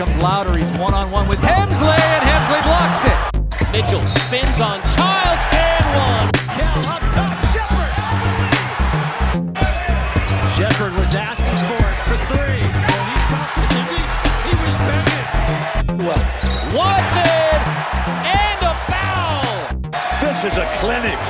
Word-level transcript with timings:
comes 0.00 0.16
Louder. 0.16 0.56
He's 0.56 0.72
one 0.80 0.94
on 0.94 1.10
one 1.10 1.28
with 1.28 1.40
Hemsley, 1.40 1.92
and 1.92 2.24
Hemsley 2.24 2.62
blocks 2.64 3.04
it. 3.04 3.12
Mitchell 3.70 4.06
spins 4.08 4.58
on 4.58 4.80
Childs 4.96 5.44
and 5.52 5.84
one. 5.92 6.32
Cal 6.56 6.80
up 6.88 7.04
top, 7.12 7.36
Shepard. 7.52 7.92
Shepard 10.56 10.94
was 10.98 11.12
asking 11.12 11.52
for 11.68 11.84
it 11.84 11.98
for 12.08 12.16
three. 12.32 12.64
Well, 12.64 13.04
he 13.12 13.16
felt 13.28 13.52
it, 13.60 13.68
didn't 13.76 13.92
he? 13.92 14.00
He 14.48 14.54
was 14.64 14.74
begging. 14.88 15.28
Well, 16.08 16.24
Watson 16.72 17.60
and 18.24 18.60
a 18.64 18.74
foul. 18.88 19.44
This 20.24 20.48
is 20.48 20.56
a 20.56 20.64
clinic. 20.80 21.20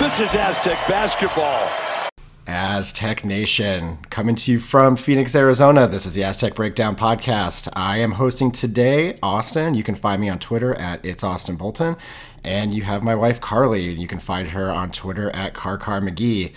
This 0.00 0.20
is 0.20 0.34
Aztec 0.34 0.78
basketball. 0.88 1.68
Aztec 2.50 3.24
Nation, 3.24 3.98
coming 4.10 4.34
to 4.34 4.50
you 4.50 4.58
from 4.58 4.96
Phoenix, 4.96 5.36
Arizona. 5.36 5.86
This 5.86 6.04
is 6.04 6.14
the 6.14 6.24
Aztec 6.24 6.56
Breakdown 6.56 6.96
Podcast. 6.96 7.68
I 7.74 7.98
am 7.98 8.10
hosting 8.10 8.50
today 8.50 9.16
Austin. 9.22 9.74
You 9.74 9.84
can 9.84 9.94
find 9.94 10.20
me 10.20 10.28
on 10.28 10.40
Twitter 10.40 10.74
at 10.74 11.06
It's 11.06 11.22
Austin 11.22 11.54
Bolton. 11.54 11.96
And 12.42 12.74
you 12.74 12.82
have 12.82 13.04
my 13.04 13.14
wife 13.14 13.40
Carly. 13.40 13.92
You 13.92 14.08
can 14.08 14.18
find 14.18 14.48
her 14.48 14.68
on 14.68 14.90
Twitter 14.90 15.30
at 15.30 15.54
CarCar 15.54 16.02
McGee. 16.02 16.52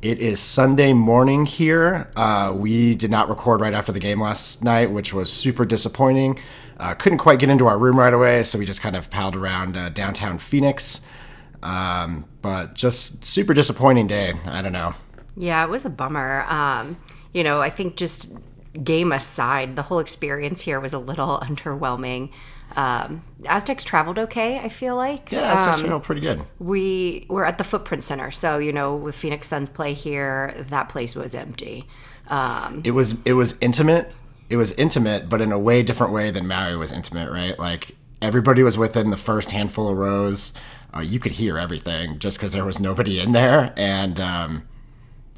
It 0.00 0.20
is 0.20 0.38
Sunday 0.38 0.92
morning 0.92 1.44
here. 1.44 2.08
Uh, 2.14 2.52
we 2.54 2.94
did 2.94 3.10
not 3.10 3.28
record 3.28 3.60
right 3.60 3.74
after 3.74 3.90
the 3.90 3.98
game 3.98 4.20
last 4.20 4.62
night, 4.62 4.92
which 4.92 5.12
was 5.12 5.30
super 5.32 5.64
disappointing. 5.64 6.38
Uh, 6.78 6.94
couldn't 6.94 7.18
quite 7.18 7.40
get 7.40 7.50
into 7.50 7.66
our 7.66 7.78
room 7.78 7.98
right 7.98 8.14
away, 8.14 8.44
so 8.44 8.60
we 8.60 8.64
just 8.64 8.80
kind 8.80 8.94
of 8.94 9.10
palled 9.10 9.34
around 9.34 9.76
uh, 9.76 9.88
downtown 9.88 10.38
Phoenix. 10.38 11.00
Um, 11.64 12.26
but 12.42 12.74
just 12.74 13.24
super 13.24 13.54
disappointing 13.54 14.06
day. 14.06 14.34
I 14.46 14.62
don't 14.62 14.72
know. 14.72 14.94
Yeah, 15.36 15.64
it 15.64 15.70
was 15.70 15.84
a 15.84 15.90
bummer. 15.90 16.44
Um, 16.48 16.98
you 17.32 17.42
know, 17.44 17.60
I 17.60 17.70
think 17.70 17.96
just 17.96 18.32
game 18.84 19.12
aside, 19.12 19.76
the 19.76 19.82
whole 19.82 19.98
experience 19.98 20.60
here 20.62 20.80
was 20.80 20.92
a 20.92 20.98
little 20.98 21.38
underwhelming. 21.42 22.30
Um, 22.74 23.22
Aztecs 23.46 23.84
traveled 23.84 24.18
okay, 24.18 24.58
I 24.58 24.68
feel 24.70 24.96
like. 24.96 25.30
Yeah, 25.30 25.68
it's 25.68 25.80
Um, 25.82 25.92
um, 25.92 26.00
pretty 26.00 26.22
good. 26.22 26.42
we 26.58 27.26
were 27.28 27.44
at 27.44 27.58
the 27.58 27.64
Footprint 27.64 28.02
Center, 28.02 28.30
so 28.30 28.58
you 28.58 28.72
know, 28.72 28.96
with 28.96 29.14
Phoenix 29.14 29.46
Suns 29.48 29.68
play 29.68 29.92
here, 29.92 30.54
that 30.70 30.88
place 30.88 31.14
was 31.14 31.34
empty. 31.34 31.86
Um, 32.28 32.80
It 32.84 32.92
was 32.92 33.20
it 33.24 33.34
was 33.34 33.58
intimate. 33.60 34.10
It 34.48 34.56
was 34.56 34.72
intimate, 34.72 35.28
but 35.28 35.40
in 35.42 35.52
a 35.52 35.58
way 35.58 35.82
different 35.82 36.12
way 36.14 36.30
than 36.30 36.46
Maui 36.46 36.76
was 36.76 36.92
intimate, 36.92 37.30
right? 37.30 37.58
Like 37.58 37.94
everybody 38.22 38.62
was 38.62 38.78
within 38.78 39.10
the 39.10 39.16
first 39.18 39.50
handful 39.50 39.88
of 39.88 39.96
rows. 39.98 40.52
Uh, 40.96 41.00
you 41.00 41.18
could 41.18 41.32
hear 41.32 41.58
everything 41.58 42.18
just 42.18 42.38
because 42.38 42.52
there 42.52 42.64
was 42.64 42.78
nobody 42.80 43.18
in 43.20 43.32
there, 43.32 43.72
and 43.76 44.18
um, 44.20 44.62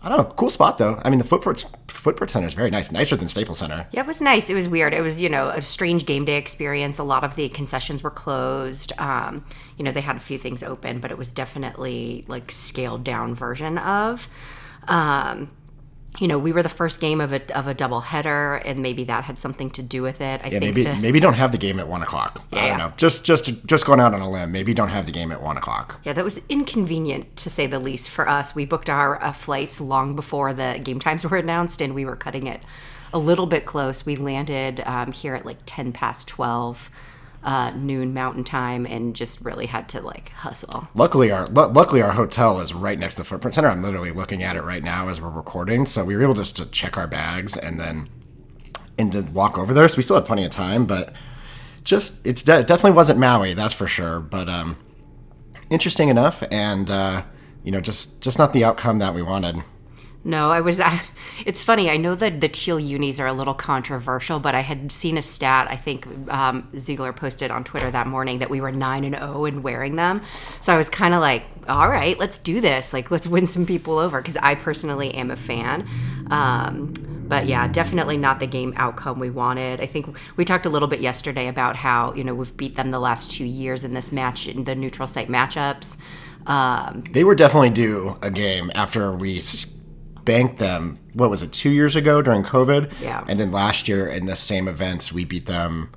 I 0.04 0.10
don't 0.10 0.18
know, 0.18 0.34
cool 0.34 0.50
spot 0.50 0.76
though. 0.76 1.00
I 1.02 1.08
mean, 1.08 1.18
the 1.18 1.24
Footprint 1.24 1.64
Footprint 1.88 2.30
Center 2.30 2.46
is 2.46 2.52
very 2.52 2.70
nice, 2.70 2.92
nicer 2.92 3.16
than 3.16 3.26
Staples 3.26 3.58
Center. 3.58 3.86
Yeah, 3.90 4.02
it 4.02 4.06
was 4.06 4.20
nice. 4.20 4.50
It 4.50 4.54
was 4.54 4.68
weird. 4.68 4.92
It 4.92 5.00
was, 5.00 5.22
you 5.22 5.30
know, 5.30 5.48
a 5.48 5.62
strange 5.62 6.04
game 6.04 6.26
day 6.26 6.36
experience. 6.36 6.98
A 6.98 7.04
lot 7.04 7.24
of 7.24 7.36
the 7.36 7.48
concessions 7.48 8.02
were 8.02 8.10
closed. 8.10 8.92
Um, 8.98 9.46
you 9.78 9.84
know, 9.84 9.92
they 9.92 10.02
had 10.02 10.16
a 10.16 10.20
few 10.20 10.36
things 10.38 10.62
open, 10.62 11.00
but 11.00 11.10
it 11.10 11.16
was 11.16 11.32
definitely 11.32 12.24
like 12.28 12.52
scaled 12.52 13.02
down 13.02 13.34
version 13.34 13.78
of. 13.78 14.28
Um, 14.86 15.50
you 16.20 16.28
know, 16.28 16.38
we 16.38 16.52
were 16.52 16.62
the 16.62 16.68
first 16.68 17.00
game 17.00 17.20
of 17.20 17.32
a 17.32 17.40
of 17.58 17.66
a 17.66 17.74
double 17.74 18.00
header, 18.00 18.54
and 18.64 18.80
maybe 18.80 19.02
that 19.04 19.24
had 19.24 19.36
something 19.38 19.68
to 19.70 19.82
do 19.82 20.00
with 20.02 20.20
it. 20.20 20.40
I 20.42 20.44
Yeah, 20.44 20.58
think 20.60 20.60
maybe 20.62 20.84
the- 20.84 20.94
maybe 20.96 21.18
don't 21.20 21.34
have 21.34 21.50
the 21.52 21.58
game 21.58 21.80
at 21.80 21.88
one 21.88 22.02
o'clock. 22.02 22.42
I 22.52 22.56
Yeah. 22.56 22.68
don't 22.68 22.78
know. 22.78 22.92
Just 22.96 23.24
just 23.24 23.66
just 23.66 23.84
going 23.84 23.98
out 24.00 24.14
on 24.14 24.20
a 24.20 24.30
limb. 24.30 24.52
Maybe 24.52 24.74
don't 24.74 24.88
have 24.90 25.06
the 25.06 25.12
game 25.12 25.32
at 25.32 25.42
one 25.42 25.56
o'clock. 25.56 26.00
Yeah, 26.04 26.12
that 26.12 26.24
was 26.24 26.40
inconvenient 26.48 27.36
to 27.38 27.50
say 27.50 27.66
the 27.66 27.78
least 27.80 28.10
for 28.10 28.28
us. 28.28 28.54
We 28.54 28.64
booked 28.64 28.88
our 28.88 29.22
uh, 29.22 29.32
flights 29.32 29.80
long 29.80 30.14
before 30.14 30.52
the 30.52 30.80
game 30.82 31.00
times 31.00 31.24
were 31.28 31.36
announced, 31.36 31.80
and 31.80 31.94
we 31.94 32.04
were 32.04 32.16
cutting 32.16 32.46
it 32.46 32.62
a 33.12 33.18
little 33.18 33.46
bit 33.46 33.64
close. 33.66 34.06
We 34.06 34.16
landed 34.16 34.82
um, 34.86 35.12
here 35.12 35.34
at 35.34 35.44
like 35.46 35.58
10 35.66 35.92
past 35.92 36.28
12 36.28 36.90
uh, 37.44 37.70
noon 37.76 38.14
mountain 38.14 38.42
time 38.42 38.86
and 38.86 39.14
just 39.14 39.40
really 39.42 39.66
had 39.66 39.88
to 39.90 40.00
like 40.00 40.30
hustle. 40.30 40.88
Luckily, 40.96 41.30
our 41.30 41.46
lu- 41.46 41.68
luckily 41.68 42.00
our 42.02 42.12
hotel 42.12 42.58
is 42.60 42.72
right 42.72 42.98
next 42.98 43.14
to 43.16 43.20
the 43.20 43.24
Footprint 43.24 43.54
Center. 43.54 43.68
I'm 43.68 43.82
literally 43.82 44.10
looking 44.10 44.42
at 44.42 44.56
it 44.56 44.62
right 44.62 44.82
now 44.82 45.08
as 45.08 45.20
we're 45.20 45.28
recording, 45.28 45.84
so 45.86 46.04
we 46.04 46.16
were 46.16 46.22
able 46.22 46.34
just 46.34 46.56
to 46.56 46.66
check 46.66 46.96
our 46.96 47.06
bags 47.06 47.56
and 47.56 47.78
then 47.78 48.08
and 48.98 49.12
to 49.12 49.22
walk 49.22 49.58
over 49.58 49.74
there. 49.74 49.86
So 49.88 49.98
we 49.98 50.02
still 50.02 50.16
had 50.16 50.24
plenty 50.24 50.44
of 50.44 50.50
time, 50.50 50.86
but 50.86 51.12
just 51.82 52.26
it's 52.26 52.42
de- 52.42 52.60
it 52.60 52.66
definitely 52.66 52.92
wasn't 52.92 53.18
Maui, 53.18 53.52
that's 53.54 53.74
for 53.74 53.86
sure. 53.86 54.20
But 54.20 54.48
um, 54.48 54.76
interesting 55.68 56.08
enough, 56.08 56.42
and 56.50 56.90
uh, 56.90 57.24
you 57.62 57.70
know, 57.72 57.80
just 57.80 58.20
just 58.22 58.38
not 58.38 58.52
the 58.54 58.64
outcome 58.64 58.98
that 59.00 59.14
we 59.14 59.22
wanted. 59.22 59.62
No, 60.26 60.50
I 60.50 60.60
was. 60.62 60.80
I, 60.80 61.02
it's 61.44 61.62
funny. 61.62 61.90
I 61.90 61.98
know 61.98 62.14
that 62.14 62.40
the 62.40 62.48
teal 62.48 62.80
unis 62.80 63.20
are 63.20 63.26
a 63.26 63.32
little 63.32 63.52
controversial, 63.54 64.40
but 64.40 64.54
I 64.54 64.60
had 64.60 64.90
seen 64.90 65.18
a 65.18 65.22
stat. 65.22 65.66
I 65.70 65.76
think 65.76 66.06
um, 66.28 66.68
Ziegler 66.78 67.12
posted 67.12 67.50
on 67.50 67.62
Twitter 67.62 67.90
that 67.90 68.06
morning 68.06 68.38
that 68.38 68.48
we 68.48 68.60
were 68.60 68.72
nine 68.72 69.04
and 69.04 69.14
zero 69.14 69.44
in 69.44 69.62
wearing 69.62 69.96
them. 69.96 70.22
So 70.62 70.72
I 70.72 70.78
was 70.78 70.88
kind 70.88 71.12
of 71.12 71.20
like, 71.20 71.44
"All 71.68 71.88
right, 71.90 72.18
let's 72.18 72.38
do 72.38 72.62
this. 72.62 72.94
Like, 72.94 73.10
let's 73.10 73.26
win 73.26 73.46
some 73.46 73.66
people 73.66 73.98
over." 73.98 74.20
Because 74.20 74.38
I 74.38 74.54
personally 74.54 75.12
am 75.14 75.30
a 75.30 75.36
fan. 75.36 75.86
Um, 76.30 76.94
but 77.28 77.46
yeah, 77.46 77.68
definitely 77.68 78.16
not 78.16 78.40
the 78.40 78.46
game 78.46 78.72
outcome 78.76 79.18
we 79.18 79.28
wanted. 79.28 79.80
I 79.80 79.86
think 79.86 80.16
we 80.36 80.46
talked 80.46 80.64
a 80.64 80.70
little 80.70 80.88
bit 80.88 81.00
yesterday 81.00 81.48
about 81.48 81.76
how 81.76 82.14
you 82.14 82.24
know 82.24 82.34
we've 82.34 82.56
beat 82.56 82.76
them 82.76 82.90
the 82.90 83.00
last 83.00 83.30
two 83.30 83.44
years 83.44 83.84
in 83.84 83.92
this 83.92 84.10
match 84.10 84.46
in 84.46 84.64
the 84.64 84.74
neutral 84.74 85.06
site 85.06 85.28
matchups. 85.28 85.98
Um, 86.46 87.04
They 87.10 87.24
were 87.24 87.34
definitely 87.34 87.70
due 87.70 88.16
a 88.22 88.30
game 88.30 88.70
after 88.74 89.12
we 89.12 89.40
spanked 90.24 90.58
them. 90.58 90.98
What 91.12 91.28
was 91.28 91.42
it? 91.42 91.52
Two 91.52 91.68
years 91.70 91.96
ago 91.96 92.22
during 92.22 92.42
COVID. 92.42 92.92
Yeah. 93.00 93.24
And 93.28 93.38
then 93.38 93.52
last 93.52 93.88
year 93.88 94.06
in 94.06 94.24
the 94.24 94.36
same 94.36 94.68
events, 94.68 95.12
we 95.12 95.24
beat 95.26 95.44
them. 95.46 95.90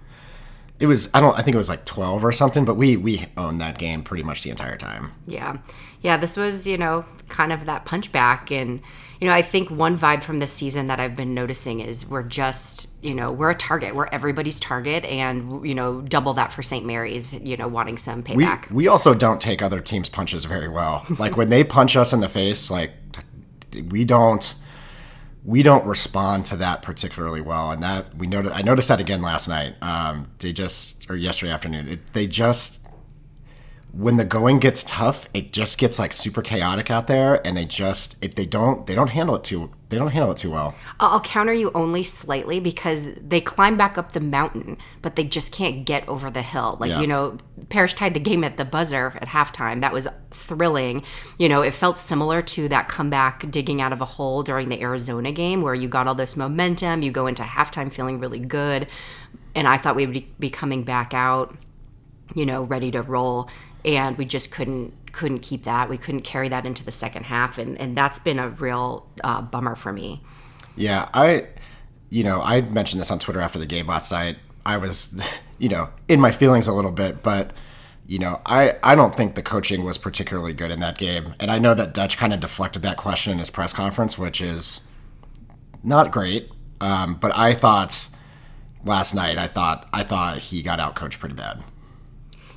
It 0.79 0.85
was 0.85 1.09
I 1.13 1.21
don't 1.21 1.33
I 1.39 1.41
think 1.41 1.55
it 1.55 1.57
was 1.57 1.69
like 1.69 1.85
twelve 1.85 2.23
or 2.25 2.31
something, 2.33 2.65
but 2.65 2.75
we 2.75 2.97
we 2.97 3.25
owned 3.37 3.61
that 3.61 3.77
game 3.77 4.03
pretty 4.03 4.23
much 4.23 4.43
the 4.43 4.49
entire 4.49 4.77
time. 4.77 5.11
Yeah. 5.25 5.57
Yeah, 6.01 6.17
this 6.17 6.37
was, 6.37 6.67
you 6.67 6.77
know, 6.77 7.05
kind 7.27 7.51
of 7.51 7.65
that 7.65 7.83
punchback. 7.85 8.51
And, 8.51 8.81
you 9.19 9.27
know, 9.27 9.33
I 9.33 9.41
think 9.41 9.71
one 9.71 9.97
vibe 9.97 10.21
from 10.21 10.37
this 10.37 10.53
season 10.53 10.85
that 10.87 10.99
I've 10.99 11.15
been 11.15 11.33
noticing 11.33 11.79
is 11.79 12.05
we're 12.05 12.21
just, 12.21 12.87
you 13.01 13.15
know, 13.15 13.31
we're 13.31 13.49
a 13.49 13.55
target. 13.55 13.95
We're 13.95 14.05
everybody's 14.11 14.59
target. 14.59 15.03
And, 15.05 15.67
you 15.67 15.73
know, 15.73 16.01
double 16.01 16.35
that 16.35 16.53
for 16.53 16.61
St. 16.61 16.85
Mary's, 16.85 17.33
you 17.33 17.57
know, 17.57 17.67
wanting 17.67 17.97
some 17.97 18.19
We 18.19 18.43
payback. 18.45 18.69
we 18.69 18.87
also 18.87 19.15
don't 19.15 19.41
take 19.41 19.63
other 19.63 19.79
teams' 19.81 20.07
punches 20.09 20.45
very 20.45 20.67
well. 20.67 21.03
Like 21.17 21.35
when 21.35 21.49
they 21.49 21.63
punch 21.63 21.97
us 21.97 22.13
in 22.13 22.19
the 22.19 22.29
face, 22.29 22.69
like 22.69 22.91
we 23.81 24.05
don't 24.05 24.55
we 25.43 25.63
don't 25.63 25.85
respond 25.85 26.45
to 26.47 26.57
that 26.57 26.81
particularly 26.81 27.39
well, 27.39 27.71
and 27.71 27.81
that 27.81 28.15
we 28.15 28.27
noticed. 28.27 28.53
I 28.53 28.61
noticed 28.61 28.89
that 28.89 28.99
again 28.99 29.21
last 29.21 29.47
night. 29.47 29.75
Um, 29.81 30.29
they 30.39 30.51
just 30.51 31.09
or 31.09 31.15
yesterday 31.15 31.53
afternoon. 31.53 31.87
It, 31.87 32.13
they 32.13 32.27
just 32.27 32.81
when 33.93 34.17
the 34.17 34.25
going 34.25 34.59
gets 34.59 34.83
tough, 34.83 35.27
it 35.33 35.53
just 35.53 35.77
gets 35.77 35.97
like 35.97 36.11
super 36.11 36.41
chaotic 36.41 36.91
out 36.91 37.07
there, 37.07 37.45
and 37.47 37.55
they 37.55 37.65
just 37.65 38.17
it, 38.21 38.35
they 38.35 38.45
don't 38.45 38.85
they 38.87 38.95
don't 38.95 39.07
handle 39.09 39.35
it 39.35 39.43
too 39.43 39.71
they 39.89 39.97
don't 39.97 40.09
handle 40.09 40.31
it 40.31 40.37
too 40.37 40.51
well. 40.51 40.75
I'll 40.99 41.21
counter 41.21 41.53
you 41.53 41.71
only 41.73 42.03
slightly 42.03 42.59
because 42.59 43.13
they 43.15 43.39
climb 43.39 43.77
back 43.77 43.97
up 43.97 44.11
the 44.11 44.19
mountain, 44.19 44.77
but 45.01 45.15
they 45.15 45.23
just 45.23 45.51
can't 45.51 45.85
get 45.85 46.07
over 46.09 46.29
the 46.29 46.41
hill. 46.41 46.77
Like, 46.79 46.91
Yeah. 46.91 47.01
you 47.01 47.07
know, 47.07 47.37
Parrish 47.69 47.93
tied 47.93 48.13
the 48.13 48.19
game 48.19 48.43
at 48.43 48.57
the 48.57 48.65
buzzer 48.65 49.17
at 49.21 49.29
halftime. 49.29 49.79
That 49.81 49.93
was 49.93 50.07
thrilling. 50.31 51.03
You 51.37 51.47
know, 51.47 51.61
it 51.61 51.73
felt 51.73 51.97
similar 51.97 52.41
to 52.41 52.67
that 52.67 52.89
comeback 52.89 53.49
digging 53.49 53.81
out 53.81 53.93
of 53.93 54.01
a 54.01 54.05
hole 54.05 54.43
during 54.43 54.67
the 54.69 54.81
Arizona 54.81 55.31
game 55.31 55.61
where 55.61 55.75
you 55.75 55.87
got 55.87 56.05
all 56.07 56.15
this 56.15 56.35
momentum, 56.35 57.01
you 57.01 57.11
go 57.11 57.27
into 57.27 57.43
halftime 57.43 57.91
feeling 57.91 58.19
really 58.19 58.39
good. 58.39 58.87
And 59.55 59.67
I 59.67 59.77
thought 59.77 59.95
we 59.95 60.05
would 60.05 60.39
be 60.39 60.49
coming 60.49 60.83
back 60.83 61.13
out 61.13 61.55
you 62.35 62.45
know, 62.45 62.63
ready 62.63 62.91
to 62.91 63.01
roll, 63.01 63.49
and 63.87 64.17
we 64.17 64.25
just 64.25 64.51
couldn't 64.51 64.93
couldn't 65.13 65.39
keep 65.39 65.63
that. 65.63 65.89
We 65.89 65.97
couldn't 65.97 66.21
carry 66.21 66.49
that 66.49 66.65
into 66.65 66.83
the 66.83 66.91
second 66.91 67.23
half, 67.23 67.57
and 67.57 67.79
and 67.79 67.97
that's 67.97 68.19
been 68.19 68.37
a 68.37 68.49
real 68.49 69.09
uh, 69.23 69.41
bummer 69.41 69.75
for 69.75 69.93
me. 69.93 70.21
Yeah, 70.75 71.09
I, 71.13 71.47
you 72.09 72.23
know, 72.23 72.41
I 72.41 72.61
mentioned 72.61 73.01
this 73.01 73.09
on 73.09 73.17
Twitter 73.17 73.39
after 73.39 73.57
the 73.57 73.65
game 73.65 73.87
last 73.87 74.11
night. 74.11 74.37
I 74.65 74.77
was, 74.77 75.39
you 75.57 75.69
know, 75.69 75.89
in 76.07 76.19
my 76.19 76.31
feelings 76.31 76.67
a 76.67 76.73
little 76.73 76.91
bit, 76.91 77.23
but 77.23 77.53
you 78.05 78.19
know, 78.19 78.41
I 78.45 78.75
I 78.83 78.93
don't 78.93 79.15
think 79.15 79.35
the 79.35 79.41
coaching 79.41 79.83
was 79.83 79.97
particularly 79.97 80.53
good 80.53 80.69
in 80.69 80.81
that 80.81 80.97
game, 80.97 81.33
and 81.39 81.49
I 81.49 81.57
know 81.57 81.73
that 81.73 81.93
Dutch 81.93 82.17
kind 82.17 82.33
of 82.33 82.41
deflected 82.41 82.81
that 82.81 82.97
question 82.97 83.31
in 83.31 83.39
his 83.39 83.49
press 83.49 83.71
conference, 83.71 84.17
which 84.17 84.41
is 84.41 84.81
not 85.81 86.11
great. 86.11 86.51
Um, 86.79 87.15
but 87.15 87.35
I 87.35 87.53
thought 87.53 88.07
last 88.85 89.15
night, 89.15 89.37
I 89.37 89.47
thought 89.47 89.87
I 89.93 90.03
thought 90.03 90.39
he 90.39 90.61
got 90.61 90.79
out 90.79 90.95
coached 90.95 91.19
pretty 91.19 91.35
bad. 91.35 91.63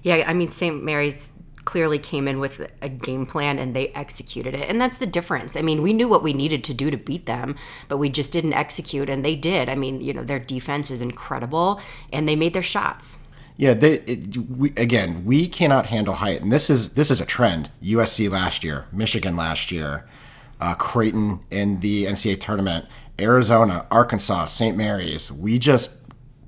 Yeah, 0.03 0.25
I 0.27 0.35
mean, 0.35 0.51
St. 0.51 0.83
Mary's 0.83 1.33
clearly 1.65 1.99
came 1.99 2.27
in 2.27 2.41
with 2.41 2.71
a 2.83 2.89
game 2.89 3.27
plan 3.27 3.59
and 3.59 3.77
they 3.77 3.89
executed 3.89 4.55
it. 4.55 4.69
And 4.69 4.81
that's 4.81 4.99
the 4.99 5.07
difference. 5.07 5.57
I 5.57 5.63
mean, 5.63 5.83
we 5.83 5.93
knew 5.93 6.09
what 6.09 6.23
we 6.23 6.33
needed 6.33 6.65
to 6.65 6.75
do 6.75 6.91
to 6.91 6.97
beat 6.97 7.27
them, 7.27 7.55
but 7.89 7.99
we 7.99 8.09
just 8.09 8.33
didn't 8.33 8.55
execute 8.55 9.11
and 9.11 9.25
they 9.25 9.37
did. 9.37 9.69
I 9.69 9.75
mean, 9.75 10.01
you 10.01 10.13
know, 10.13 10.25
their 10.25 10.39
defense 10.39 10.91
is 10.91 11.03
incredible 11.03 11.81
and 12.13 12.29
they 12.29 12.37
made 12.37 12.55
their 12.55 12.63
shots. 12.63 13.19
Yeah, 13.57 13.75
they 13.75 13.97
it, 14.01 14.37
we, 14.37 14.71
again, 14.79 15.27
we 15.27 15.47
cannot 15.47 15.85
handle 15.85 16.15
height, 16.15 16.41
and 16.41 16.51
this 16.51 16.71
is 16.71 16.95
this 16.95 17.11
is 17.11 17.21
a 17.21 17.27
trend. 17.27 17.71
USC 17.83 18.31
last 18.31 18.65
year, 18.65 18.87
Michigan 18.91 19.37
last 19.37 19.71
year, 19.71 20.09
uh, 20.63 20.75
Creighton 20.77 21.41
in 21.51 21.81
the 21.81 22.07
NCAA 22.07 22.41
tournament, 22.41 22.87
Arizona, 23.19 23.87
Arkansas, 23.91 24.47
St. 24.47 24.79
Mary's. 24.79 25.31
We 25.31 25.59
just 25.59 26.00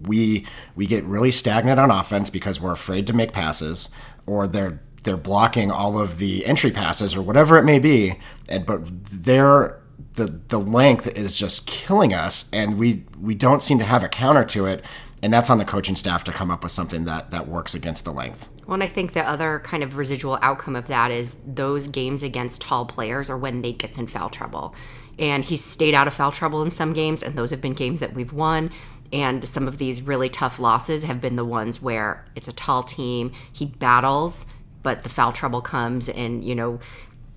we 0.07 0.47
we 0.75 0.87
get 0.87 1.05
really 1.05 1.31
stagnant 1.31 1.79
on 1.79 1.91
offense 1.91 2.31
because 2.31 2.61
we're 2.61 2.73
afraid 2.73 3.07
to 3.07 3.13
make 3.13 3.33
passes, 3.33 3.89
or 4.27 4.47
they're 4.49 4.81
they're 5.05 5.17
blocking 5.17 5.71
all 5.71 5.99
of 5.99 6.19
the 6.19 6.47
entry 6.47 6.71
passes 6.71 7.15
or 7.15 7.23
whatever 7.23 7.59
it 7.59 7.65
may 7.65 7.79
be, 7.79 8.19
and 8.49 8.65
but 8.67 8.81
they're 8.85 9.81
the 10.15 10.41
the 10.49 10.59
length 10.59 11.09
is 11.09 11.39
just 11.39 11.67
killing 11.67 12.13
us, 12.13 12.49
and 12.53 12.79
we 12.79 13.05
we 13.21 13.35
don't 13.35 13.63
seem 13.63 13.79
to 13.79 13.85
have 13.85 14.03
a 14.03 14.09
counter 14.09 14.45
to 14.45 14.67
it, 14.67 14.85
and 15.23 15.33
that's 15.33 15.51
on 15.51 15.59
the 15.59 15.65
coaching 15.65 15.95
staff 15.95 16.25
to 16.25 16.33
come 16.33 16.51
up 16.51 16.63
with 16.63 16.73
something 16.73 17.05
that 17.05 17.31
that 17.31 17.49
works 17.49 17.75
against 17.75 18.05
the 18.05 18.13
length. 18.13 18.49
Well, 18.67 18.75
and 18.75 18.83
I 18.83 18.89
think 18.89 19.13
the 19.13 19.27
other 19.29 19.61
kind 19.65 19.83
of 19.83 19.97
residual 19.97 20.39
outcome 20.43 20.77
of 20.77 20.89
that 20.89 21.11
is 21.11 21.37
those 21.47 21.89
games 21.89 22.23
against 22.23 22.63
tall 22.63 22.87
players 22.87 23.31
are 23.31 23.39
when 23.39 23.61
Nate 23.61 23.79
gets 23.79 23.99
in 23.99 24.07
foul 24.07 24.31
trouble. 24.31 24.75
And 25.19 25.45
he's 25.45 25.63
stayed 25.63 25.95
out 25.95 26.07
of 26.07 26.15
foul 26.15 26.33
trouble 26.33 26.63
in 26.63 26.71
some 26.71 26.93
games, 26.93 27.23
and 27.23 27.37
those 27.37 27.51
have 27.51 27.61
been 27.61 27.75
games 27.75 28.01
that 28.01 28.15
we've 28.15 28.33
won. 28.33 28.71
And 29.13 29.47
some 29.47 29.69
of 29.69 29.79
these 29.79 30.01
really 30.01 30.31
tough 30.31 30.59
losses 30.59 31.05
have 31.05 31.21
been 31.21 31.37
the 31.37 31.45
ones 31.45 31.83
where 31.83 32.25
it's 32.35 32.49
a 32.49 32.53
tall 32.53 32.83
team, 32.83 33.31
he 33.53 33.67
battles, 33.67 34.47
but 34.83 35.03
the 35.03 35.11
foul 35.11 35.33
trouble 35.33 35.61
comes, 35.61 36.09
and, 36.09 36.43
you 36.43 36.55
know, 36.55 36.81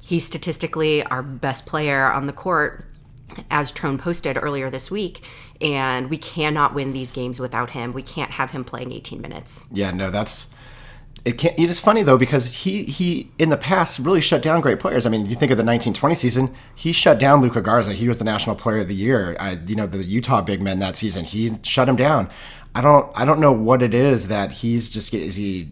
he's 0.02 0.24
statistically 0.24 1.04
our 1.04 1.22
best 1.22 1.66
player 1.66 2.10
on 2.10 2.28
the 2.28 2.34
court 2.34 2.86
as 3.52 3.72
Trone 3.72 3.98
posted 3.98 4.38
earlier 4.42 4.70
this 4.70 4.90
week, 4.90 5.22
and 5.62 6.10
we 6.10 6.18
cannot 6.18 6.74
win 6.74 6.94
these 6.94 7.12
games 7.12 7.40
without 7.40 7.72
him. 7.72 7.94
We 7.94 8.02
can't 8.02 8.32
have 8.32 8.52
him 8.52 8.64
playing 8.64 8.92
18 8.92 9.22
minutes. 9.22 9.66
Yeah, 9.72 9.92
no, 9.92 10.10
that's 10.10 10.48
it. 11.24 11.38
Can't. 11.38 11.58
It 11.58 11.70
is 11.70 11.80
funny 11.80 12.04
though 12.04 12.18
because 12.18 12.54
he 12.54 12.84
he 12.84 13.32
in 13.40 13.50
the 13.50 13.58
past 13.58 14.00
really 14.00 14.22
shut 14.22 14.42
down 14.42 14.62
great 14.62 14.80
players. 14.80 15.06
I 15.06 15.10
mean, 15.10 15.26
you 15.26 15.36
think 15.36 15.52
of 15.52 15.58
the 15.58 15.64
1920 15.64 16.16
season, 16.16 16.54
he 16.76 16.92
shut 16.92 17.20
down 17.20 17.42
Luka 17.42 17.62
Garza. 17.62 17.94
He 17.94 18.08
was 18.08 18.18
the 18.18 18.26
National 18.26 18.56
Player 18.56 18.80
of 18.80 18.88
the 18.88 18.96
Year. 18.96 19.36
I, 19.40 19.52
you 19.66 19.76
know, 19.76 19.88
the 19.88 20.04
Utah 20.04 20.42
big 20.42 20.62
men 20.62 20.80
that 20.80 20.96
season, 20.96 21.26
he 21.26 21.58
shut 21.64 21.90
him 21.90 21.96
down. 21.96 22.30
I 22.76 22.82
don't 22.82 23.10
I 23.16 23.26
don't 23.26 23.40
know 23.40 23.54
what 23.54 23.82
it 23.82 23.94
is 23.94 24.28
that 24.28 24.52
he's 24.52 24.90
just 24.90 25.14
is 25.14 25.36
he 25.36 25.72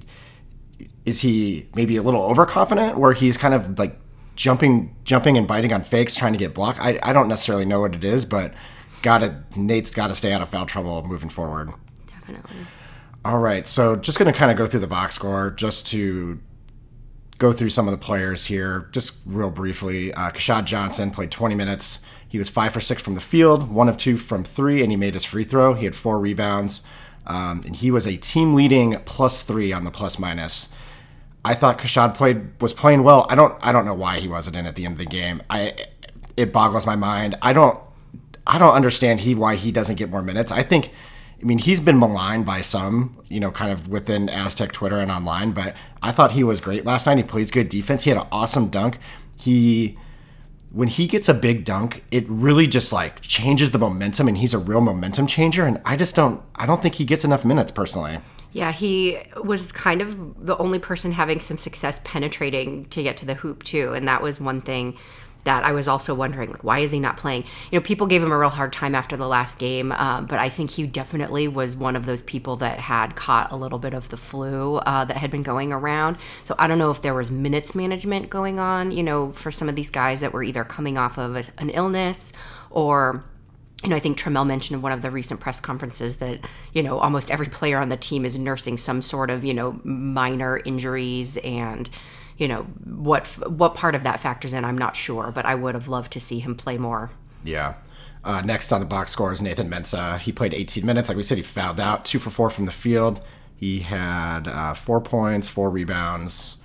is 1.05 1.19
he 1.19 1.67
maybe 1.75 1.97
a 1.97 2.01
little 2.01 2.21
overconfident 2.21 2.97
where 2.97 3.13
he's 3.13 3.37
kind 3.37 3.53
of 3.53 3.77
like 3.77 3.99
jumping 4.35 4.95
jumping 5.03 5.37
and 5.37 5.45
biting 5.45 5.73
on 5.73 5.83
fakes 5.83 6.15
trying 6.15 6.33
to 6.33 6.39
get 6.39 6.53
blocked. 6.53 6.79
I, 6.79 6.99
I 7.03 7.13
don't 7.13 7.27
necessarily 7.27 7.65
know 7.65 7.81
what 7.81 7.93
it 7.93 8.03
is, 8.03 8.25
but 8.25 8.53
gotta 9.03 9.43
Nate's 9.55 9.91
gotta 9.91 10.15
stay 10.15 10.33
out 10.33 10.41
of 10.41 10.49
foul 10.49 10.65
trouble 10.65 11.05
moving 11.05 11.29
forward. 11.29 11.71
Definitely. 12.07 12.55
All 13.23 13.37
right, 13.37 13.67
so 13.67 13.95
just 13.95 14.17
gonna 14.17 14.33
kind 14.33 14.49
of 14.49 14.57
go 14.57 14.65
through 14.65 14.79
the 14.79 14.87
box 14.87 15.13
score 15.15 15.51
just 15.51 15.85
to 15.87 16.39
go 17.37 17.51
through 17.51 17.69
some 17.69 17.87
of 17.87 17.91
the 17.91 18.03
players 18.03 18.45
here, 18.45 18.89
just 18.91 19.15
real 19.25 19.49
briefly. 19.49 20.13
Uh, 20.13 20.31
Keshad 20.31 20.65
Johnson 20.65 21.11
played 21.11 21.29
20 21.29 21.55
minutes. 21.55 21.99
He 22.27 22.37
was 22.37 22.49
five 22.49 22.73
for 22.73 22.81
six 22.81 23.01
from 23.01 23.15
the 23.15 23.21
field, 23.21 23.69
one 23.69 23.87
of 23.87 23.97
two 23.97 24.17
from 24.17 24.43
three, 24.43 24.81
and 24.81 24.91
he 24.91 24.97
made 24.97 25.13
his 25.13 25.23
free 25.25 25.43
throw. 25.43 25.73
He 25.73 25.85
had 25.85 25.95
four 25.95 26.19
rebounds, 26.19 26.81
um, 27.27 27.61
and 27.65 27.75
he 27.75 27.91
was 27.91 28.07
a 28.07 28.17
team 28.17 28.55
leading 28.55 28.97
plus 29.05 29.43
three 29.43 29.71
on 29.71 29.83
the 29.83 29.91
plus 29.91 30.17
minus. 30.17 30.69
I 31.45 31.53
thought 31.53 31.77
Keshad 31.77 32.15
played 32.15 32.59
was 32.61 32.73
playing 32.73 33.03
well. 33.03 33.27
I 33.29 33.35
don't 33.35 33.55
I 33.61 33.71
don't 33.71 33.85
know 33.85 33.93
why 33.93 34.19
he 34.19 34.27
wasn't 34.27 34.55
in 34.55 34.65
at 34.65 34.75
the 34.75 34.85
end 34.85 34.93
of 34.93 34.97
the 34.97 35.05
game. 35.05 35.43
I 35.49 35.75
it 36.37 36.53
boggles 36.53 36.85
my 36.85 36.95
mind. 36.95 37.35
I 37.41 37.53
don't 37.53 37.79
I 38.45 38.57
don't 38.57 38.73
understand 38.73 39.21
he 39.21 39.35
why 39.35 39.55
he 39.55 39.71
doesn't 39.71 39.95
get 39.95 40.09
more 40.09 40.21
minutes. 40.21 40.51
I 40.51 40.63
think 40.63 40.91
I 41.41 41.45
mean 41.45 41.59
he's 41.59 41.79
been 41.79 41.99
maligned 41.99 42.45
by 42.45 42.61
some, 42.61 43.17
you 43.27 43.39
know, 43.39 43.51
kind 43.51 43.71
of 43.71 43.87
within 43.87 44.29
Aztec 44.29 44.71
Twitter 44.71 44.99
and 44.99 45.11
online, 45.11 45.51
but 45.51 45.75
I 46.01 46.11
thought 46.11 46.31
he 46.31 46.43
was 46.43 46.59
great 46.59 46.85
last 46.85 47.05
night. 47.05 47.17
He 47.17 47.23
plays 47.23 47.51
good 47.51 47.69
defense. 47.69 48.03
He 48.03 48.09
had 48.09 48.19
an 48.19 48.27
awesome 48.31 48.69
dunk. 48.69 48.99
He 49.39 49.97
when 50.71 50.87
he 50.87 51.05
gets 51.05 51.29
a 51.29 51.35
big 51.35 51.65
dunk, 51.65 52.03
it 52.09 52.25
really 52.27 52.65
just 52.65 52.91
like 52.91 53.21
changes 53.21 53.71
the 53.71 53.77
momentum 53.77 54.27
and 54.27 54.37
he's 54.37 54.55
a 54.55 54.57
real 54.57 54.81
momentum 54.81 55.27
changer 55.27 55.65
and 55.65 55.81
I 55.85 55.95
just 55.95 56.15
don't 56.15 56.41
I 56.55 56.65
don't 56.65 56.81
think 56.81 56.95
he 56.95 57.05
gets 57.05 57.23
enough 57.23 57.45
minutes 57.45 57.71
personally. 57.71 58.19
Yeah, 58.53 58.71
he 58.71 59.19
was 59.43 59.71
kind 59.71 60.01
of 60.01 60.45
the 60.45 60.55
only 60.57 60.77
person 60.77 61.11
having 61.11 61.39
some 61.39 61.57
success 61.57 61.99
penetrating 62.03 62.85
to 62.85 63.01
get 63.01 63.17
to 63.17 63.25
the 63.25 63.33
hoop 63.33 63.63
too, 63.63 63.93
and 63.93 64.07
that 64.07 64.21
was 64.21 64.39
one 64.39 64.61
thing 64.61 64.95
that 65.43 65.63
I 65.63 65.71
was 65.71 65.87
also 65.87 66.13
wondering, 66.13 66.51
like, 66.51 66.63
why 66.63 66.79
is 66.79 66.91
he 66.91 66.99
not 66.99 67.17
playing? 67.17 67.43
You 67.71 67.79
know, 67.79 67.83
people 67.83 68.07
gave 68.07 68.23
him 68.23 68.31
a 68.31 68.37
real 68.37 68.49
hard 68.49 68.71
time 68.71 68.95
after 68.95 69.17
the 69.17 69.27
last 69.27 69.59
game, 69.59 69.91
um, 69.93 70.25
but 70.25 70.39
I 70.39 70.49
think 70.49 70.71
he 70.71 70.87
definitely 70.87 71.47
was 71.47 71.75
one 71.75 71.95
of 71.95 72.05
those 72.05 72.21
people 72.21 72.55
that 72.57 72.79
had 72.79 73.15
caught 73.15 73.51
a 73.51 73.55
little 73.55 73.79
bit 73.79 73.93
of 73.93 74.09
the 74.09 74.17
flu 74.17 74.77
uh, 74.77 75.05
that 75.05 75.17
had 75.17 75.31
been 75.31 75.43
going 75.43 75.73
around. 75.73 76.17
So 76.45 76.55
I 76.57 76.67
don't 76.67 76.77
know 76.77 76.91
if 76.91 77.01
there 77.01 77.13
was 77.13 77.29
minutes 77.29 77.75
management 77.75 78.29
going 78.29 78.59
on, 78.59 78.91
you 78.91 79.03
know, 79.03 79.33
for 79.33 79.51
some 79.51 79.67
of 79.67 79.75
these 79.75 79.89
guys 79.89 80.21
that 80.21 80.33
were 80.33 80.43
either 80.43 80.63
coming 80.63 80.97
off 80.97 81.17
of 81.17 81.35
a, 81.35 81.43
an 81.57 81.69
illness 81.69 82.33
or 82.69 83.25
you 83.83 83.89
know, 83.89 83.97
I 83.97 83.99
think 83.99 84.17
Trammell 84.17 84.47
mentioned 84.47 84.77
in 84.77 84.81
one 84.81 84.93
of 84.93 85.01
the 85.01 85.11
recent 85.11 85.41
press 85.41 85.59
conferences 85.59 86.15
that, 86.17 86.39
you 86.71 86.81
know, 86.81 86.99
almost 86.99 87.29
every 87.29 87.47
player 87.47 87.79
on 87.79 87.89
the 87.89 87.97
team 87.97 88.23
is 88.23 88.39
nursing 88.39 88.77
some 88.77 89.01
sort 89.01 89.29
of, 89.29 89.43
you 89.43 89.53
know, 89.53 89.77
minor 89.83 90.61
injuries 90.63 91.35
and, 91.43 91.89
you 92.43 92.49
know, 92.49 92.63
what 92.83 93.25
what 93.47 93.73
part 93.73 93.95
of 93.95 94.03
that 94.03 94.19
factors 94.19 94.51
in, 94.51 94.65
I'm 94.65 94.77
not 94.77 94.97
sure, 94.97 95.31
but 95.33 95.45
I 95.45 95.55
would 95.55 95.75
have 95.75 95.87
loved 95.87 96.11
to 96.11 96.19
see 96.19 96.39
him 96.39 96.55
play 96.55 96.77
more. 96.77 97.09
Yeah. 97.41 97.75
Uh, 98.21 98.41
next 98.41 98.73
on 98.73 98.81
the 98.81 98.85
box 98.85 99.11
score 99.11 99.31
is 99.31 99.39
Nathan 99.39 99.69
Mensah. 99.69 100.19
He 100.19 100.33
played 100.33 100.53
18 100.53 100.85
minutes. 100.85 101.07
Like 101.07 101.15
we 101.15 101.23
said, 101.23 101.37
he 101.37 101.41
fouled 101.41 101.79
out, 101.79 102.03
two 102.03 102.19
for 102.19 102.31
four 102.31 102.49
from 102.49 102.65
the 102.65 102.71
field. 102.71 103.21
He 103.55 103.79
had 103.79 104.49
uh, 104.49 104.73
four 104.73 104.99
points, 104.99 105.47
four 105.47 105.69
rebounds. 105.69 106.57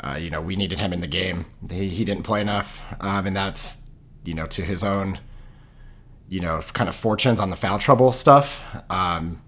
Uh, 0.00 0.16
you 0.16 0.30
know, 0.30 0.40
we 0.40 0.56
needed 0.56 0.80
him 0.80 0.94
in 0.94 1.02
the 1.02 1.06
game. 1.06 1.44
He, 1.70 1.90
he 1.90 2.04
didn't 2.06 2.22
play 2.22 2.40
enough, 2.40 2.82
um, 3.00 3.26
and 3.26 3.36
that's 3.36 3.76
you 4.24 4.32
know 4.32 4.46
to 4.46 4.62
his 4.62 4.82
own 4.82 5.18
you 6.28 6.40
know, 6.40 6.60
kind 6.72 6.88
of 6.88 6.96
fortunes 6.96 7.38
on 7.38 7.50
the 7.50 7.56
foul 7.56 7.78
trouble 7.78 8.10
stuff. 8.10 8.64
Um, 8.88 9.42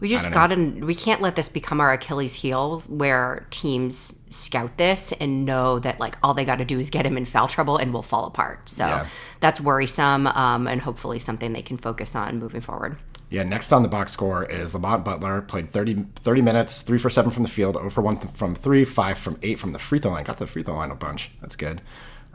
we 0.00 0.08
just 0.08 0.30
got 0.30 0.48
to, 0.48 0.56
we 0.56 0.94
can't 0.94 1.20
let 1.20 1.34
this 1.36 1.48
become 1.48 1.80
our 1.80 1.92
Achilles 1.92 2.34
heels 2.36 2.88
where 2.88 3.46
teams 3.50 4.20
scout 4.30 4.76
this 4.78 5.12
and 5.12 5.44
know 5.44 5.78
that 5.80 5.98
like 5.98 6.16
all 6.22 6.34
they 6.34 6.44
got 6.44 6.56
to 6.56 6.64
do 6.64 6.78
is 6.78 6.88
get 6.90 7.04
him 7.06 7.16
in 7.16 7.24
foul 7.24 7.48
trouble 7.48 7.76
and 7.76 7.92
we'll 7.92 8.02
fall 8.02 8.26
apart. 8.26 8.68
So 8.68 8.86
Yeah. 8.86 9.06
that's 9.40 9.60
worrisome 9.60 10.26
um, 10.28 10.66
and 10.68 10.80
hopefully 10.80 11.18
something 11.18 11.52
they 11.52 11.62
can 11.62 11.78
focus 11.78 12.14
on 12.14 12.38
moving 12.38 12.60
forward. 12.60 12.96
yeah, 13.30 13.42
next 13.42 13.72
on 13.72 13.82
the 13.82 13.88
box 13.88 14.12
score 14.12 14.44
is 14.44 14.72
Lamont 14.72 15.04
Butler. 15.04 15.42
Played 15.42 15.70
30, 15.72 16.06
30 16.16 16.42
minutes, 16.42 16.82
three 16.82 16.98
for 16.98 17.10
seven 17.10 17.30
from 17.30 17.42
the 17.42 17.48
field, 17.48 17.74
0 17.76 17.90
for 17.90 18.00
one 18.00 18.18
th- 18.18 18.32
from 18.34 18.54
three, 18.54 18.84
five 18.84 19.18
from 19.18 19.36
eight 19.42 19.58
from 19.58 19.72
the 19.72 19.78
free 19.78 19.98
throw 19.98 20.12
line. 20.12 20.24
Got 20.24 20.38
the 20.38 20.46
free 20.46 20.62
throw 20.62 20.76
line 20.76 20.90
a 20.90 20.94
bunch. 20.94 21.30
That's 21.40 21.56
good. 21.56 21.82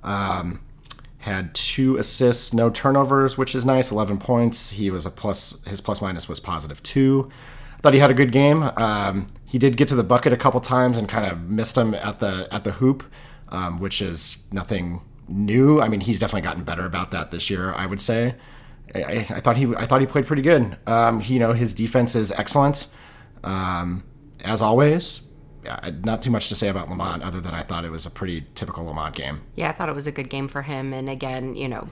Um, 0.04 0.62
had 1.24 1.56
two 1.56 1.96
assists, 1.96 2.54
no 2.54 2.70
turnovers, 2.70 3.38
which 3.38 3.56
is 3.56 3.66
nice. 3.66 3.92
11 3.92 4.18
points. 4.18 4.72
He 4.72 4.92
was 4.92 5.06
a 5.06 5.10
plus, 5.10 5.56
his 5.66 5.80
plus 5.80 6.02
minus 6.02 6.28
was 6.28 6.42
positive 6.42 6.84
two. 6.84 7.30
Thought 7.82 7.94
he 7.94 8.00
had 8.02 8.12
a 8.12 8.14
good 8.14 8.34
game. 8.34 8.64
Um, 8.76 9.28
he 9.46 9.58
did 9.58 9.78
get 9.78 9.88
to 9.88 9.96
the 9.96 10.04
bucket 10.04 10.34
a 10.34 10.38
couple 10.38 10.60
times 10.60 10.98
and 10.98 11.08
kind 11.08 11.32
of 11.32 11.50
missed 11.50 11.78
him 11.78 11.94
at 11.94 12.20
the 12.20 12.48
at 12.52 12.66
the 12.66 12.74
hoop, 12.74 13.06
um, 13.50 13.80
which 13.80 14.02
is 14.02 14.38
nothing 14.52 15.02
new. 15.30 15.82
I 15.82 15.88
mean, 15.88 16.02
he's 16.02 16.20
definitely 16.20 16.42
gotten 16.42 16.66
better 16.66 16.86
about 16.86 17.12
that 17.12 17.32
this 17.32 17.50
year. 17.50 17.74
I 17.74 17.86
would 17.86 18.02
say. 18.02 18.36
I, 18.94 19.26
I 19.30 19.40
thought 19.40 19.56
he 19.56 19.74
I 19.76 19.86
thought 19.86 20.02
he 20.02 20.08
played 20.08 20.28
pretty 20.28 20.42
good. 20.42 20.78
Um, 20.86 21.22
he, 21.22 21.36
you 21.36 21.40
know, 21.40 21.54
his 21.54 21.74
defense 21.74 22.16
is 22.16 22.32
excellent, 22.32 22.88
um, 23.46 24.04
as 24.42 24.62
always. 24.62 25.22
Yeah, 25.64 25.92
not 26.04 26.22
too 26.22 26.32
much 26.32 26.50
to 26.50 26.56
say 26.56 26.68
about 26.68 26.90
Lamont 26.90 27.24
other 27.24 27.40
than 27.40 27.54
I 27.54 27.64
thought 27.64 27.86
it 27.86 27.92
was 27.92 28.06
a 28.06 28.10
pretty 28.10 28.46
typical 28.56 28.86
Lamont 28.86 29.16
game. 29.16 29.42
Yeah, 29.56 29.70
I 29.70 29.72
thought 29.72 29.90
it 29.90 29.96
was 29.96 30.08
a 30.08 30.12
good 30.12 30.30
game 30.30 30.48
for 30.48 30.64
him. 30.64 30.94
And 30.94 31.10
again, 31.10 31.56
you 31.56 31.70
know, 31.70 31.88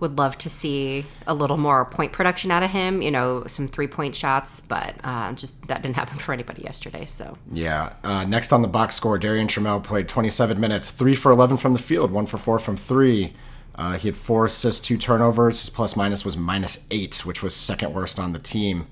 would 0.00 0.18
love 0.18 0.36
to 0.36 0.50
see 0.50 1.06
a 1.26 1.34
little 1.34 1.56
more 1.56 1.84
point 1.84 2.12
production 2.12 2.50
out 2.50 2.62
of 2.62 2.70
him, 2.70 3.00
you 3.02 3.10
know, 3.10 3.44
some 3.46 3.68
three 3.68 3.86
point 3.86 4.16
shots, 4.16 4.60
but 4.60 4.96
uh, 5.04 5.32
just 5.32 5.66
that 5.68 5.82
didn't 5.82 5.96
happen 6.02 6.18
for 6.18 6.32
anybody 6.32 6.62
yesterday. 6.62 7.04
So 7.06 7.38
Yeah. 7.52 7.94
Uh, 8.02 8.24
next 8.24 8.52
on 8.52 8.62
the 8.62 8.68
box 8.68 8.96
score, 8.96 9.18
Darian 9.18 9.46
Trammell 9.46 9.82
played 9.82 10.08
27 10.08 10.58
minutes, 10.58 10.90
three 10.90 11.14
for 11.14 11.30
11 11.30 11.56
from 11.58 11.72
the 11.72 11.78
field, 11.78 12.10
one 12.10 12.26
for 12.26 12.38
four 12.38 12.58
from 12.58 12.76
three. 12.76 13.34
Uh, 13.74 13.96
he 13.96 14.08
had 14.08 14.16
four 14.16 14.46
assists, 14.46 14.80
two 14.80 14.98
turnovers. 14.98 15.60
His 15.60 15.70
plus 15.70 15.96
minus 15.96 16.24
was 16.24 16.36
minus 16.36 16.84
eight, 16.90 17.24
which 17.24 17.42
was 17.42 17.54
second 17.54 17.94
worst 17.94 18.18
on 18.20 18.32
the 18.32 18.38
team. 18.38 18.86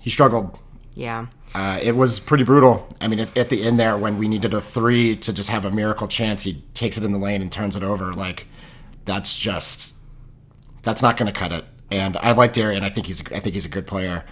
He 0.00 0.10
struggled. 0.10 0.58
yeah. 0.94 1.26
Uh, 1.54 1.80
it 1.82 1.96
was 1.96 2.20
pretty 2.20 2.44
brutal. 2.44 2.88
I 3.00 3.08
mean, 3.08 3.20
at, 3.20 3.48
the 3.48 3.62
end 3.64 3.80
there, 3.80 3.98
when 3.98 4.18
we 4.18 4.28
needed 4.28 4.54
a 4.54 4.60
three 4.60 5.16
to 5.16 5.32
just 5.32 5.50
have 5.50 5.64
a 5.64 5.70
miracle 5.70 6.06
chance, 6.06 6.44
he 6.44 6.62
takes 6.74 6.96
it 6.96 7.02
in 7.02 7.12
the 7.12 7.18
lane 7.18 7.42
and 7.42 7.50
turns 7.50 7.74
it 7.74 7.82
over. 7.82 8.12
Like, 8.12 8.46
that's 9.04 9.36
just 9.36 9.94
that's 10.82 11.02
not 11.02 11.16
going 11.16 11.26
to 11.26 11.38
cut 11.38 11.52
it. 11.52 11.64
And 11.90 12.16
I 12.18 12.32
like 12.32 12.52
Darian. 12.52 12.84
I 12.84 12.90
think 12.90 13.06
he's 13.06 13.20
I 13.32 13.40
think 13.40 13.54
he's 13.54 13.64
a 13.64 13.70
good 13.70 13.86
player. 13.86 14.24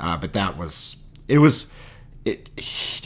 Uh, 0.00 0.16
but 0.16 0.32
that 0.32 0.58
was 0.58 0.96
it 1.28 1.38
was 1.38 1.70
it 2.24 2.50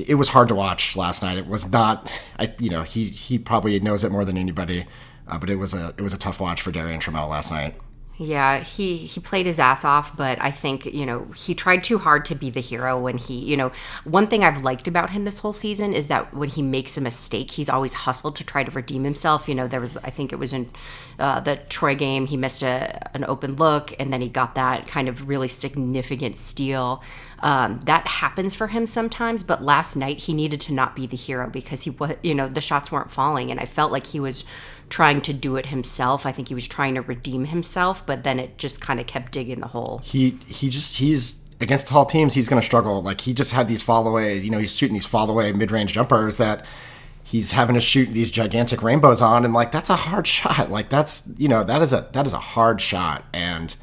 it 0.09 0.15
was 0.15 0.29
hard 0.29 0.49
to 0.49 0.55
watch 0.55 0.97
last 0.97 1.23
night. 1.23 1.37
It 1.37 1.47
was 1.47 1.71
not. 1.71 2.11
I 2.39 2.55
you 2.59 2.71
know 2.71 2.83
he 2.83 3.05
he 3.05 3.39
probably 3.39 3.79
knows 3.81 4.05
it 4.05 4.11
more 4.11 4.25
than 4.25 4.39
anybody. 4.39 4.87
Uh, 5.27 5.37
but 5.37 5.51
it 5.51 5.57
was 5.57 5.75
a 5.75 5.89
it 5.89 6.01
was 6.01 6.15
a 6.15 6.19
tough 6.19 6.41
watch 6.41 6.63
for 6.63 6.71
Darian 6.71 7.01
Trammell 7.01 7.29
last 7.29 7.51
night. 7.51 7.75
Yeah, 8.21 8.59
he 8.59 8.97
he 8.97 9.21
played 9.21 9.47
his 9.47 9.61
ass 9.61 9.85
off, 9.85 10.17
but 10.17 10.43
I 10.43 10.51
think 10.51 10.87
you 10.87 11.07
know 11.07 11.29
he 11.37 11.55
tried 11.55 11.85
too 11.85 11.99
hard 11.99 12.25
to 12.25 12.35
be 12.35 12.51
the 12.51 12.61
hero. 12.61 12.99
When 12.99 13.17
he, 13.17 13.39
you 13.39 13.57
know, 13.57 13.71
one 14.03 14.27
thing 14.27 14.43
I've 14.43 14.63
liked 14.63 14.89
about 14.89 15.11
him 15.11 15.25
this 15.25 15.39
whole 15.39 15.53
season 15.53 15.95
is 15.95 16.09
that 16.09 16.35
when 16.35 16.49
he 16.49 16.61
makes 16.61 16.97
a 16.97 17.01
mistake, 17.01 17.53
he's 17.53 17.69
always 17.69 17.95
hustled 17.95 18.35
to 18.37 18.45
try 18.45 18.65
to 18.65 18.73
redeem 18.73 19.05
himself. 19.05 19.49
You 19.49 19.55
know, 19.55 19.69
there 19.69 19.81
was 19.81 19.97
I 19.99 20.11
think 20.11 20.33
it 20.33 20.37
was 20.41 20.53
in 20.53 20.69
uh, 21.21 21.39
the 21.39 21.61
Troy 21.69 21.95
game, 21.95 22.27
he 22.27 22.37
missed 22.37 22.65
a 22.65 23.15
an 23.15 23.25
open 23.27 23.55
look, 23.55 23.95
and 24.01 24.13
then 24.13 24.21
he 24.21 24.29
got 24.29 24.57
that 24.57 24.89
kind 24.89 25.09
of 25.09 25.29
really 25.29 25.49
significant 25.49 26.37
steal. 26.37 27.05
Um, 27.41 27.79
that 27.85 28.09
happens 28.09 28.57
for 28.57 28.67
him 28.67 28.85
sometimes, 28.87 29.45
but 29.45 29.63
last 29.63 29.95
night 29.95 30.19
he 30.19 30.35
needed 30.35 30.61
to 30.63 30.73
not 30.73 30.97
be 30.97 31.07
the 31.07 31.17
hero 31.17 31.49
because 31.49 31.83
he 31.83 31.91
was, 31.91 32.17
you 32.25 32.35
know, 32.35 32.49
the 32.49 32.61
shots 32.61 32.91
weren't 32.91 33.13
falling, 33.13 33.53
and 33.53 33.61
I 33.61 33.65
felt 33.65 33.93
like 33.93 34.09
he 34.09 34.19
was 34.19 34.43
trying 34.89 35.21
to 35.23 35.33
do 35.33 35.57
it 35.57 35.67
himself. 35.67 36.27
I 36.27 36.33
think 36.33 36.49
he 36.49 36.55
was 36.55 36.69
trying 36.69 36.95
to 36.95 37.03
redeem 37.03 37.47
himself, 37.47 38.05
but 38.05 38.25
then 38.25 38.39
it 38.39 38.59
just 38.59 38.81
kind 38.81 39.01
of 39.01 39.07
kept 39.07 39.33
digging 39.33 39.61
the 39.61 39.69
hole. 39.69 40.01
He 40.05 40.39
he 40.47 40.69
just 40.69 40.99
he's 40.99 41.41
against 41.61 41.89
tall 41.89 42.07
teams. 42.07 42.35
He's 42.35 42.49
going 42.49 42.61
to 42.61 42.67
struggle. 42.67 43.03
Like 43.03 43.23
he 43.23 43.35
just 43.35 43.53
had 43.53 43.69
these 43.69 43.83
fall 43.83 44.07
away. 44.07 44.39
You 44.39 44.51
know, 44.51 44.59
he's 44.59 44.77
shooting 44.77 44.95
these 44.95 45.07
fall 45.07 45.29
away 45.31 45.53
mid 45.53 45.71
range 45.71 45.93
jumpers 45.93 46.37
that 46.39 46.65
he's 47.23 47.53
having 47.53 47.75
to 47.75 47.81
shoot 47.81 48.07
these 48.11 48.31
gigantic 48.31 48.83
rainbows 48.83 49.21
on, 49.21 49.45
and 49.45 49.53
like 49.53 49.73
that's 49.73 49.91
a 49.91 49.97
hard 49.97 50.27
shot. 50.37 50.71
Like 50.71 50.89
that's 50.89 51.29
you 51.37 51.49
know 51.49 51.65
that 51.65 51.83
is 51.83 51.93
a 51.93 52.09
that 52.13 52.27
is 52.27 52.33
a 52.33 52.39
hard 52.39 52.81
shot, 52.81 53.25
and 53.33 53.75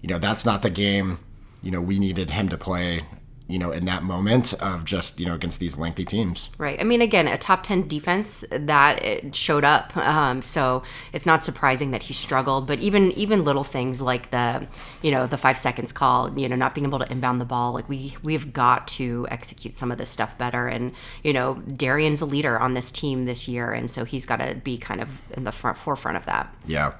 you 0.00 0.08
know 0.08 0.18
that's 0.18 0.44
not 0.44 0.62
the 0.62 0.70
game. 0.70 1.18
You 1.62 1.70
know 1.70 1.80
we 1.80 1.98
needed 1.98 2.30
him 2.30 2.48
to 2.48 2.58
play 2.58 3.02
you 3.48 3.58
know, 3.58 3.70
in 3.70 3.84
that 3.84 4.02
moment 4.02 4.54
of 4.54 4.84
just, 4.84 5.20
you 5.20 5.26
know, 5.26 5.34
against 5.34 5.60
these 5.60 5.78
lengthy 5.78 6.04
teams. 6.04 6.50
Right. 6.58 6.80
I 6.80 6.84
mean, 6.84 7.00
again, 7.00 7.28
a 7.28 7.38
top 7.38 7.62
10 7.62 7.86
defense 7.86 8.44
that 8.50 9.04
it 9.04 9.36
showed 9.36 9.64
up. 9.64 9.96
Um, 9.96 10.42
so 10.42 10.82
it's 11.12 11.26
not 11.26 11.44
surprising 11.44 11.92
that 11.92 12.04
he 12.04 12.12
struggled, 12.12 12.66
but 12.66 12.80
even, 12.80 13.12
even 13.12 13.44
little 13.44 13.62
things 13.62 14.02
like 14.02 14.30
the, 14.30 14.66
you 15.02 15.12
know, 15.12 15.26
the 15.26 15.38
five 15.38 15.58
seconds 15.58 15.92
call, 15.92 16.36
you 16.36 16.48
know, 16.48 16.56
not 16.56 16.74
being 16.74 16.86
able 16.86 16.98
to 16.98 17.10
inbound 17.10 17.40
the 17.40 17.44
ball, 17.44 17.72
like 17.72 17.88
we, 17.88 18.16
we've 18.22 18.52
got 18.52 18.88
to 18.88 19.26
execute 19.30 19.76
some 19.76 19.92
of 19.92 19.98
this 19.98 20.10
stuff 20.10 20.36
better. 20.38 20.66
And, 20.66 20.92
you 21.22 21.32
know, 21.32 21.54
Darian's 21.54 22.20
a 22.20 22.26
leader 22.26 22.58
on 22.58 22.72
this 22.72 22.90
team 22.90 23.26
this 23.26 23.46
year. 23.46 23.72
And 23.72 23.88
so 23.88 24.04
he's 24.04 24.26
got 24.26 24.38
to 24.38 24.56
be 24.56 24.76
kind 24.76 25.00
of 25.00 25.20
in 25.32 25.44
the 25.44 25.52
front 25.52 25.78
forefront 25.78 26.16
of 26.16 26.26
that. 26.26 26.52
Yeah. 26.66 26.96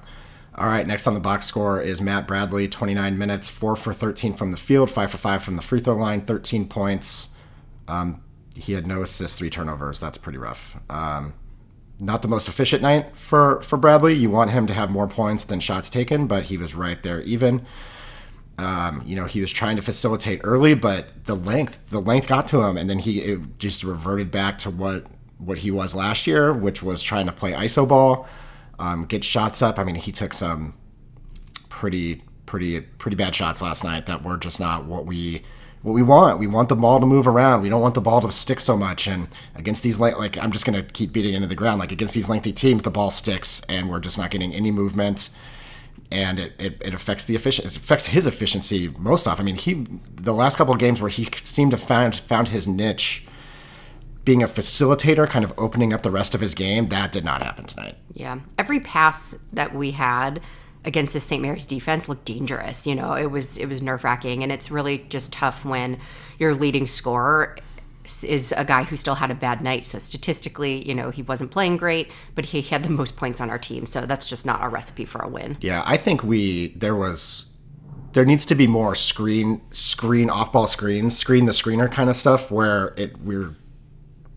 All 0.57 0.65
right, 0.65 0.87
next 0.87 1.05
on 1.05 1.13
the 1.13 1.19
box 1.19 1.45
score 1.45 1.79
is 1.79 2.01
Matt 2.01 2.25
Bradley, 2.27 2.67
29 2.67 3.15
minutes, 3.15 3.47
4 3.47 3.75
for 3.75 3.93
13 3.93 4.33
from 4.33 4.49
the 4.49 4.57
field, 4.57 4.89
5 4.89 5.11
for 5.11 5.17
5 5.17 5.43
from 5.43 5.55
the 5.55 5.61
free 5.61 5.79
throw 5.79 5.95
line, 5.95 6.21
13 6.21 6.67
points. 6.67 7.29
Um, 7.87 8.23
he 8.55 8.73
had 8.73 8.87
no 8.87 9.03
assists, 9.03 9.37
three 9.37 9.51
turnovers. 9.51 9.99
That's 9.99 10.17
pretty 10.17 10.39
rough. 10.39 10.75
Um, 10.89 11.35
not 11.99 12.23
the 12.23 12.27
most 12.27 12.47
efficient 12.47 12.81
night 12.81 13.15
for, 13.15 13.61
for 13.61 13.77
Bradley. 13.77 14.15
You 14.15 14.31
want 14.31 14.49
him 14.49 14.65
to 14.65 14.73
have 14.73 14.89
more 14.89 15.07
points 15.07 15.43
than 15.43 15.59
shots 15.59 15.91
taken, 15.91 16.25
but 16.25 16.45
he 16.45 16.57
was 16.57 16.73
right 16.73 17.01
there 17.03 17.21
even. 17.21 17.63
Um, 18.57 19.03
you 19.05 19.15
know, 19.15 19.25
he 19.25 19.41
was 19.41 19.51
trying 19.51 19.75
to 19.75 19.83
facilitate 19.83 20.41
early, 20.43 20.73
but 20.73 21.25
the 21.25 21.35
length, 21.35 21.91
the 21.91 22.01
length 22.01 22.27
got 22.27 22.47
to 22.47 22.63
him, 22.63 22.77
and 22.77 22.89
then 22.89 22.97
he 22.97 23.37
just 23.59 23.83
reverted 23.83 24.31
back 24.31 24.57
to 24.59 24.71
what 24.71 25.05
what 25.37 25.59
he 25.59 25.69
was 25.69 25.95
last 25.95 26.25
year, 26.25 26.51
which 26.51 26.81
was 26.81 27.03
trying 27.03 27.27
to 27.27 27.31
play 27.31 27.51
iso 27.51 27.87
ball 27.87 28.27
um, 28.79 29.05
get 29.05 29.23
shots 29.23 29.61
up. 29.61 29.79
I 29.79 29.83
mean, 29.83 29.95
he 29.95 30.11
took 30.11 30.33
some 30.33 30.73
pretty 31.69 32.23
pretty 32.45 32.81
pretty 32.81 33.15
bad 33.15 33.35
shots 33.35 33.61
last 33.61 33.83
night 33.83 34.05
that 34.05 34.23
were 34.23 34.37
just 34.37 34.59
not 34.59 34.85
what 34.85 35.05
we 35.05 35.43
what 35.83 35.93
we 35.93 36.01
want. 36.01 36.39
We 36.39 36.47
want 36.47 36.69
the 36.69 36.75
ball 36.75 36.99
to 36.99 37.05
move 37.05 37.27
around. 37.27 37.61
We 37.61 37.69
don't 37.69 37.81
want 37.81 37.93
the 37.93 38.01
ball 38.01 38.21
to 38.21 38.31
stick 38.31 38.59
so 38.59 38.75
much. 38.75 39.07
And 39.07 39.27
against 39.55 39.83
these 39.83 39.99
like 39.99 40.37
I'm 40.37 40.51
just 40.51 40.65
gonna 40.65 40.83
keep 40.83 41.13
beating 41.13 41.33
into 41.33 41.47
the 41.47 41.55
ground. 41.55 41.79
Like 41.79 41.91
against 41.91 42.13
these 42.13 42.29
lengthy 42.29 42.53
teams, 42.53 42.83
the 42.83 42.91
ball 42.91 43.11
sticks, 43.11 43.61
and 43.69 43.89
we're 43.89 43.99
just 43.99 44.17
not 44.17 44.31
getting 44.31 44.53
any 44.53 44.71
movement. 44.71 45.29
And 46.09 46.39
it, 46.39 46.53
it, 46.57 46.81
it 46.85 46.93
affects 46.93 47.25
the 47.25 47.35
efficiency. 47.35 47.67
It 47.67 47.75
affects 47.75 48.07
his 48.07 48.25
efficiency 48.25 48.89
most 48.97 49.27
off. 49.27 49.41
I 49.41 49.43
mean, 49.43 49.57
he 49.57 49.85
the 50.15 50.33
last 50.33 50.57
couple 50.57 50.73
of 50.73 50.79
games 50.79 51.01
where 51.01 51.09
he 51.09 51.27
seemed 51.43 51.71
to 51.71 51.77
found 51.77 52.15
found 52.15 52.49
his 52.49 52.67
niche 52.67 53.26
being 54.27 54.43
a 54.43 54.47
facilitator, 54.47 55.25
kind 55.25 55.45
of 55.45 55.53
opening 55.57 55.93
up 55.93 56.03
the 56.03 56.11
rest 56.11 56.35
of 56.35 56.41
his 56.41 56.53
game, 56.53 56.87
that 56.87 57.13
did 57.13 57.23
not 57.23 57.41
happen 57.41 57.63
tonight. 57.63 57.95
Yeah. 58.13 58.39
Every 58.57 58.81
pass 58.81 59.37
that 59.53 59.73
we 59.73 59.91
had 59.91 60.41
against 60.83 61.13
the 61.13 61.21
St. 61.21 61.41
Mary's 61.41 61.65
defense 61.65 62.09
looked 62.09 62.25
dangerous. 62.25 62.85
You 62.85 62.93
know, 62.93 63.13
it 63.13 63.31
was 63.31 63.57
it 63.57 63.67
was 63.67 63.81
nerve 63.81 64.03
wracking, 64.03 64.43
and 64.43 64.51
it's 64.51 64.69
really 64.69 65.05
just 65.07 65.31
tough 65.31 65.63
when 65.63 65.97
your 66.39 66.53
leading 66.53 66.87
scorer 66.87 67.55
is 68.21 68.53
a 68.57 68.65
guy 68.65 68.83
who 68.83 68.97
still 68.97 69.15
had 69.15 69.31
a 69.31 69.35
bad 69.35 69.61
night. 69.61 69.87
So 69.87 69.97
statistically, 69.97 70.85
you 70.85 70.93
know, 70.93 71.09
he 71.09 71.21
wasn't 71.21 71.51
playing 71.51 71.77
great, 71.77 72.11
but 72.35 72.47
he 72.47 72.61
had 72.61 72.83
the 72.83 72.89
most 72.89 73.15
points 73.15 73.39
on 73.39 73.49
our 73.49 73.57
team. 73.57 73.85
So 73.85 74.05
that's 74.05 74.27
just 74.27 74.45
not 74.45 74.61
a 74.61 74.67
recipe 74.67 75.05
for 75.05 75.21
a 75.21 75.29
win. 75.29 75.55
Yeah, 75.61 75.83
I 75.85 75.95
think 75.95 76.21
we 76.21 76.73
there 76.75 76.97
was 76.97 77.49
there 78.11 78.25
needs 78.25 78.45
to 78.47 78.55
be 78.55 78.67
more 78.67 78.93
screen 78.93 79.61
screen 79.71 80.29
off 80.29 80.51
ball 80.51 80.67
screens, 80.67 81.17
screen 81.17 81.45
the 81.45 81.53
screener 81.53 81.89
kind 81.89 82.09
of 82.09 82.17
stuff 82.17 82.51
where 82.51 82.93
it 82.97 83.17
we're 83.21 83.55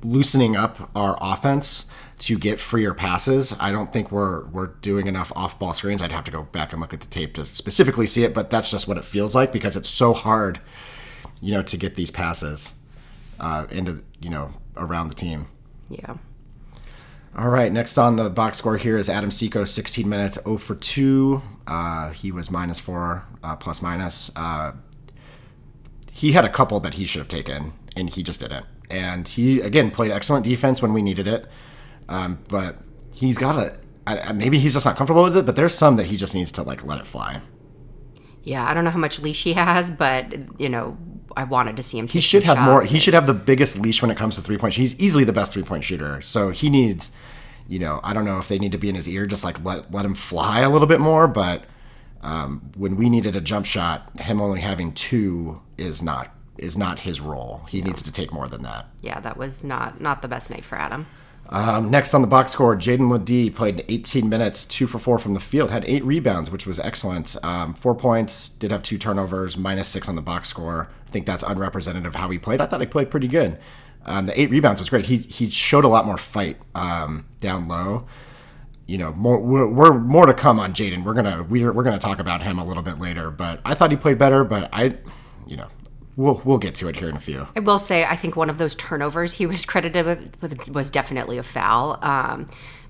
loosening 0.02 0.56
up 0.56 0.90
our 0.94 1.16
offense 1.20 1.86
to 2.20 2.38
get 2.38 2.60
freer 2.60 2.92
passes. 2.92 3.54
I 3.58 3.72
don't 3.72 3.92
think 3.92 4.12
we're 4.12 4.46
we're 4.46 4.68
doing 4.68 5.06
enough 5.06 5.32
off 5.34 5.58
ball 5.58 5.72
screens. 5.72 6.02
I'd 6.02 6.12
have 6.12 6.24
to 6.24 6.30
go 6.30 6.42
back 6.42 6.72
and 6.72 6.80
look 6.80 6.92
at 6.92 7.00
the 7.00 7.06
tape 7.06 7.34
to 7.34 7.44
specifically 7.44 8.06
see 8.06 8.24
it, 8.24 8.34
but 8.34 8.50
that's 8.50 8.70
just 8.70 8.86
what 8.86 8.98
it 8.98 9.04
feels 9.04 9.34
like 9.34 9.52
because 9.52 9.76
it's 9.76 9.88
so 9.88 10.12
hard, 10.12 10.60
you 11.40 11.52
know, 11.52 11.62
to 11.62 11.76
get 11.76 11.94
these 11.94 12.10
passes 12.10 12.74
uh, 13.40 13.66
into 13.70 14.02
you 14.20 14.30
know 14.30 14.50
around 14.76 15.08
the 15.08 15.14
team. 15.14 15.46
Yeah. 15.88 16.16
All 17.36 17.48
right, 17.48 17.72
next 17.72 17.96
on 17.96 18.16
the 18.16 18.28
box 18.28 18.58
score 18.58 18.76
here 18.76 18.98
is 18.98 19.08
Adam 19.08 19.30
Seiko, 19.30 19.66
16 19.66 20.08
minutes, 20.08 20.36
0 20.42 20.56
for 20.56 20.74
2. 20.74 21.40
Uh, 21.64 22.10
he 22.10 22.32
was 22.32 22.50
minus 22.50 22.80
4, 22.80 23.24
uh, 23.44 23.54
plus 23.54 23.80
minus. 23.80 24.32
Uh, 24.34 24.72
he 26.10 26.32
had 26.32 26.44
a 26.44 26.48
couple 26.48 26.80
that 26.80 26.94
he 26.94 27.06
should 27.06 27.20
have 27.20 27.28
taken, 27.28 27.72
and 27.94 28.10
he 28.10 28.24
just 28.24 28.40
didn't 28.40 28.66
and 28.90 29.28
he 29.28 29.60
again 29.60 29.90
played 29.90 30.10
excellent 30.10 30.44
defense 30.44 30.82
when 30.82 30.92
we 30.92 31.02
needed 31.02 31.26
it. 31.26 31.46
Um, 32.08 32.38
but 32.48 32.78
he's 33.12 33.38
got 33.38 33.56
a 34.06 34.32
maybe 34.34 34.58
he's 34.58 34.74
just 34.74 34.86
not 34.86 34.96
comfortable 34.96 35.24
with 35.24 35.36
it. 35.36 35.46
But 35.46 35.56
there's 35.56 35.74
some 35.74 35.96
that 35.96 36.06
he 36.06 36.16
just 36.16 36.34
needs 36.34 36.52
to 36.52 36.62
like 36.62 36.84
let 36.84 36.98
it 36.98 37.06
fly. 37.06 37.40
Yeah, 38.42 38.66
I 38.66 38.74
don't 38.74 38.84
know 38.84 38.90
how 38.90 38.98
much 38.98 39.20
leash 39.20 39.44
he 39.44 39.52
has, 39.52 39.90
but 39.90 40.32
you 40.60 40.68
know, 40.68 40.96
I 41.36 41.44
wanted 41.44 41.76
to 41.76 41.82
see 41.82 41.98
him. 41.98 42.08
he 42.08 42.20
should 42.20 42.42
have 42.44 42.58
more. 42.58 42.82
He 42.82 42.98
should 42.98 43.14
have 43.14 43.26
the 43.26 43.34
biggest 43.34 43.78
leash 43.78 44.02
when 44.02 44.10
it 44.10 44.16
comes 44.16 44.36
to 44.36 44.42
three 44.42 44.58
point. 44.58 44.74
He's 44.74 44.98
easily 45.00 45.24
the 45.24 45.32
best 45.32 45.52
three 45.52 45.62
point 45.62 45.84
shooter. 45.84 46.20
So 46.20 46.50
he 46.50 46.70
needs, 46.70 47.12
you 47.68 47.78
know, 47.78 48.00
I 48.02 48.12
don't 48.12 48.24
know 48.24 48.38
if 48.38 48.48
they 48.48 48.58
need 48.58 48.72
to 48.72 48.78
be 48.78 48.88
in 48.88 48.94
his 48.94 49.08
ear, 49.08 49.26
just 49.26 49.44
like 49.44 49.62
let 49.64 49.92
let 49.92 50.04
him 50.04 50.14
fly 50.14 50.60
a 50.60 50.70
little 50.70 50.88
bit 50.88 51.00
more. 51.00 51.28
But 51.28 51.64
um, 52.22 52.70
when 52.76 52.96
we 52.96 53.08
needed 53.10 53.36
a 53.36 53.40
jump 53.40 53.66
shot, 53.66 54.10
him 54.20 54.40
only 54.40 54.60
having 54.60 54.92
two 54.92 55.60
is 55.76 56.02
not 56.02 56.34
is 56.60 56.78
not 56.78 57.00
his 57.00 57.20
role. 57.20 57.62
He 57.68 57.80
no. 57.80 57.88
needs 57.88 58.02
to 58.02 58.12
take 58.12 58.32
more 58.32 58.48
than 58.48 58.62
that. 58.62 58.86
Yeah, 59.00 59.20
that 59.20 59.36
was 59.36 59.64
not 59.64 60.00
not 60.00 60.22
the 60.22 60.28
best 60.28 60.50
night 60.50 60.64
for 60.64 60.76
Adam. 60.76 61.06
Um, 61.50 61.90
next 61.90 62.14
on 62.14 62.20
the 62.22 62.28
box 62.28 62.52
score, 62.52 62.76
Jaedon 62.76 63.10
LeDee 63.10 63.50
played 63.50 63.84
18 63.88 64.28
minutes, 64.28 64.64
two 64.64 64.86
for 64.86 65.00
four 65.00 65.18
from 65.18 65.34
the 65.34 65.40
field, 65.40 65.72
had 65.72 65.84
eight 65.84 66.04
rebounds, 66.04 66.48
which 66.48 66.64
was 66.64 66.78
excellent. 66.78 67.36
Um, 67.42 67.74
four 67.74 67.96
points, 67.96 68.50
did 68.50 68.70
have 68.70 68.84
two 68.84 68.98
turnovers, 68.98 69.58
minus 69.58 69.88
six 69.88 70.08
on 70.08 70.14
the 70.14 70.22
box 70.22 70.48
score. 70.48 70.88
I 71.08 71.10
think 71.10 71.26
that's 71.26 71.42
unrepresentative 71.42 72.06
of 72.06 72.14
how 72.14 72.30
he 72.30 72.38
played. 72.38 72.60
I 72.60 72.66
thought 72.66 72.80
he 72.80 72.86
played 72.86 73.10
pretty 73.10 73.26
good. 73.26 73.58
Um, 74.06 74.26
the 74.26 74.40
eight 74.40 74.50
rebounds 74.50 74.80
was 74.80 74.88
great. 74.88 75.06
He 75.06 75.16
he 75.16 75.48
showed 75.48 75.84
a 75.84 75.88
lot 75.88 76.06
more 76.06 76.16
fight 76.16 76.56
um, 76.74 77.26
down 77.40 77.68
low. 77.68 78.06
You 78.86 78.98
know, 78.98 79.12
more 79.12 79.38
we're, 79.38 79.66
we're, 79.66 79.98
more 79.98 80.26
to 80.26 80.34
come 80.34 80.58
on 80.58 80.72
Jaedon. 80.72 81.04
We're 81.04 81.14
gonna 81.14 81.42
we're, 81.42 81.72
we're 81.72 81.82
gonna 81.82 81.98
talk 81.98 82.18
about 82.18 82.42
him 82.42 82.58
a 82.58 82.64
little 82.64 82.82
bit 82.82 82.98
later. 82.98 83.30
But 83.30 83.60
I 83.64 83.74
thought 83.74 83.90
he 83.90 83.96
played 83.96 84.18
better. 84.18 84.42
But 84.44 84.70
I, 84.72 84.96
you 85.46 85.56
know, 85.56 85.68
we'll 86.20 86.40
we'll 86.44 86.58
get 86.58 86.74
to 86.76 86.88
it 86.88 86.96
here 86.96 87.08
in 87.08 87.16
a 87.16 87.20
few. 87.20 87.48
I 87.56 87.60
will 87.60 87.78
say, 87.78 88.04
I 88.04 88.14
think 88.14 88.36
one 88.36 88.50
of 88.50 88.58
those 88.58 88.74
turnovers 88.74 89.32
he 89.32 89.46
was 89.46 89.64
credited 89.72 90.36
with 90.40 90.70
was 90.70 90.90
definitely 90.90 91.38
a 91.38 91.42
foul. 91.42 91.98
Um, 92.02 92.48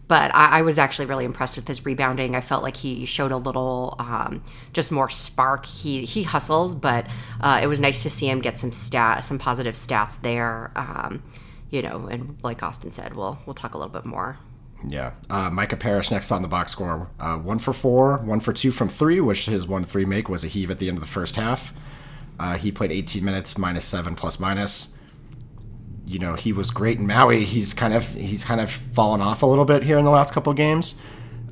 but 0.09 0.35
I, 0.35 0.59
I, 0.59 0.63
was 0.63 0.77
actually 0.77 1.07
really 1.07 1.25
impressed 1.25 1.55
with 1.55 1.69
his 1.69 1.87
rebounding. 1.87 2.35
I 2.35 2.41
felt 2.41 2.65
like 2.65 2.77
he 2.77 3.07
showed 3.07 3.31
a 3.31 3.37
little 3.37 3.95
um, 4.01 4.43
just 4.73 4.91
more 4.91 5.09
spark. 5.09 5.67
He 5.67 6.05
he 6.05 6.25
hustles, 6.25 6.75
but 6.75 7.07
uh, 7.41 7.61
it 7.63 7.69
was 7.69 7.79
nice 7.79 8.03
to 8.03 8.11
see 8.11 8.29
him 8.29 8.41
get 8.41 8.59
some 8.59 8.73
stat 8.73 9.25
some 9.25 9.39
positive 9.39 9.77
stats 9.77 10.21
there. 10.21 10.73
Um, 10.75 11.23
you 11.71 11.83
know, 11.83 12.09
and 12.09 12.37
like 12.43 12.65
Austin 12.65 12.91
said, 12.91 13.15
we'll 13.15 13.39
we'll 13.47 13.55
talk 13.55 13.75
a 13.75 13.79
little 13.79 13.93
bit 13.93 14.05
more. 14.05 14.39
Yeah, 14.89 15.13
uh, 15.29 15.51
Micah 15.51 15.77
Parrish 15.77 16.11
next 16.11 16.33
on 16.33 16.43
the 16.43 16.49
box 16.49 16.73
score, 16.73 17.09
uh, 17.21 17.37
one 17.37 17.59
for 17.59 17.75
four, 17.75 18.17
one 18.17 18.41
for 18.41 18.53
two 18.53 18.73
from 18.73 18.89
three, 18.89 19.21
which 19.21 19.47
his 19.47 19.69
one 19.69 19.85
three 19.85 20.05
make 20.05 20.29
was 20.29 20.43
a 20.43 20.49
heave 20.49 20.71
at 20.73 20.81
the 20.81 20.89
end 20.89 20.97
of 20.97 21.03
the 21.03 21.07
first 21.11 21.37
half. 21.37 21.73
Uh, 22.41 22.57
he 22.57 22.73
played 22.73 22.91
18 22.91 23.23
minutes, 23.23 23.59
minus 23.59 23.85
seven, 23.85 24.15
plus 24.15 24.41
minus. 24.41 24.89
You 26.07 26.19
know, 26.19 26.37
he 26.37 26.55
was 26.55 26.71
great 26.71 26.99
in 26.99 27.07
Maui. 27.07 27.45
He's 27.45 27.75
kind 27.75 27.93
of 27.93 28.15
he's 28.15 28.45
kind 28.45 28.63
of 28.63 28.71
fallen 28.71 29.21
off 29.21 29.43
a 29.43 29.47
little 29.47 29.67
bit 29.67 29.83
here 29.83 29.99
in 29.99 30.07
the 30.07 30.11
last 30.11 30.33
couple 30.33 30.51
of 30.51 30.57
games. 30.57 30.95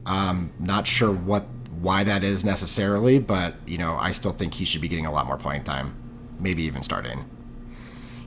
Um, 0.07 0.51
not 0.59 0.87
sure 0.87 1.13
what 1.13 1.47
why 1.83 2.05
that 2.05 2.25
is 2.25 2.43
necessarily, 2.43 3.19
but 3.19 3.57
you 3.67 3.77
know, 3.77 3.97
I 4.01 4.13
still 4.13 4.33
think 4.33 4.55
he 4.55 4.65
should 4.65 4.81
be 4.81 4.89
getting 4.89 5.05
a 5.05 5.13
lot 5.13 5.27
more 5.27 5.37
playing 5.37 5.65
time, 5.65 5.95
maybe 6.41 6.63
even 6.63 6.83
starting. 6.83 7.27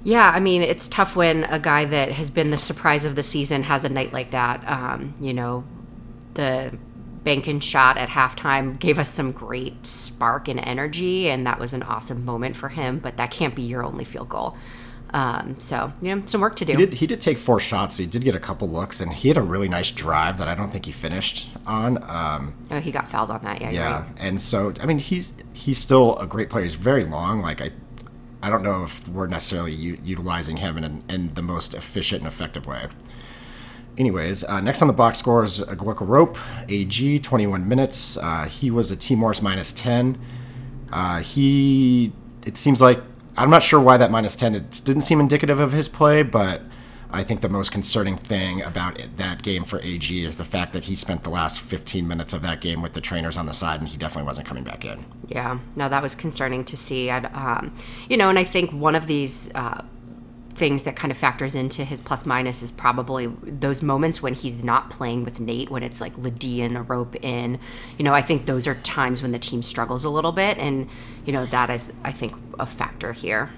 Yeah, 0.04 0.30
I 0.30 0.40
mean, 0.40 0.62
it's 0.62 0.88
tough 0.88 1.16
when 1.16 1.46
a 1.46 1.60
guy 1.60 1.86
that 1.86 2.12
has 2.12 2.30
been 2.30 2.52
the 2.52 2.60
surprise 2.60 3.06
of 3.06 3.16
the 3.16 3.24
season 3.24 3.64
has 3.64 3.84
a 3.84 3.90
night 3.90 4.14
like 4.14 4.30
that. 4.32 4.64
Um, 4.70 5.16
you 5.20 5.34
know, 5.34 5.64
the 6.36 6.78
banking 7.24 7.60
shot 7.60 7.98
at 7.98 8.10
halftime 8.10 8.80
gave 8.80 8.98
us 8.98 9.10
some 9.10 9.32
great 9.32 9.86
spark 9.86 10.48
and 10.48 10.60
energy, 10.60 11.30
and 11.30 11.46
that 11.46 11.60
was 11.60 11.74
an 11.74 11.84
awesome 11.84 12.26
moment 12.26 12.56
for 12.56 12.70
him. 12.70 13.00
But 13.00 13.18
that 13.18 13.32
can't 13.32 13.56
be 13.56 13.62
your 13.62 13.84
only 13.84 14.06
field 14.06 14.30
goal. 14.30 14.56
Um, 15.14 15.60
so 15.60 15.92
you 16.02 16.16
know, 16.16 16.24
some 16.26 16.42
work 16.42 16.56
to 16.58 16.66
do. 16.66 16.74
He 16.74 16.86
did, 16.86 16.94
he 16.94 17.08
did 17.08 17.22
take 17.22 17.38
four 17.38 17.60
shots. 17.60 17.98
He 17.98 18.06
did 18.06 18.24
get 18.24 18.36
a 18.36 18.40
couple 18.40 18.70
looks, 18.70 19.02
and 19.02 19.12
he 19.12 19.28
had 19.28 19.38
a 19.38 19.42
really 19.42 19.68
nice 19.68 19.92
drive 19.92 20.38
that 20.38 20.48
I 20.48 20.56
don't 20.56 20.72
think 20.72 20.86
he 20.86 20.92
finished 20.92 21.50
on. 21.66 22.02
Um, 22.10 22.56
oh, 22.72 22.80
he 22.80 22.92
got 22.92 23.10
fouled 23.10 23.30
on 23.30 23.44
that. 23.44 23.62
Yeah, 23.62 23.72
yeah, 23.72 24.00
right. 24.00 24.10
and 24.18 24.42
so 24.42 24.74
I 24.82 24.86
mean, 24.86 25.00
he's 25.00 25.34
he's 25.54 25.78
still 25.78 26.18
a 26.18 26.26
great 26.26 26.50
player. 26.50 26.64
He's 26.64 26.76
very 26.76 27.04
long. 27.04 27.42
Like 27.42 27.62
I, 27.62 27.72
I 28.42 28.50
don't 28.50 28.64
know 28.64 28.86
if 28.86 29.06
we're 29.10 29.28
necessarily 29.28 29.74
u- 29.74 30.00
utilizing 30.04 30.58
him 30.58 30.78
in, 30.78 31.04
in 31.10 31.34
the 31.34 31.42
most 31.42 31.74
efficient 31.74 32.22
and 32.22 32.28
effective 32.28 32.66
way. 32.66 32.88
Anyways, 33.98 34.44
uh, 34.44 34.62
next 34.62 34.82
on 34.82 34.88
the 34.88 34.94
box 34.94 35.20
score 35.20 35.44
is 35.44 35.60
Aguek 35.60 35.98
Arop, 35.98 36.38
AG, 36.70 37.20
21 37.20 37.68
minutes. 37.68 38.18
Uh, 38.18 38.46
he 38.46 38.72
was 38.72 38.90
a 38.90 38.96
T 38.96 39.16
Morris 39.16 39.42
minus 39.42 39.74
10. 39.74 40.20
Uh, 40.92 41.20
he, 41.20 42.14
it 42.46 42.58
seems 42.58 42.82
like, 42.82 43.00
I'm 43.38 43.50
not 43.50 43.64
sure 43.64 43.80
why 43.80 43.98
that 43.98 44.12
minus 44.12 44.36
10, 44.36 44.56
it 44.56 44.82
didn't 44.84 45.04
seem 45.04 45.20
indicative 45.20 45.60
of 45.60 45.72
his 45.72 45.88
play, 45.88 46.24
but 46.24 46.62
I 47.14 47.24
think 47.24 47.42
the 47.42 47.50
most 47.50 47.72
concerning 47.72 48.16
thing 48.16 48.62
about 48.62 49.00
it, 49.00 49.18
that 49.18 49.44
game 49.44 49.66
for 49.66 49.82
AG 49.82 50.24
is 50.24 50.38
the 50.38 50.46
fact 50.46 50.72
that 50.74 50.86
he 50.86 50.96
spent 50.96 51.24
the 51.24 51.30
last 51.30 51.60
15 51.60 52.08
minutes 52.08 52.34
of 52.34 52.42
that 52.44 52.62
game 52.62 52.82
with 52.82 52.94
the 52.94 53.02
trainers 53.02 53.36
on 53.36 53.46
the 53.46 53.54
side, 53.54 53.82
and 53.82 53.90
he 53.90 53.98
definitely 53.98 54.28
wasn't 54.28 54.48
coming 54.48 54.64
back 54.64 54.86
in. 54.86 55.06
Yeah, 55.28 55.60
no, 55.76 55.90
that 55.90 56.02
was 56.02 56.16
concerning 56.16 56.64
to 56.66 56.78
see. 56.78 57.10
I'd, 57.10 57.26
um, 57.36 57.76
you 58.10 58.16
know, 58.16 58.30
and 58.30 58.40
I 58.40 58.46
think 58.46 58.72
one 58.72 58.96
of 58.96 59.08
these 59.08 59.52
uh, 59.56 59.84
things 60.62 60.84
that 60.84 60.96
kind 60.96 61.10
of 61.10 61.18
factors 61.18 61.56
into 61.56 61.84
his 61.84 62.00
plus 62.00 62.24
minus 62.24 62.62
is 62.62 62.70
probably 62.70 63.26
those 63.42 63.82
moments 63.82 64.22
when 64.22 64.36
he's 64.36 64.64
not 64.64 64.92
playing 64.92 65.24
with 65.26 65.40
Nate, 65.40 65.72
when 65.72 65.82
it's 65.82 66.00
like 66.00 66.16
LeDee 66.20 66.62
and 66.62 66.78
Arop 66.78 67.16
in. 67.26 67.58
You 67.98 68.06
know, 68.06 68.14
I 68.14 68.22
think 68.22 68.46
those 68.46 68.68
are 68.68 68.76
times 68.76 69.24
when 69.24 69.32
the 69.32 69.40
team 69.40 69.64
struggles 69.64 70.06
a 70.06 70.10
little 70.12 70.32
bit, 70.32 70.60
and 70.60 70.88
you 71.26 71.34
know 71.34 71.48
that 71.48 71.72
is, 71.72 71.92
I 72.04 72.12
think, 72.12 72.36
a 72.60 72.68
factor 72.68 73.12
here. 73.12 73.50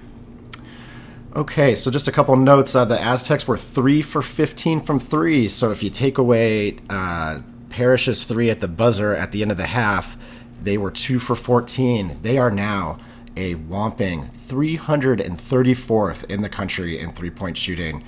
Okay, 1.36 1.74
so 1.74 1.90
just 1.90 2.08
a 2.08 2.12
couple 2.12 2.34
notes. 2.36 2.74
Uh, 2.74 2.86
the 2.86 2.98
Aztecs 2.98 3.46
were 3.46 3.58
three 3.58 4.00
for 4.00 4.22
15 4.22 4.80
from 4.80 4.98
three. 4.98 5.46
So 5.46 5.70
if 5.70 5.82
you 5.82 5.90
take 5.90 6.16
away 6.16 6.78
uh, 6.88 7.40
Parrish's 7.68 8.24
three 8.24 8.48
at 8.48 8.62
the 8.62 8.68
buzzer 8.68 9.14
at 9.14 9.32
the 9.32 9.42
end 9.42 9.50
of 9.50 9.58
the 9.58 9.66
half, 9.66 10.16
they 10.62 10.78
were 10.78 10.90
two 10.90 11.18
for 11.18 11.34
14. 11.34 12.20
They 12.22 12.38
are 12.38 12.50
now 12.50 12.98
a 13.36 13.54
whomping 13.54 14.30
334th 14.48 16.24
in 16.30 16.42
the 16.42 16.48
country 16.48 16.98
in 16.98 17.12
three 17.12 17.30
point 17.30 17.56
shooting. 17.56 18.04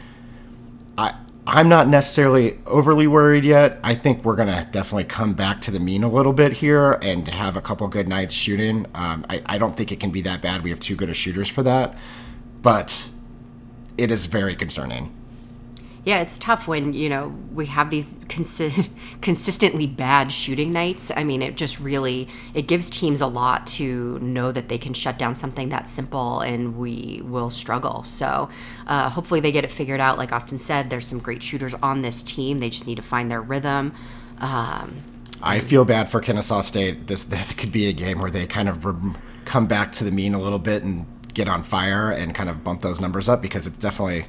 I, 0.96 1.14
I'm 1.46 1.68
not 1.68 1.88
necessarily 1.88 2.58
overly 2.66 3.06
worried 3.06 3.44
yet. 3.44 3.78
I 3.84 3.94
think 3.94 4.24
we're 4.24 4.36
going 4.36 4.48
to 4.48 4.66
definitely 4.70 5.04
come 5.04 5.34
back 5.34 5.60
to 5.62 5.70
the 5.70 5.78
mean 5.78 6.02
a 6.02 6.08
little 6.08 6.32
bit 6.32 6.54
here 6.54 6.92
and 7.02 7.28
have 7.28 7.56
a 7.56 7.60
couple 7.60 7.86
good 7.88 8.08
nights 8.08 8.34
shooting. 8.34 8.86
Um, 8.94 9.24
I, 9.30 9.42
I 9.46 9.58
don't 9.58 9.76
think 9.76 9.92
it 9.92 10.00
can 10.00 10.10
be 10.10 10.22
that 10.22 10.42
bad. 10.42 10.62
We 10.62 10.70
have 10.70 10.80
too 10.80 10.96
good 10.96 11.08
of 11.08 11.16
shooters 11.16 11.48
for 11.48 11.62
that. 11.62 11.96
But 12.62 13.08
it 13.96 14.10
is 14.10 14.26
very 14.26 14.56
concerning. 14.56 15.15
Yeah, 16.06 16.20
it's 16.20 16.38
tough 16.38 16.68
when, 16.68 16.92
you 16.92 17.08
know, 17.08 17.34
we 17.52 17.66
have 17.66 17.90
these 17.90 18.12
consi- 18.28 18.88
consistently 19.22 19.88
bad 19.88 20.30
shooting 20.30 20.72
nights. 20.72 21.10
I 21.16 21.24
mean, 21.24 21.42
it 21.42 21.56
just 21.56 21.80
really 21.80 22.28
it 22.54 22.68
gives 22.68 22.88
teams 22.88 23.20
a 23.20 23.26
lot 23.26 23.66
to 23.78 24.16
know 24.20 24.52
that 24.52 24.68
they 24.68 24.78
can 24.78 24.94
shut 24.94 25.18
down 25.18 25.34
something 25.34 25.70
that 25.70 25.90
simple 25.90 26.42
and 26.42 26.78
we 26.78 27.22
will 27.24 27.50
struggle. 27.50 28.04
So, 28.04 28.48
uh, 28.86 29.10
hopefully 29.10 29.40
they 29.40 29.50
get 29.50 29.64
it 29.64 29.70
figured 29.72 29.98
out 29.98 30.16
like 30.16 30.30
Austin 30.30 30.60
said, 30.60 30.90
there's 30.90 31.08
some 31.08 31.18
great 31.18 31.42
shooters 31.42 31.74
on 31.82 32.02
this 32.02 32.22
team. 32.22 32.58
They 32.58 32.70
just 32.70 32.86
need 32.86 32.96
to 32.96 33.02
find 33.02 33.28
their 33.28 33.42
rhythm. 33.42 33.92
Um, 34.38 35.02
I 35.42 35.58
feel 35.58 35.84
bad 35.84 36.08
for 36.08 36.20
Kennesaw 36.20 36.60
State. 36.60 37.08
This, 37.08 37.24
this 37.24 37.52
could 37.54 37.72
be 37.72 37.88
a 37.88 37.92
game 37.92 38.20
where 38.20 38.30
they 38.30 38.46
kind 38.46 38.68
of 38.68 38.86
come 39.44 39.66
back 39.66 39.90
to 39.94 40.04
the 40.04 40.12
mean 40.12 40.34
a 40.34 40.38
little 40.38 40.60
bit 40.60 40.84
and 40.84 41.04
get 41.34 41.48
on 41.48 41.64
fire 41.64 42.12
and 42.12 42.32
kind 42.32 42.48
of 42.48 42.62
bump 42.62 42.82
those 42.82 43.00
numbers 43.00 43.28
up 43.28 43.42
because 43.42 43.66
it's 43.66 43.78
definitely 43.78 44.26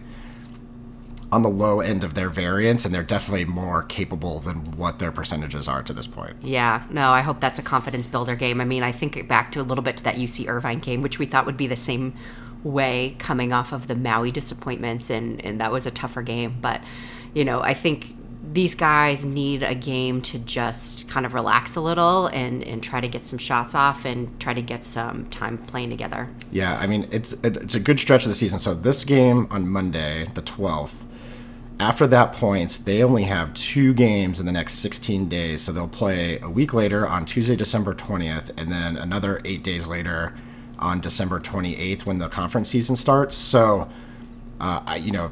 on 1.31 1.41
the 1.41 1.49
low 1.49 1.81
end 1.81 2.03
of 2.03 2.13
their 2.13 2.29
variance 2.29 2.85
and 2.85 2.95
they're 2.95 3.03
definitely 3.03 3.45
more 3.45 3.83
capable 3.83 4.39
than 4.39 4.77
what 4.77 4.99
their 4.99 5.11
percentages 5.11 5.67
are 5.67 5.83
to 5.83 5.93
this 5.93 6.07
point. 6.07 6.37
Yeah, 6.41 6.83
no, 6.89 7.09
I 7.09 7.21
hope 7.21 7.41
that's 7.41 7.59
a 7.59 7.63
confidence 7.63 8.07
builder 8.07 8.35
game. 8.35 8.61
I 8.61 8.65
mean, 8.65 8.83
I 8.83 8.91
think 8.91 9.27
back 9.27 9.51
to 9.53 9.61
a 9.61 9.63
little 9.63 9.83
bit 9.83 9.97
to 9.97 10.03
that 10.05 10.15
UC 10.15 10.47
Irvine 10.47 10.79
game, 10.79 11.01
which 11.01 11.19
we 11.19 11.25
thought 11.25 11.45
would 11.45 11.57
be 11.57 11.67
the 11.67 11.75
same 11.75 12.13
way 12.63 13.15
coming 13.19 13.53
off 13.53 13.71
of 13.71 13.87
the 13.87 13.95
Maui 13.95 14.31
disappointments 14.31 15.09
and 15.09 15.43
and 15.45 15.61
that 15.61 15.71
was 15.71 15.85
a 15.85 15.91
tougher 15.91 16.21
game, 16.21 16.57
but 16.61 16.81
you 17.33 17.45
know, 17.45 17.61
I 17.61 17.73
think 17.73 18.15
these 18.53 18.75
guys 18.75 19.25
need 19.25 19.61
a 19.61 19.75
game 19.75 20.21
to 20.21 20.39
just 20.39 21.09
kind 21.09 21.25
of 21.25 21.33
relax 21.33 21.75
a 21.75 21.81
little 21.81 22.27
and, 22.27 22.63
and 22.63 22.81
try 22.81 23.01
to 23.01 23.07
get 23.07 23.25
some 23.25 23.37
shots 23.37 23.75
off 23.75 24.05
and 24.05 24.39
try 24.39 24.53
to 24.53 24.61
get 24.61 24.83
some 24.83 25.25
time 25.29 25.57
playing 25.57 25.89
together. 25.89 26.29
Yeah, 26.51 26.77
I 26.77 26.87
mean 26.87 27.07
it's 27.11 27.33
it, 27.33 27.57
it's 27.57 27.75
a 27.75 27.79
good 27.79 27.99
stretch 27.99 28.23
of 28.23 28.29
the 28.29 28.35
season. 28.35 28.59
So 28.59 28.73
this 28.73 29.03
game 29.03 29.47
on 29.51 29.67
Monday, 29.67 30.27
the 30.33 30.41
twelfth, 30.41 31.05
after 31.79 32.07
that 32.07 32.33
point, 32.33 32.79
they 32.85 33.03
only 33.03 33.23
have 33.23 33.53
two 33.53 33.93
games 33.93 34.39
in 34.39 34.45
the 34.45 34.51
next 34.51 34.75
16 34.75 35.29
days. 35.29 35.61
So 35.61 35.71
they'll 35.71 35.87
play 35.87 36.39
a 36.39 36.49
week 36.49 36.73
later 36.73 37.07
on 37.07 37.25
Tuesday, 37.25 37.55
December 37.55 37.93
20th, 37.93 38.51
and 38.57 38.71
then 38.71 38.97
another 38.97 39.41
eight 39.45 39.63
days 39.63 39.87
later 39.87 40.33
on 40.79 40.99
December 40.99 41.39
28th 41.39 42.05
when 42.05 42.17
the 42.17 42.29
conference 42.29 42.69
season 42.69 42.95
starts. 42.95 43.35
So, 43.35 43.89
uh, 44.59 44.81
I, 44.85 44.95
you 44.97 45.11
know, 45.11 45.31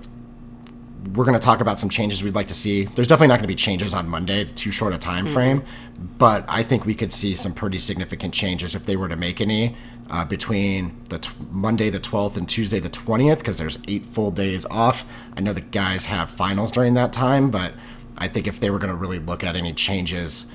we're 1.13 1.25
going 1.25 1.37
to 1.37 1.43
talk 1.43 1.61
about 1.61 1.79
some 1.79 1.89
changes 1.89 2.23
we'd 2.23 2.35
like 2.35 2.47
to 2.47 2.55
see. 2.55 2.85
There's 2.85 3.07
definitely 3.07 3.27
not 3.27 3.35
going 3.35 3.43
to 3.43 3.47
be 3.47 3.55
changes 3.55 3.93
on 3.93 4.07
Monday. 4.07 4.41
It's 4.41 4.53
too 4.53 4.71
short 4.71 4.93
a 4.93 4.97
time 4.97 5.27
frame, 5.27 5.61
mm-hmm. 5.61 6.05
but 6.17 6.45
I 6.47 6.63
think 6.63 6.85
we 6.85 6.95
could 6.95 7.13
see 7.13 7.35
some 7.35 7.53
pretty 7.53 7.77
significant 7.77 8.33
changes 8.33 8.73
if 8.73 8.85
they 8.85 8.95
were 8.95 9.07
to 9.07 9.15
make 9.15 9.39
any 9.39 9.75
uh, 10.09 10.25
between 10.25 10.95
the 11.09 11.19
t- 11.19 11.31
Monday 11.51 11.89
the 11.89 11.99
12th 11.99 12.37
and 12.37 12.47
Tuesday 12.47 12.79
the 12.79 12.89
20th 12.89 13.39
because 13.39 13.57
there's 13.57 13.77
eight 13.87 14.05
full 14.05 14.31
days 14.31 14.65
off. 14.67 15.05
I 15.35 15.41
know 15.41 15.53
the 15.53 15.61
guys 15.61 16.05
have 16.05 16.29
finals 16.29 16.71
during 16.71 16.93
that 16.95 17.11
time, 17.13 17.49
but 17.49 17.73
I 18.17 18.27
think 18.27 18.47
if 18.47 18.59
they 18.59 18.69
were 18.69 18.79
going 18.79 18.91
to 18.91 18.95
really 18.95 19.19
look 19.19 19.43
at 19.43 19.55
any 19.55 19.73
changes, 19.73 20.45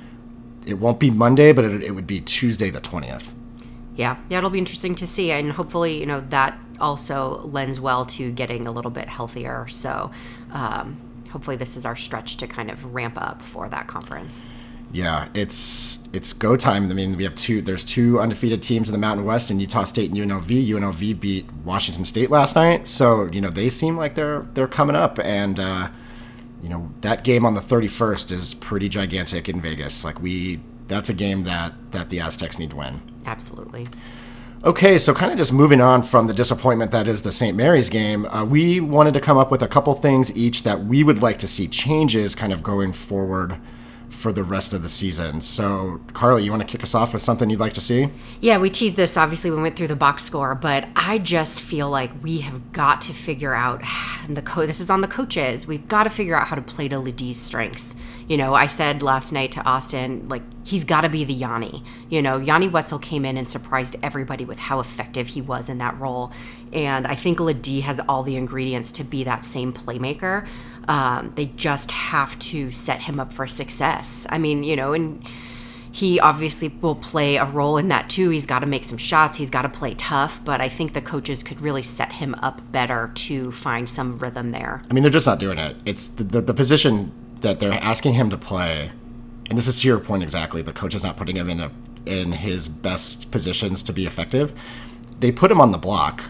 it 0.65 0.75
won't 0.75 0.99
be 0.99 1.09
Monday, 1.09 1.51
but 1.51 1.65
it, 1.65 1.83
it 1.83 1.91
would 1.91 2.07
be 2.07 2.21
Tuesday 2.21 2.69
the 2.69 2.81
20th. 2.81 3.31
Yeah, 3.95 4.17
it'll 4.29 4.49
be 4.49 4.59
interesting 4.59 4.95
to 4.95 5.07
see, 5.07 5.31
and 5.31 5.51
hopefully, 5.51 5.99
you 5.99 6.05
know, 6.05 6.21
that 6.29 6.57
also 6.79 7.41
lends 7.43 7.79
well 7.79 8.05
to 8.05 8.31
getting 8.31 8.65
a 8.65 8.71
little 8.71 8.89
bit 8.89 9.07
healthier. 9.07 9.67
So, 9.67 10.11
um, 10.51 10.97
hopefully, 11.29 11.57
this 11.57 11.75
is 11.75 11.85
our 11.85 11.95
stretch 11.95 12.37
to 12.37 12.47
kind 12.47 12.71
of 12.71 12.93
ramp 12.93 13.15
up 13.17 13.41
for 13.41 13.67
that 13.69 13.87
conference. 13.87 14.47
Yeah, 14.93 15.29
it's 15.33 15.99
it's 16.13 16.33
go 16.33 16.57
time. 16.57 16.89
I 16.89 16.93
mean, 16.93 17.15
we 17.15 17.23
have 17.23 17.35
two. 17.35 17.61
There's 17.61 17.83
two 17.83 18.19
undefeated 18.19 18.61
teams 18.61 18.89
in 18.89 18.93
the 18.93 18.99
Mountain 18.99 19.25
West, 19.25 19.49
and 19.49 19.61
Utah 19.61 19.85
State 19.85 20.11
and 20.11 20.19
UNLV. 20.19 20.67
UNLV 20.67 21.19
beat 21.19 21.51
Washington 21.63 22.03
State 22.03 22.29
last 22.29 22.55
night, 22.55 22.87
so 22.87 23.25
you 23.31 23.39
know 23.39 23.49
they 23.49 23.69
seem 23.69 23.97
like 23.97 24.15
they're 24.15 24.41
they're 24.53 24.67
coming 24.67 24.95
up, 24.95 25.19
and 25.19 25.59
uh, 25.59 25.87
you 26.61 26.69
know 26.69 26.91
that 27.01 27.23
game 27.23 27.45
on 27.45 27.53
the 27.53 27.61
31st 27.61 28.31
is 28.31 28.53
pretty 28.55 28.89
gigantic 28.89 29.47
in 29.47 29.61
Vegas. 29.61 30.03
Like 30.03 30.21
we, 30.21 30.59
that's 30.87 31.09
a 31.09 31.13
game 31.13 31.43
that 31.43 31.73
that 31.91 32.09
the 32.09 32.19
Aztecs 32.19 32.59
need 32.59 32.71
to 32.71 32.75
win. 32.77 33.01
Absolutely. 33.25 33.87
Okay, 34.63 34.99
so 34.99 35.11
kind 35.15 35.31
of 35.31 35.39
just 35.39 35.51
moving 35.51 35.81
on 35.81 36.03
from 36.03 36.27
the 36.27 36.35
disappointment 36.35 36.91
that 36.91 37.07
is 37.07 37.23
the 37.23 37.31
St. 37.31 37.57
Mary's 37.57 37.89
game, 37.89 38.27
uh, 38.27 38.45
we 38.45 38.79
wanted 38.79 39.15
to 39.15 39.19
come 39.19 39.35
up 39.35 39.49
with 39.49 39.63
a 39.63 39.67
couple 39.67 39.91
things 39.95 40.35
each 40.37 40.61
that 40.61 40.85
we 40.85 41.03
would 41.03 41.19
like 41.19 41.39
to 41.39 41.47
see 41.47 41.67
changes 41.67 42.35
kind 42.35 42.53
of 42.53 42.61
going 42.61 42.93
forward 42.93 43.57
for 44.11 44.31
the 44.31 44.43
rest 44.43 44.73
of 44.73 44.83
the 44.83 44.89
season. 44.89 45.41
So, 45.41 45.99
Carly, 46.13 46.43
you 46.43 46.51
want 46.51 46.61
to 46.61 46.67
kick 46.67 46.83
us 46.83 46.93
off 46.93 47.13
with 47.13 47.21
something 47.21 47.49
you'd 47.49 47.59
like 47.59 47.73
to 47.73 47.81
see? 47.81 48.09
Yeah, 48.39 48.57
we 48.57 48.69
teased 48.69 48.95
this. 48.95 49.17
Obviously, 49.17 49.49
we 49.49 49.61
went 49.61 49.75
through 49.75 49.87
the 49.87 49.95
box 49.95 50.23
score, 50.23 50.53
but 50.53 50.87
I 50.95 51.17
just 51.17 51.61
feel 51.61 51.89
like 51.89 52.11
we 52.21 52.39
have 52.39 52.71
got 52.71 53.01
to 53.01 53.13
figure 53.13 53.53
out. 53.53 53.81
And 54.25 54.37
the 54.37 54.41
co- 54.41 54.65
this 54.65 54.79
is 54.79 54.89
on 54.89 55.01
the 55.01 55.07
coaches. 55.07 55.65
We've 55.65 55.87
got 55.87 56.03
to 56.03 56.09
figure 56.09 56.35
out 56.35 56.47
how 56.47 56.55
to 56.55 56.61
play 56.61 56.87
to 56.89 56.99
LeDee's 56.99 57.39
strengths. 57.39 57.95
You 58.27 58.37
know, 58.37 58.53
I 58.53 58.67
said 58.67 59.01
last 59.01 59.31
night 59.31 59.51
to 59.53 59.63
Austin, 59.63 60.29
like 60.29 60.43
he's 60.63 60.83
got 60.83 61.01
to 61.01 61.09
be 61.09 61.23
the 61.23 61.33
Yanni. 61.33 61.83
You 62.09 62.21
know, 62.21 62.37
Yanni 62.37 62.67
Wetzel 62.67 62.99
came 62.99 63.25
in 63.25 63.37
and 63.37 63.49
surprised 63.49 63.95
everybody 64.03 64.45
with 64.45 64.59
how 64.59 64.79
effective 64.79 65.27
he 65.27 65.41
was 65.41 65.67
in 65.67 65.79
that 65.79 65.99
role, 65.99 66.31
and 66.71 67.07
I 67.07 67.15
think 67.15 67.39
LeDee 67.39 67.81
has 67.81 67.99
all 68.07 68.23
the 68.23 68.35
ingredients 68.35 68.91
to 68.93 69.03
be 69.03 69.23
that 69.23 69.43
same 69.43 69.73
playmaker. 69.73 70.47
Um, 70.87 71.33
they 71.35 71.47
just 71.47 71.91
have 71.91 72.37
to 72.39 72.71
set 72.71 73.01
him 73.01 73.19
up 73.19 73.31
for 73.31 73.47
success. 73.47 74.25
I 74.29 74.37
mean, 74.37 74.63
you 74.63 74.75
know, 74.75 74.93
and 74.93 75.23
he 75.91 76.19
obviously 76.19 76.69
will 76.69 76.95
play 76.95 77.35
a 77.35 77.45
role 77.45 77.77
in 77.77 77.89
that 77.89 78.09
too. 78.09 78.29
He's 78.29 78.45
got 78.45 78.59
to 78.59 78.65
make 78.65 78.83
some 78.83 78.97
shots, 78.97 79.37
he's 79.37 79.49
got 79.49 79.63
to 79.63 79.69
play 79.69 79.93
tough, 79.95 80.43
but 80.43 80.61
I 80.61 80.69
think 80.69 80.93
the 80.93 81.01
coaches 81.01 81.43
could 81.43 81.59
really 81.59 81.83
set 81.83 82.13
him 82.13 82.33
up 82.35 82.61
better 82.71 83.11
to 83.13 83.51
find 83.51 83.89
some 83.89 84.17
rhythm 84.17 84.51
there. 84.51 84.81
I 84.89 84.93
mean, 84.93 85.03
they're 85.03 85.11
just 85.11 85.27
not 85.27 85.39
doing 85.39 85.57
it. 85.57 85.75
It's 85.85 86.07
the, 86.07 86.23
the, 86.23 86.41
the 86.41 86.53
position 86.53 87.11
that 87.41 87.59
they're 87.59 87.73
asking 87.73 88.13
him 88.13 88.29
to 88.29 88.37
play, 88.37 88.91
and 89.49 89.57
this 89.57 89.67
is 89.67 89.81
to 89.81 89.87
your 89.87 89.99
point 89.99 90.23
exactly. 90.23 90.61
The 90.61 90.73
coach 90.73 90.95
is 90.95 91.03
not 91.03 91.17
putting 91.17 91.35
him 91.35 91.49
in 91.49 91.59
a 91.59 91.71
in 92.05 92.31
his 92.31 92.67
best 92.67 93.29
positions 93.29 93.83
to 93.83 93.93
be 93.93 94.07
effective. 94.07 94.53
They 95.19 95.31
put 95.31 95.51
him 95.51 95.61
on 95.61 95.71
the 95.71 95.77
block, 95.77 96.23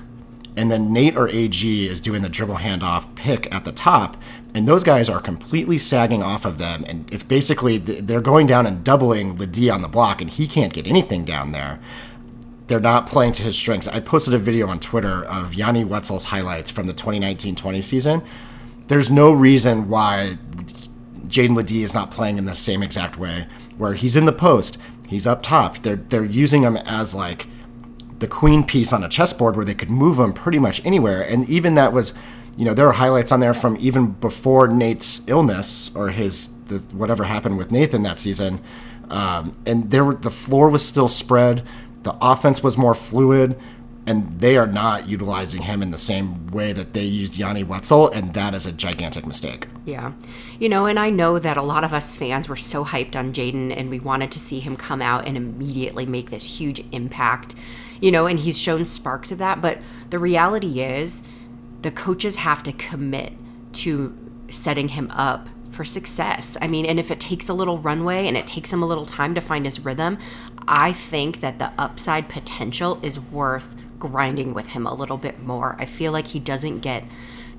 and 0.58 0.72
then 0.72 0.92
Nate 0.92 1.16
or 1.16 1.30
AG 1.30 1.88
is 1.88 2.02
doing 2.02 2.24
the 2.24 2.30
dribble 2.30 2.58
handoff 2.58 3.14
pick 3.16 3.54
at 3.54 3.64
the 3.64 3.72
top, 3.72 4.18
and 4.54 4.68
those 4.68 4.84
guys 4.84 5.10
are 5.10 5.20
completely 5.20 5.78
sagging 5.78 6.22
off 6.22 6.46
of 6.46 6.58
them, 6.58 6.84
and 6.88 7.12
it's 7.12 7.24
basically 7.24 7.78
they're 7.78 8.22
going 8.22 8.48
down 8.48 8.66
and 8.66 8.84
doubling 8.84 9.38
LeDee 9.38 9.70
on 9.70 9.82
the 9.82 9.88
block, 9.88 10.22
and 10.22 10.30
he 10.30 10.48
can't 10.48 10.74
get 10.74 10.88
anything 10.88 11.24
down 11.26 11.52
there. 11.52 11.80
They're 12.68 12.80
not 12.80 13.08
playing 13.08 13.34
to 13.34 13.44
his 13.44 13.58
strengths. 13.58 13.88
I 13.88 14.00
posted 14.00 14.34
a 14.34 14.38
video 14.38 14.68
on 14.68 14.80
Twitter 14.80 15.24
of 15.26 15.56
Yanni 15.56 15.84
Wetzel's 15.84 16.26
highlights 16.26 16.72
from 16.72 16.88
the 16.88 16.94
2019-20 16.94 17.84
season. 17.84 18.24
There's 18.88 19.12
no 19.12 19.32
reason 19.32 19.90
why 19.90 20.38
Jaedon 21.24 21.56
LeDee 21.56 21.84
is 21.84 21.94
not 21.94 22.12
playing 22.12 22.38
in 22.38 22.46
the 22.46 22.56
same 22.56 22.84
exact 22.84 23.18
way, 23.18 23.48
where 23.78 23.94
he's 23.94 24.16
in 24.16 24.26
the 24.26 24.34
post, 24.34 24.78
he's 25.08 25.28
up 25.28 25.42
top. 25.42 25.80
They're 25.80 25.96
they're 25.96 26.26
using 26.26 26.64
him 26.64 26.78
as 26.78 27.14
like 27.14 27.48
the 28.20 28.28
queen 28.28 28.64
piece 28.64 28.94
on 28.94 29.04
a 29.04 29.10
chessboard 29.10 29.56
where 29.56 29.66
they 29.66 29.74
could 29.74 29.90
move 29.90 30.20
him 30.20 30.32
pretty 30.32 30.60
much 30.60 30.84
anywhere. 30.86 31.22
And 31.22 31.50
even 31.50 31.74
that 31.76 31.92
was, 31.92 32.14
you 32.58 32.66
know, 32.66 32.74
there 32.74 32.88
are 32.88 32.94
highlights 32.94 33.32
on 33.32 33.40
there 33.40 33.54
from 33.54 33.78
even 33.80 34.12
before 34.12 34.68
Nate's 34.68 35.22
illness 35.28 35.92
or 35.96 36.10
his 36.10 36.50
the, 36.66 36.80
whatever 36.96 37.24
happened 37.24 37.58
with 37.58 37.72
Nathan 37.72 38.04
that 38.04 38.20
season. 38.20 38.62
Um, 39.10 39.54
and 39.66 39.92
there 39.92 40.06
were, 40.06 40.16
the 40.16 40.32
floor 40.32 40.70
was 40.70 40.86
still 40.86 41.08
spread. 41.08 41.64
The 42.04 42.16
offense 42.22 42.64
was 42.64 42.78
more 42.78 42.94
fluid 42.94 43.60
and 44.08 44.40
they 44.40 44.58
are 44.58 44.68
not 44.68 45.08
utilizing 45.08 45.62
him 45.62 45.82
in 45.82 45.92
the 45.92 45.98
same 45.98 46.48
way 46.48 46.74
that 46.74 46.94
they 46.94 47.04
used 47.04 47.38
Yanni 47.38 47.64
Wetzel, 47.64 48.10
and 48.10 48.34
that 48.34 48.56
is 48.56 48.66
a 48.66 48.72
gigantic 48.72 49.28
mistake. 49.28 49.68
Yeah. 49.86 50.14
You 50.60 50.70
know, 50.70 50.88
and 50.88 50.98
I 50.98 51.12
know 51.12 51.38
that 51.38 51.56
a 51.56 51.62
lot 51.62 51.84
of 51.84 51.94
us 51.94 52.16
fans 52.16 52.50
were 52.50 52.56
so 52.56 52.84
hyped 52.84 53.16
on 53.16 53.32
Jaedon 53.32 53.76
and 53.76 53.90
we 53.90 54.00
wanted 54.00 54.32
to 54.32 54.40
see 54.40 54.60
him 54.60 54.76
come 54.76 55.02
out 55.02 55.28
and 55.28 55.38
immediately 55.38 56.06
make 56.06 56.32
this 56.32 56.60
huge 56.60 56.84
impact, 56.92 57.56
you 58.00 58.12
know, 58.12 58.26
and 58.26 58.40
he's 58.40 58.58
shown 58.58 58.86
sparks 58.86 59.32
of 59.32 59.38
that. 59.38 59.62
But 59.62 59.80
the 60.10 60.20
reality 60.20 60.82
is, 60.82 61.22
the 61.82 61.92
coaches 61.92 62.38
have 62.38 62.64
to 62.64 62.72
commit 62.72 63.34
to 63.74 64.16
setting 64.50 64.90
him 64.90 65.10
up 65.12 65.48
for 65.72 65.86
success. 65.86 66.58
I 66.62 66.68
mean, 66.68 66.86
and 66.86 67.00
if 67.00 67.12
it 67.12 67.20
takes 67.20 67.48
a 67.50 67.54
little 67.54 67.78
runway 67.80 68.28
and 68.28 68.36
it 68.36 68.46
takes 68.46 68.72
him 68.72 68.84
a 68.84 68.86
little 68.86 69.06
time 69.06 69.34
to 69.36 69.42
find 69.42 69.66
his 69.66 69.80
rhythm, 69.80 70.18
I 70.68 70.94
think 70.94 71.40
that 71.40 71.60
the 71.60 71.72
upside 71.78 72.30
potential 72.30 73.00
is 73.02 73.20
worth 73.20 73.76
grinding 73.98 74.54
with 74.54 74.68
him 74.68 74.86
a 74.86 74.94
little 74.94 75.18
bit 75.18 75.42
more. 75.44 75.76
I 75.80 75.86
feel 75.86 76.12
like 76.12 76.28
he 76.28 76.40
doesn't 76.40 76.80
get 76.80 77.04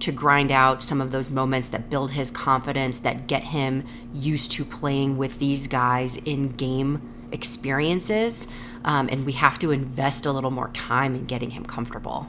to 0.00 0.12
grind 0.12 0.50
out 0.50 0.82
some 0.82 1.00
of 1.00 1.12
those 1.12 1.30
moments 1.30 1.68
that 1.68 1.88
build 1.88 2.10
his 2.10 2.30
confidence, 2.30 2.98
that 3.00 3.28
get 3.28 3.44
him 3.44 3.84
used 4.12 4.50
to 4.52 4.64
playing 4.64 5.16
with 5.16 5.38
these 5.38 5.68
guys 5.68 6.16
in 6.18 6.48
game 6.48 7.00
experiences. 7.30 8.48
Um, 8.84 9.08
and 9.10 9.24
we 9.24 9.32
have 9.32 9.58
to 9.60 9.70
invest 9.70 10.26
a 10.26 10.32
little 10.32 10.50
more 10.50 10.68
time 10.70 11.14
in 11.14 11.24
getting 11.26 11.50
him 11.50 11.64
comfortable. 11.64 12.26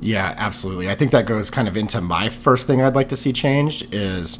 Yeah, 0.00 0.34
absolutely. 0.36 0.90
I 0.90 0.94
think 0.94 1.12
that 1.12 1.26
goes 1.26 1.50
kind 1.50 1.68
of 1.68 1.76
into 1.76 2.00
my 2.00 2.28
first 2.28 2.66
thing 2.66 2.82
I'd 2.82 2.94
like 2.94 3.08
to 3.08 3.16
see 3.16 3.32
changed 3.32 3.94
is 3.94 4.38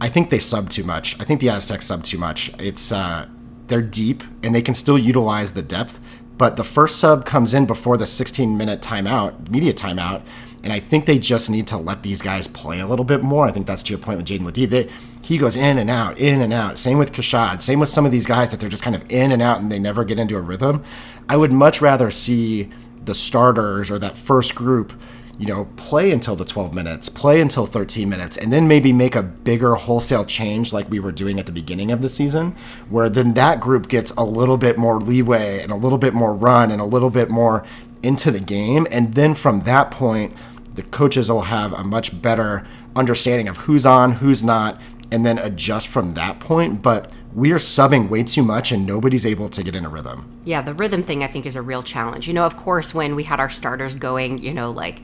I 0.00 0.08
think 0.08 0.30
they 0.30 0.38
sub 0.38 0.70
too 0.70 0.84
much. 0.84 1.18
I 1.20 1.24
think 1.24 1.40
the 1.40 1.48
Aztecs 1.48 1.86
sub 1.86 2.04
too 2.04 2.18
much. 2.18 2.52
It's 2.58 2.92
uh, 2.92 3.26
they're 3.68 3.82
deep 3.82 4.22
and 4.42 4.54
they 4.54 4.62
can 4.62 4.74
still 4.74 4.98
utilize 4.98 5.52
the 5.52 5.62
depth, 5.62 5.98
but 6.36 6.56
the 6.56 6.64
first 6.64 6.98
sub 6.98 7.24
comes 7.24 7.54
in 7.54 7.66
before 7.66 7.96
the 7.96 8.06
16 8.06 8.56
minute 8.56 8.82
timeout, 8.82 9.48
media 9.48 9.72
timeout. 9.72 10.22
And 10.62 10.72
I 10.72 10.80
think 10.80 11.06
they 11.06 11.18
just 11.18 11.48
need 11.48 11.68
to 11.68 11.76
let 11.76 12.02
these 12.02 12.20
guys 12.20 12.48
play 12.48 12.80
a 12.80 12.86
little 12.86 13.04
bit 13.04 13.22
more. 13.22 13.46
I 13.46 13.52
think 13.52 13.66
that's 13.66 13.84
to 13.84 13.92
your 13.92 14.00
point 14.00 14.18
with 14.18 14.26
Jaedon 14.26 14.44
LeDee. 14.44 14.66
They, 14.66 14.90
he 15.22 15.38
goes 15.38 15.54
in 15.54 15.78
and 15.78 15.88
out, 15.88 16.18
in 16.18 16.42
and 16.42 16.52
out. 16.52 16.76
Same 16.76 16.98
with 16.98 17.12
Keshad. 17.12 17.62
Same 17.62 17.78
with 17.78 17.88
some 17.88 18.04
of 18.04 18.10
these 18.10 18.26
guys 18.26 18.50
that 18.50 18.58
they're 18.58 18.68
just 18.68 18.82
kind 18.82 18.96
of 18.96 19.04
in 19.10 19.30
and 19.30 19.40
out 19.40 19.60
and 19.60 19.70
they 19.70 19.78
never 19.78 20.04
get 20.04 20.18
into 20.18 20.36
a 20.36 20.40
rhythm. 20.40 20.82
I 21.28 21.36
would 21.36 21.52
much 21.52 21.80
rather 21.80 22.10
see 22.10 22.68
the 23.06 23.14
starters 23.14 23.90
or 23.90 23.98
that 23.98 24.16
first 24.16 24.54
group 24.54 24.92
you 25.38 25.46
know, 25.46 25.66
play 25.76 26.10
until 26.10 26.34
the 26.34 26.44
12 26.44 26.74
minutes, 26.74 27.08
play 27.08 27.40
until 27.40 27.66
13 27.66 28.08
minutes, 28.08 28.36
and 28.38 28.52
then 28.52 28.66
maybe 28.66 28.92
make 28.92 29.14
a 29.14 29.22
bigger 29.22 29.74
wholesale 29.74 30.24
change 30.24 30.72
like 30.72 30.88
we 30.88 30.98
were 30.98 31.12
doing 31.12 31.38
at 31.38 31.46
the 31.46 31.52
beginning 31.52 31.90
of 31.90 32.00
the 32.00 32.08
season, 32.08 32.56
where 32.88 33.10
then 33.10 33.34
that 33.34 33.60
group 33.60 33.88
gets 33.88 34.12
a 34.12 34.24
little 34.24 34.56
bit 34.56 34.78
more 34.78 34.98
leeway 34.98 35.60
and 35.60 35.70
a 35.70 35.76
little 35.76 35.98
bit 35.98 36.14
more 36.14 36.32
run 36.32 36.70
and 36.70 36.80
a 36.80 36.84
little 36.84 37.10
bit 37.10 37.28
more 37.28 37.64
into 38.02 38.30
the 38.30 38.40
game. 38.40 38.86
And 38.90 39.12
then 39.14 39.34
from 39.34 39.62
that 39.62 39.90
point, 39.90 40.34
the 40.74 40.82
coaches 40.82 41.30
will 41.30 41.42
have 41.42 41.72
a 41.72 41.84
much 41.84 42.20
better 42.22 42.66
understanding 42.94 43.48
of 43.48 43.58
who's 43.58 43.84
on, 43.84 44.12
who's 44.12 44.42
not, 44.42 44.80
and 45.10 45.24
then 45.24 45.38
adjust 45.38 45.88
from 45.88 46.12
that 46.12 46.40
point. 46.40 46.80
But 46.80 47.14
we 47.36 47.52
are 47.52 47.58
subbing 47.58 48.08
way 48.08 48.22
too 48.22 48.42
much 48.42 48.72
and 48.72 48.86
nobody's 48.86 49.26
able 49.26 49.50
to 49.50 49.62
get 49.62 49.74
in 49.74 49.84
a 49.84 49.88
rhythm. 49.90 50.26
Yeah, 50.44 50.62
the 50.62 50.72
rhythm 50.72 51.02
thing 51.02 51.22
I 51.22 51.26
think 51.26 51.44
is 51.44 51.54
a 51.54 51.60
real 51.60 51.82
challenge. 51.82 52.26
You 52.26 52.32
know, 52.32 52.46
of 52.46 52.56
course, 52.56 52.94
when 52.94 53.14
we 53.14 53.24
had 53.24 53.38
our 53.40 53.50
starters 53.50 53.94
going, 53.94 54.38
you 54.38 54.54
know, 54.54 54.70
like 54.70 55.02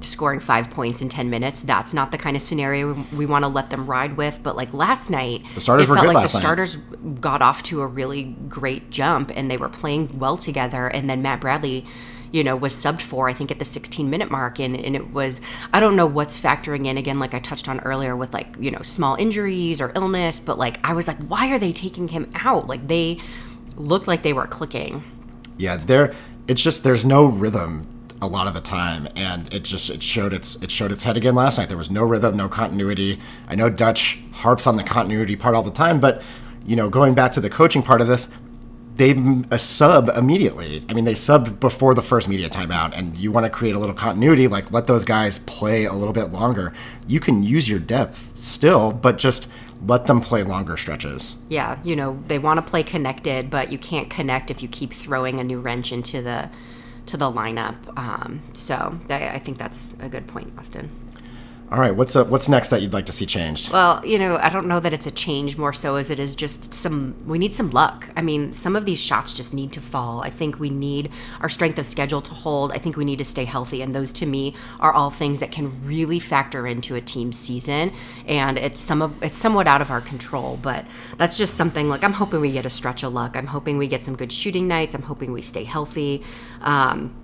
scoring 0.00 0.38
five 0.40 0.70
points 0.70 1.02
in 1.02 1.08
10 1.08 1.30
minutes. 1.30 1.62
That's 1.62 1.92
not 1.92 2.10
the 2.10 2.18
kind 2.18 2.36
of 2.36 2.42
scenario 2.42 2.94
we, 2.94 3.02
we 3.18 3.26
want 3.26 3.44
to 3.44 3.48
let 3.48 3.70
them 3.70 3.86
ride 3.86 4.16
with. 4.16 4.40
But 4.42 4.56
like 4.56 4.72
last 4.72 5.10
night, 5.10 5.42
the 5.54 5.60
starters 5.60 5.86
felt 5.86 5.98
like 6.06 6.14
the 6.14 6.20
night. 6.20 6.28
starters 6.28 6.76
got 7.20 7.42
off 7.42 7.62
to 7.64 7.80
a 7.82 7.86
really 7.86 8.36
great 8.48 8.90
jump 8.90 9.32
and 9.34 9.50
they 9.50 9.56
were 9.56 9.68
playing 9.68 10.18
well 10.18 10.36
together. 10.36 10.86
And 10.86 11.10
then 11.10 11.22
Matt 11.22 11.40
Bradley, 11.40 11.84
you 12.34 12.42
know, 12.42 12.56
was 12.56 12.74
subbed 12.74 13.00
for, 13.00 13.28
I 13.28 13.32
think, 13.32 13.52
at 13.52 13.60
the 13.60 13.64
16 13.64 14.10
minute 14.10 14.28
mark. 14.28 14.58
And, 14.58 14.76
and 14.76 14.96
it 14.96 15.12
was, 15.12 15.40
I 15.72 15.78
don't 15.78 15.94
know 15.94 16.06
what's 16.06 16.36
factoring 16.36 16.86
in 16.86 16.98
again, 16.98 17.20
like 17.20 17.32
I 17.32 17.38
touched 17.38 17.68
on 17.68 17.78
earlier 17.80 18.16
with 18.16 18.34
like, 18.34 18.56
you 18.58 18.72
know, 18.72 18.82
small 18.82 19.14
injuries 19.14 19.80
or 19.80 19.92
illness. 19.94 20.40
But 20.40 20.58
like, 20.58 20.84
I 20.84 20.94
was 20.94 21.06
like, 21.06 21.18
why 21.28 21.52
are 21.52 21.60
they 21.60 21.72
taking 21.72 22.08
him 22.08 22.28
out? 22.34 22.66
Like, 22.66 22.88
they 22.88 23.20
looked 23.76 24.08
like 24.08 24.22
they 24.22 24.32
were 24.32 24.48
clicking. 24.48 25.04
Yeah, 25.58 25.76
there. 25.76 26.12
It's 26.48 26.60
just 26.60 26.82
there's 26.82 27.04
no 27.04 27.26
rhythm 27.26 27.86
a 28.20 28.26
lot 28.26 28.48
of 28.48 28.54
the 28.54 28.60
time, 28.60 29.08
and 29.14 29.52
it 29.54 29.62
just 29.62 29.88
it 29.88 30.02
showed 30.02 30.32
its 30.32 30.56
it 30.56 30.70
showed 30.70 30.90
its 30.90 31.04
head 31.04 31.16
again 31.16 31.34
last 31.34 31.58
night. 31.58 31.68
There 31.68 31.78
was 31.78 31.90
no 31.90 32.02
rhythm, 32.02 32.36
no 32.36 32.48
continuity. 32.48 33.20
I 33.48 33.54
know 33.54 33.70
Dutch 33.70 34.20
harps 34.32 34.66
on 34.66 34.76
the 34.76 34.82
continuity 34.82 35.36
part 35.36 35.54
all 35.54 35.62
the 35.62 35.70
time, 35.70 36.00
but 36.00 36.22
you 36.66 36.76
know, 36.76 36.88
going 36.88 37.14
back 37.14 37.32
to 37.32 37.40
the 37.40 37.50
coaching 37.50 37.82
part 37.82 38.00
of 38.00 38.08
this, 38.08 38.28
they 38.96 39.16
sub 39.56 40.08
immediately. 40.10 40.84
I 40.88 40.94
mean, 40.94 41.04
they 41.04 41.14
subbed 41.14 41.58
before 41.58 41.94
the 41.94 42.02
first 42.02 42.28
media 42.28 42.48
timeout, 42.48 42.96
and 42.96 43.16
you 43.16 43.32
want 43.32 43.44
to 43.44 43.50
create 43.50 43.74
a 43.74 43.78
little 43.78 43.94
continuity, 43.94 44.46
like 44.46 44.70
let 44.70 44.86
those 44.86 45.04
guys 45.04 45.40
play 45.40 45.84
a 45.84 45.92
little 45.92 46.12
bit 46.12 46.32
longer. 46.32 46.72
You 47.08 47.20
can 47.20 47.42
use 47.42 47.68
your 47.68 47.80
depth 47.80 48.36
still, 48.36 48.92
but 48.92 49.18
just 49.18 49.48
let 49.86 50.06
them 50.06 50.20
play 50.20 50.42
longer 50.42 50.76
stretches. 50.76 51.36
Yeah, 51.48 51.78
you 51.82 51.96
know, 51.96 52.22
they 52.28 52.38
want 52.38 52.64
to 52.64 52.70
play 52.70 52.82
connected, 52.82 53.50
but 53.50 53.72
you 53.72 53.78
can't 53.78 54.08
connect 54.08 54.50
if 54.50 54.62
you 54.62 54.68
keep 54.68 54.92
throwing 54.92 55.40
a 55.40 55.44
new 55.44 55.60
wrench 55.60 55.92
into 55.92 56.22
the 56.22 56.50
to 57.06 57.16
the 57.16 57.30
lineup. 57.30 57.76
Um, 57.98 58.42
so 58.54 58.98
I, 59.10 59.28
I 59.28 59.38
think 59.38 59.58
that's 59.58 59.94
a 60.00 60.08
good 60.08 60.26
point, 60.26 60.52
Austin. 60.58 60.90
All 61.74 61.80
right, 61.80 61.96
what's 61.96 62.14
uh, 62.14 62.24
what's 62.26 62.48
next 62.48 62.68
that 62.68 62.82
you'd 62.82 62.92
like 62.92 63.06
to 63.06 63.12
see 63.12 63.26
changed? 63.26 63.72
Well, 63.72 64.00
you 64.06 64.16
know, 64.16 64.36
I 64.36 64.48
don't 64.48 64.68
know 64.68 64.78
that 64.78 64.92
it's 64.92 65.08
a 65.08 65.10
change 65.10 65.58
more 65.58 65.72
so 65.72 65.96
as 65.96 66.08
it 66.08 66.20
is 66.20 66.36
just 66.36 66.72
some, 66.72 67.16
we 67.26 67.36
need 67.36 67.52
some 67.52 67.72
luck. 67.72 68.10
I 68.14 68.22
mean, 68.22 68.52
some 68.52 68.76
of 68.76 68.84
these 68.84 69.02
shots 69.02 69.32
just 69.32 69.52
need 69.52 69.72
to 69.72 69.80
fall. 69.80 70.22
I 70.22 70.30
think 70.30 70.60
we 70.60 70.70
need 70.70 71.10
our 71.40 71.48
strength 71.48 71.76
of 71.80 71.84
schedule 71.84 72.22
to 72.22 72.32
hold. 72.32 72.70
I 72.70 72.78
think 72.78 72.96
we 72.96 73.04
need 73.04 73.18
to 73.18 73.24
stay 73.24 73.44
healthy. 73.44 73.82
And 73.82 73.92
those 73.92 74.12
to 74.12 74.26
me 74.26 74.54
are 74.78 74.92
all 74.92 75.10
things 75.10 75.40
that 75.40 75.50
can 75.50 75.84
really 75.84 76.20
factor 76.20 76.64
into 76.64 76.94
a 76.94 77.00
team's 77.00 77.36
season. 77.36 77.92
And 78.24 78.56
it's 78.56 78.78
some 78.78 79.02
of, 79.02 79.20
it's 79.20 79.36
somewhat 79.36 79.66
out 79.66 79.82
of 79.82 79.90
our 79.90 80.00
control, 80.00 80.60
but 80.62 80.86
that's 81.16 81.36
just 81.36 81.56
something 81.56 81.88
like 81.88 82.04
I'm 82.04 82.12
hoping 82.12 82.40
we 82.40 82.52
get 82.52 82.66
a 82.66 82.70
stretch 82.70 83.02
of 83.02 83.12
luck. 83.12 83.36
I'm 83.36 83.48
hoping 83.48 83.78
we 83.78 83.88
get 83.88 84.04
some 84.04 84.14
good 84.14 84.30
shooting 84.30 84.68
nights. 84.68 84.94
I'm 84.94 85.02
hoping 85.02 85.32
we 85.32 85.42
stay 85.42 85.64
healthy. 85.64 86.22
Um, 86.60 87.16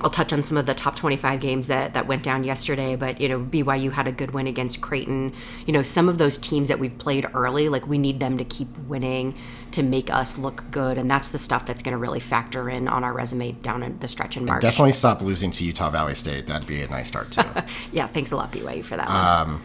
I'll 0.00 0.10
touch 0.10 0.32
on 0.32 0.42
some 0.42 0.56
of 0.56 0.66
the 0.66 0.74
top 0.74 0.96
25 0.96 1.40
games 1.40 1.68
that, 1.68 1.94
that 1.94 2.06
went 2.06 2.22
down 2.22 2.44
yesterday, 2.44 2.96
but 2.96 3.20
you 3.20 3.28
know, 3.28 3.40
BYU 3.40 3.92
had 3.92 4.06
a 4.06 4.12
good 4.12 4.32
win 4.32 4.46
against 4.46 4.80
Creighton. 4.80 5.32
You 5.66 5.72
know, 5.72 5.82
some 5.82 6.08
of 6.08 6.18
those 6.18 6.38
teams 6.38 6.68
that 6.68 6.78
we've 6.78 6.96
played 6.98 7.26
early, 7.34 7.68
like 7.68 7.86
we 7.86 7.98
need 7.98 8.20
them 8.20 8.38
to 8.38 8.44
keep 8.44 8.68
winning 8.86 9.34
to 9.72 9.82
make 9.82 10.10
us 10.10 10.38
look 10.38 10.64
good, 10.70 10.98
and 10.98 11.10
that's 11.10 11.28
the 11.28 11.38
stuff 11.38 11.66
that's 11.66 11.82
going 11.82 11.92
to 11.92 11.98
really 11.98 12.20
factor 12.20 12.68
in 12.70 12.88
on 12.88 13.04
our 13.04 13.12
resume 13.12 13.52
down 13.52 13.82
in 13.82 13.98
the 13.98 14.08
stretch 14.08 14.36
in 14.36 14.44
March. 14.44 14.62
Definitely 14.62 14.92
stop 14.92 15.20
losing 15.20 15.50
to 15.52 15.64
Utah 15.64 15.90
Valley 15.90 16.14
State. 16.14 16.46
That'd 16.46 16.66
be 16.66 16.82
a 16.82 16.88
nice 16.88 17.08
start 17.08 17.30
too. 17.30 17.42
yeah, 17.92 18.06
thanks 18.06 18.30
a 18.32 18.36
lot 18.36 18.52
BYU 18.52 18.84
for 18.84 18.96
that 18.96 19.08
um, 19.08 19.52
one. 19.52 19.62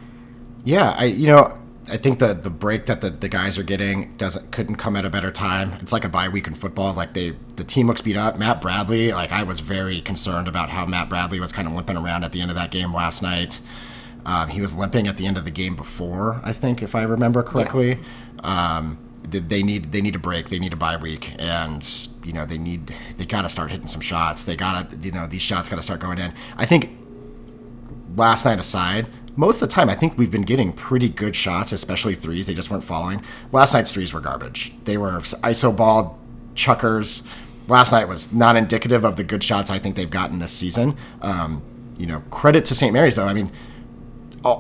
yeah, 0.66 0.96
I 0.98 1.06
you 1.06 1.28
know 1.28 1.58
I 1.90 1.98
think 1.98 2.20
the 2.20 2.34
the 2.34 2.50
break 2.50 2.86
that 2.86 3.02
the, 3.02 3.10
the 3.10 3.28
guys 3.28 3.58
are 3.58 3.64
getting 3.64 4.16
doesn't 4.18 4.52
couldn't 4.52 4.76
come 4.78 4.96
at 4.96 5.04
a 5.06 5.10
better 5.10 5.32
time. 5.32 5.74
It's 5.82 5.92
like 5.92 6.06
a 6.06 6.10
bye 6.10 6.30
week 6.30 6.48
in 6.48 6.54
football. 6.54 6.94
Like 6.94 7.14
they 7.14 7.32
the 7.56 7.64
team 7.64 7.88
looks 7.88 8.02
beat 8.02 8.16
up. 8.16 8.38
Matt 8.38 8.62
Bradley, 8.62 9.12
like 9.12 9.32
I 9.32 9.44
was 9.44 9.60
very 9.60 10.00
concerned 10.02 10.48
about 10.48 10.70
how 10.70 10.86
Matt 10.86 11.10
Bradley 11.10 11.40
was 11.40 11.52
kind 11.52 11.68
of 11.68 11.74
limping 11.74 11.98
around 11.98 12.24
at 12.24 12.32
the 12.32 12.42
end 12.42 12.50
of 12.52 12.56
that 12.56 12.72
game 12.72 12.94
last 12.94 13.22
night. 13.22 13.60
Um, 14.26 14.48
he 14.50 14.62
was 14.62 14.74
limping 14.74 15.08
at 15.08 15.18
the 15.18 15.26
end 15.28 15.38
of 15.38 15.44
the 15.44 15.52
game 15.52 15.76
before, 15.76 16.40
I 16.46 16.54
think, 16.54 16.82
if 16.82 16.96
I 16.96 17.04
remember 17.04 17.44
correctly. 17.44 18.00
Um, 18.40 18.98
they- 19.30 19.40
they 19.40 19.64
need 19.64 19.92
they 19.92 20.00
need 20.02 20.16
a 20.16 20.20
break. 20.20 20.50
They 20.50 20.60
need 20.60 20.72
a 20.74 20.78
bye 20.78 20.96
week, 20.98 21.36
and 21.40 21.86
you 22.24 22.32
know 22.32 22.46
they 22.46 22.58
need 22.58 22.94
they 23.18 23.26
got 23.26 23.42
to 23.42 23.50
start 23.50 23.72
hitting 23.72 23.88
some 23.88 24.02
shots. 24.02 24.46
They 24.46 24.56
got 24.56 24.90
to 24.90 24.96
you 24.98 25.12
know 25.12 25.28
these 25.28 25.42
shots 25.42 25.68
got 25.68 25.76
to 25.78 25.82
start 25.84 26.00
going 26.00 26.18
in. 26.20 26.34
I 26.58 26.66
think 26.66 26.92
last 28.16 28.46
night 28.46 28.60
aside, 28.60 29.08
most 29.36 29.62
of 29.62 29.70
the 29.70 29.74
time 29.74 29.90
I 29.90 29.96
think 29.96 30.18
we've 30.18 30.32
been 30.32 30.44
getting 30.44 30.72
pretty 30.74 31.10
good 31.10 31.36
shots, 31.36 31.72
especially 31.72 32.16
threes. 32.16 32.48
They 32.48 32.54
just 32.54 32.70
weren't 32.70 32.84
falling. 32.84 33.24
Last 33.52 33.74
night's 33.74 33.92
threes 33.92 34.14
were 34.14 34.20
garbage. 34.20 34.74
They 34.84 34.98
were 34.98 35.12
ISO 35.12 35.76
ball 35.76 36.20
chuckers. 36.56 37.24
last 37.68 37.92
night 37.92 38.08
was 38.08 38.32
not 38.32 38.56
indicative 38.56 39.04
of 39.04 39.16
the 39.16 39.24
good 39.24 39.44
shots 39.44 39.72
I 39.72 39.80
think 39.80 39.96
they've 39.96 40.10
gotten 40.10 40.40
this 40.40 40.52
season. 40.52 40.98
Um, 41.22 41.64
you 41.98 42.06
know, 42.06 42.22
credit 42.30 42.66
to 42.66 42.76
St. 42.76 42.94
Mary's 42.94 43.16
though. 43.16 43.26
I 43.26 43.34
mean, 43.34 43.52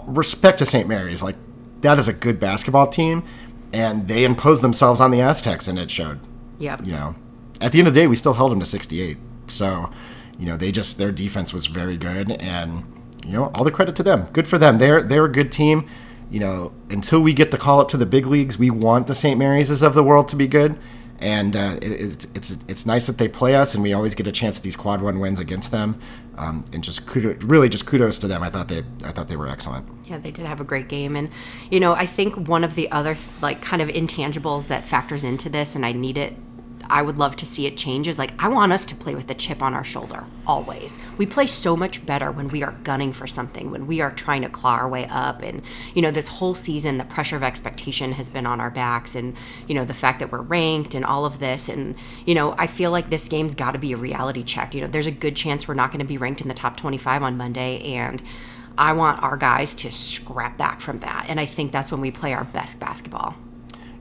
respect 0.07 0.59
to 0.59 0.65
St. 0.65 0.87
Mary's. 0.87 1.21
Like 1.21 1.35
that 1.81 1.99
is 1.99 2.07
a 2.07 2.13
good 2.13 2.39
basketball 2.39 2.87
team, 2.87 3.23
and 3.71 4.07
they 4.07 4.23
imposed 4.23 4.61
themselves 4.61 5.01
on 5.01 5.11
the 5.11 5.21
Aztecs, 5.21 5.67
and 5.67 5.77
it 5.77 5.91
showed. 5.91 6.19
Yep. 6.59 6.85
You 6.85 6.93
know, 6.93 7.15
at 7.61 7.71
the 7.71 7.79
end 7.79 7.87
of 7.87 7.93
the 7.93 7.99
day, 8.01 8.07
we 8.07 8.15
still 8.15 8.33
held 8.33 8.51
them 8.51 8.59
to 8.59 8.65
68. 8.65 9.17
So, 9.47 9.89
you 10.39 10.45
know, 10.45 10.55
they 10.55 10.71
just 10.71 10.97
their 10.97 11.11
defense 11.11 11.53
was 11.53 11.67
very 11.67 11.97
good, 11.97 12.31
and 12.31 12.85
you 13.25 13.31
know, 13.31 13.51
all 13.55 13.63
the 13.63 13.71
credit 13.71 13.95
to 13.97 14.03
them. 14.03 14.25
Good 14.33 14.47
for 14.47 14.57
them. 14.57 14.77
They're 14.77 15.01
they're 15.01 15.25
a 15.25 15.31
good 15.31 15.51
team. 15.51 15.89
You 16.29 16.39
know, 16.39 16.73
until 16.89 17.21
we 17.21 17.33
get 17.33 17.51
the 17.51 17.57
call 17.57 17.79
up 17.79 17.89
to 17.89 17.97
the 17.97 18.07
big 18.07 18.25
leagues, 18.25 18.57
we 18.57 18.71
want 18.71 19.05
the 19.05 19.13
St. 19.13 19.37
Mary's 19.37 19.69
of 19.81 19.93
the 19.93 20.03
world 20.03 20.27
to 20.29 20.35
be 20.35 20.47
good 20.47 20.79
and 21.23 21.55
uh, 21.55 21.77
it, 21.81 21.91
it's 21.91 22.27
it's 22.35 22.57
it's 22.67 22.85
nice 22.85 23.05
that 23.05 23.17
they 23.17 23.29
play 23.29 23.55
us, 23.55 23.73
and 23.73 23.81
we 23.81 23.93
always 23.93 24.13
get 24.13 24.27
a 24.27 24.31
chance 24.31 24.57
at 24.57 24.63
these 24.63 24.75
quad 24.75 25.01
one 25.01 25.19
wins 25.19 25.39
against 25.39 25.71
them. 25.71 25.99
Um, 26.35 26.65
and 26.73 26.83
just 26.83 27.05
kudos, 27.05 27.41
really 27.43 27.69
just 27.69 27.85
kudos 27.85 28.17
to 28.19 28.27
them. 28.27 28.43
I 28.43 28.49
thought 28.49 28.67
they 28.67 28.83
I 29.03 29.11
thought 29.11 29.29
they 29.29 29.37
were 29.37 29.47
excellent. 29.47 29.87
Yeah, 30.05 30.17
they 30.17 30.31
did 30.31 30.45
have 30.45 30.59
a 30.59 30.65
great 30.65 30.89
game, 30.89 31.15
and 31.15 31.29
you 31.71 31.79
know 31.79 31.93
I 31.93 32.05
think 32.05 32.35
one 32.35 32.63
of 32.63 32.75
the 32.75 32.91
other 32.91 33.15
like 33.41 33.61
kind 33.61 33.81
of 33.81 33.87
intangibles 33.87 34.67
that 34.67 34.85
factors 34.85 35.23
into 35.23 35.49
this, 35.49 35.75
and 35.75 35.85
I 35.85 35.93
need 35.93 36.17
it 36.17 36.35
I 36.89 37.01
would 37.01 37.17
love 37.17 37.35
to 37.37 37.45
see 37.45 37.65
it 37.65 37.77
change 37.77 38.07
is 38.07 38.19
like 38.19 38.33
I 38.37 38.47
want 38.47 38.71
us 38.71 38.85
to 38.87 38.95
play 38.95 39.15
with 39.15 39.27
the 39.27 39.33
chip 39.33 39.61
on 39.61 39.73
our 39.73 39.83
shoulder 39.83 40.23
always. 40.45 40.99
We 41.17 41.25
play 41.25 41.47
so 41.47 41.75
much 41.75 42.05
better 42.05 42.31
when 42.31 42.49
we 42.49 42.63
are 42.63 42.73
gunning 42.83 43.13
for 43.13 43.27
something, 43.27 43.71
when 43.71 43.87
we 43.87 44.01
are 44.01 44.11
trying 44.11 44.41
to 44.41 44.49
claw 44.49 44.75
our 44.75 44.89
way 44.89 45.07
up 45.09 45.41
and 45.41 45.61
you 45.93 46.01
know 46.01 46.11
this 46.11 46.27
whole 46.27 46.53
season 46.53 46.97
the 46.97 47.05
pressure 47.05 47.35
of 47.35 47.43
expectation 47.43 48.13
has 48.13 48.29
been 48.29 48.45
on 48.45 48.59
our 48.59 48.71
backs 48.71 49.15
and 49.15 49.35
you 49.67 49.75
know 49.75 49.85
the 49.85 49.93
fact 49.93 50.19
that 50.19 50.31
we're 50.31 50.41
ranked 50.41 50.95
and 50.95 51.05
all 51.05 51.25
of 51.25 51.39
this 51.39 51.69
and 51.69 51.95
you 52.25 52.35
know 52.35 52.55
I 52.57 52.67
feel 52.67 52.91
like 52.91 53.09
this 53.09 53.27
game's 53.27 53.55
got 53.55 53.71
to 53.71 53.79
be 53.79 53.93
a 53.93 53.97
reality 53.97 54.43
check. 54.43 54.73
You 54.73 54.81
know, 54.81 54.87
there's 54.87 55.07
a 55.07 55.11
good 55.11 55.35
chance 55.35 55.67
we're 55.67 55.73
not 55.73 55.91
going 55.91 55.99
to 55.99 56.05
be 56.05 56.17
ranked 56.17 56.41
in 56.41 56.47
the 56.47 56.53
top 56.53 56.77
25 56.77 57.23
on 57.23 57.37
Monday 57.37 57.81
and 57.95 58.21
I 58.77 58.93
want 58.93 59.21
our 59.21 59.37
guys 59.37 59.75
to 59.75 59.91
scrap 59.91 60.57
back 60.57 60.81
from 60.81 60.99
that. 60.99 61.25
And 61.29 61.39
I 61.39 61.45
think 61.45 61.71
that's 61.71 61.91
when 61.91 62.01
we 62.01 62.11
play 62.11 62.33
our 62.33 62.43
best 62.43 62.79
basketball. 62.79 63.35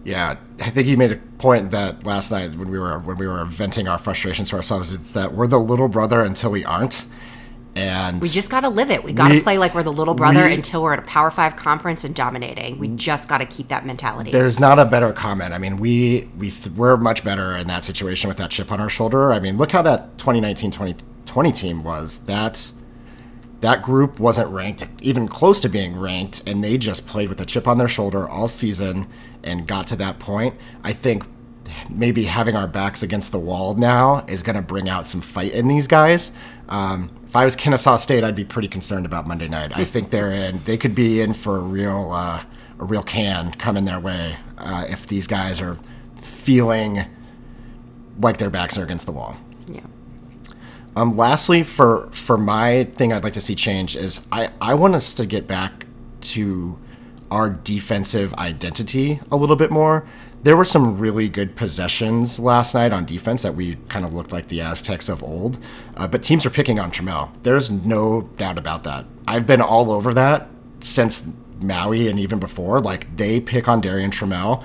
Yeah, 0.04 0.36
I 0.60 0.70
think 0.70 0.88
he 0.88 0.96
made 0.96 1.12
a 1.12 1.16
point 1.16 1.70
that 1.70 2.04
last 2.04 2.30
night 2.32 2.54
when 2.56 2.70
we 2.70 2.78
were 2.78 2.98
when 2.98 3.16
we 3.18 3.26
were 3.28 3.44
venting 3.44 3.86
our 3.86 3.98
frustrations 3.98 4.50
to 4.50 4.56
ourselves. 4.56 4.92
It's 4.92 5.12
that 5.12 5.32
we're 5.34 5.46
the 5.46 5.60
little 5.60 5.86
brother 5.88 6.22
until 6.24 6.50
we 6.50 6.64
aren't, 6.64 7.06
and 7.76 8.20
we 8.20 8.28
just 8.28 8.50
got 8.50 8.60
to 8.60 8.68
live 8.68 8.90
it. 8.90 9.04
We 9.04 9.12
got 9.12 9.28
to 9.28 9.40
play 9.40 9.58
like 9.58 9.76
we're 9.76 9.84
the 9.84 9.92
little 9.92 10.14
brother 10.14 10.44
we- 10.46 10.54
until 10.54 10.82
we're 10.82 10.94
at 10.94 10.98
a 10.98 11.02
Power 11.02 11.30
Five 11.30 11.54
conference 11.54 12.02
and 12.02 12.14
dominating. 12.16 12.78
We 12.80 12.88
just 12.88 13.28
got 13.28 13.38
to 13.38 13.46
keep 13.46 13.68
that 13.68 13.86
mentality. 13.86 14.32
there's 14.32 14.58
not 14.58 14.80
a 14.80 14.84
better 14.84 15.12
comment. 15.12 15.54
I 15.54 15.58
mean, 15.58 15.76
we 15.76 16.28
we 16.36 16.50
th- 16.50 16.74
we're 16.76 16.96
much 16.96 17.22
better 17.22 17.56
in 17.56 17.68
that 17.68 17.84
situation 17.84 18.26
with 18.26 18.38
that 18.38 18.50
chip 18.50 18.72
on 18.72 18.80
our 18.80 18.88
shoulder. 18.90 19.32
I 19.32 19.38
mean, 19.38 19.56
look 19.56 19.70
how 19.70 19.82
that 19.82 20.16
2019-2020 20.16 21.54
team 21.56 21.84
was. 21.84 22.18
That 22.20 22.72
that 23.60 23.82
group 23.82 24.18
wasn't 24.18 24.50
ranked 24.50 24.88
even 25.00 25.28
close 25.28 25.60
to 25.60 25.68
being 25.68 25.96
ranked, 25.98 26.42
and 26.46 26.64
they 26.64 26.76
just 26.76 27.06
played 27.06 27.28
with 27.28 27.40
a 27.40 27.46
chip 27.46 27.68
on 27.68 27.78
their 27.78 27.86
shoulder 27.88 28.28
all 28.28 28.48
season 28.48 29.06
and 29.44 29.66
got 29.66 29.86
to 29.88 29.96
that 29.96 30.18
point. 30.18 30.54
I 30.82 30.92
think 30.92 31.24
maybe 31.90 32.24
having 32.24 32.56
our 32.56 32.66
backs 32.66 33.02
against 33.02 33.32
the 33.32 33.38
wall 33.38 33.74
now 33.74 34.24
is 34.28 34.42
going 34.42 34.56
to 34.56 34.62
bring 34.62 34.88
out 34.88 35.08
some 35.08 35.20
fight 35.20 35.52
in 35.52 35.68
these 35.68 35.86
guys. 35.86 36.32
Um, 36.68 37.10
if 37.26 37.36
I 37.36 37.44
was 37.44 37.56
Kennesaw 37.56 37.96
State, 37.96 38.24
I'd 38.24 38.34
be 38.34 38.44
pretty 38.44 38.68
concerned 38.68 39.06
about 39.06 39.26
Monday 39.26 39.48
night. 39.48 39.72
I 39.74 39.84
think 39.84 40.10
they're 40.10 40.32
in. 40.32 40.62
They 40.64 40.76
could 40.76 40.94
be 40.94 41.20
in 41.20 41.32
for 41.32 41.56
a 41.56 41.60
real, 41.62 42.10
uh, 42.12 42.42
a 42.78 42.84
real 42.84 43.02
can 43.02 43.52
coming 43.52 43.84
their 43.84 44.00
way 44.00 44.36
uh, 44.58 44.84
if 44.88 45.06
these 45.06 45.26
guys 45.26 45.60
are 45.60 45.78
feeling 46.20 47.04
like 48.18 48.38
their 48.38 48.50
backs 48.50 48.76
are 48.76 48.84
against 48.84 49.06
the 49.06 49.12
wall. 49.12 49.36
yeah. 49.66 49.80
Um, 50.94 51.16
lastly, 51.16 51.62
for 51.62 52.10
for 52.12 52.36
my 52.36 52.84
thing, 52.84 53.14
I'd 53.14 53.24
like 53.24 53.32
to 53.32 53.40
see 53.40 53.54
change 53.54 53.96
is 53.96 54.20
I 54.30 54.50
I 54.60 54.74
want 54.74 54.94
us 54.94 55.14
to 55.14 55.24
get 55.24 55.46
back 55.46 55.86
to 56.20 56.78
our 57.32 57.48
defensive 57.48 58.34
identity 58.34 59.18
a 59.30 59.36
little 59.36 59.56
bit 59.56 59.70
more. 59.70 60.06
There 60.42 60.54
were 60.54 60.66
some 60.66 60.98
really 60.98 61.30
good 61.30 61.56
possessions 61.56 62.38
last 62.38 62.74
night 62.74 62.92
on 62.92 63.06
defense 63.06 63.40
that 63.42 63.54
we 63.54 63.76
kind 63.88 64.04
of 64.04 64.12
looked 64.12 64.32
like 64.32 64.48
the 64.48 64.60
Aztecs 64.60 65.08
of 65.08 65.22
old, 65.22 65.58
uh, 65.96 66.06
but 66.06 66.22
teams 66.22 66.44
are 66.44 66.50
picking 66.50 66.78
on 66.78 66.90
Trammell. 66.90 67.30
There's 67.42 67.70
no 67.70 68.22
doubt 68.36 68.58
about 68.58 68.84
that. 68.84 69.06
I've 69.26 69.46
been 69.46 69.62
all 69.62 69.90
over 69.90 70.12
that 70.12 70.50
since 70.80 71.26
Maui 71.60 72.08
and 72.08 72.18
even 72.18 72.38
before. 72.38 72.80
Like 72.80 73.16
they 73.16 73.40
pick 73.40 73.66
on 73.66 73.80
Darian 73.80 74.10
Trammell, 74.10 74.62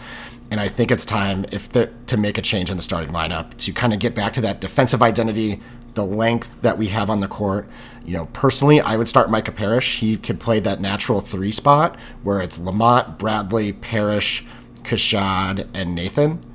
and 0.52 0.60
I 0.60 0.68
think 0.68 0.92
it's 0.92 1.06
time 1.06 1.46
if 1.54 1.72
to 1.72 2.18
make 2.18 2.38
a 2.38 2.42
change 2.42 2.70
in 2.70 2.76
the 2.76 2.84
starting 2.84 3.14
lineup 3.14 3.56
to 3.60 3.72
kind 3.72 3.94
of 3.94 4.00
get 4.00 4.14
back 4.14 4.34
to 4.34 4.42
that 4.42 4.60
defensive 4.60 5.02
identity, 5.02 5.62
the 5.98 6.06
length 6.06 6.62
that 6.62 6.78
we 6.78 6.88
have 6.88 7.10
on 7.10 7.20
the 7.20 7.28
court. 7.28 7.68
You 8.06 8.14
know, 8.14 8.28
personally, 8.28 8.80
I 8.80 8.96
would 8.96 9.10
start 9.10 9.32
Micah 9.32 9.52
Parrish. 9.52 10.00
He 10.00 10.16
could 10.16 10.40
play 10.40 10.60
that 10.62 10.80
natural 10.80 11.20
three 11.20 11.52
spot 11.52 12.00
where 12.22 12.40
it's 12.40 12.60
Lamont, 12.60 13.18
Bradley, 13.18 13.74
Parrish, 13.74 14.46
Keshad, 14.84 15.68
and 15.74 15.96
Nathan. 15.96 16.46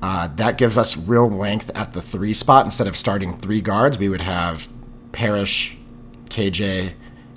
Uh, 0.00 0.28
that 0.36 0.58
gives 0.58 0.78
us 0.78 0.96
real 0.96 1.28
length 1.28 1.72
at 1.74 1.92
the 1.92 2.00
three 2.00 2.32
spot. 2.32 2.64
Instead 2.64 2.86
of 2.86 2.96
starting 2.96 3.36
three 3.36 3.60
guards, 3.60 3.98
we 3.98 4.08
would 4.08 4.20
have 4.20 4.68
Parrish, 5.10 5.76
KJ, 6.26 6.92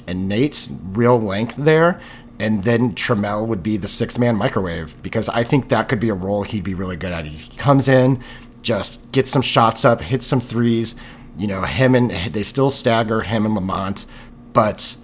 and 0.06 0.30
Nate. 0.30 0.70
Real 0.92 1.20
length 1.20 1.56
there. 1.58 2.00
And 2.40 2.64
then 2.64 2.94
Trammell 2.94 3.48
would 3.48 3.64
be 3.64 3.78
the 3.78 3.88
sixth 3.88 4.20
man 4.20 4.36
microwave 4.36 4.96
because 5.02 5.28
I 5.28 5.44
think 5.44 5.70
that 5.70 5.90
could 5.90 6.00
be 6.00 6.10
a 6.10 6.14
role 6.14 6.44
he'd 6.44 6.64
be 6.64 6.76
really 6.76 6.98
good 6.98 7.12
at. 7.12 7.26
He 7.26 7.56
comes 7.58 7.88
in, 7.88 8.24
just 8.62 9.12
gets 9.12 9.32
some 9.32 9.42
shots 9.42 9.84
up, 9.86 10.02
hits 10.02 10.26
some 10.26 10.40
threes. 10.40 10.96
You 11.38 11.48
know, 11.48 11.64
him 11.64 11.96
and 11.96 12.12
they 12.12 12.44
still 12.44 12.70
stagger 12.70 13.22
him 13.22 13.46
and 13.46 13.56
Lamont, 13.56 14.06
but 14.54 14.96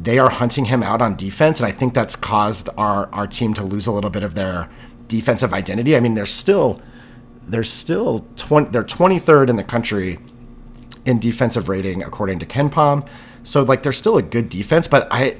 they 0.00 0.18
are 0.18 0.30
hunting 0.30 0.66
him 0.66 0.82
out 0.82 1.00
on 1.00 1.16
defense, 1.16 1.60
and 1.60 1.66
I 1.66 1.72
think 1.72 1.94
that's 1.94 2.16
caused 2.16 2.68
our 2.76 3.08
our 3.12 3.26
team 3.26 3.54
to 3.54 3.62
lose 3.62 3.86
a 3.86 3.92
little 3.92 4.10
bit 4.10 4.22
of 4.22 4.34
their 4.34 4.68
defensive 5.08 5.52
identity. 5.52 5.96
I 5.96 6.00
mean, 6.00 6.14
they're 6.14 6.26
still 6.26 6.80
they're 7.48 7.62
still 7.62 8.26
20 8.36 8.70
they're 8.70 8.84
23rd 8.84 9.48
in 9.48 9.56
the 9.56 9.64
country 9.64 10.18
in 11.04 11.20
defensive 11.20 11.68
rating 11.68 12.02
according 12.02 12.40
to 12.40 12.46
KenPom. 12.46 13.06
So 13.44 13.62
like 13.62 13.82
they're 13.82 13.92
still 13.92 14.18
a 14.18 14.22
good 14.22 14.48
defense, 14.48 14.88
but 14.88 15.06
I 15.10 15.38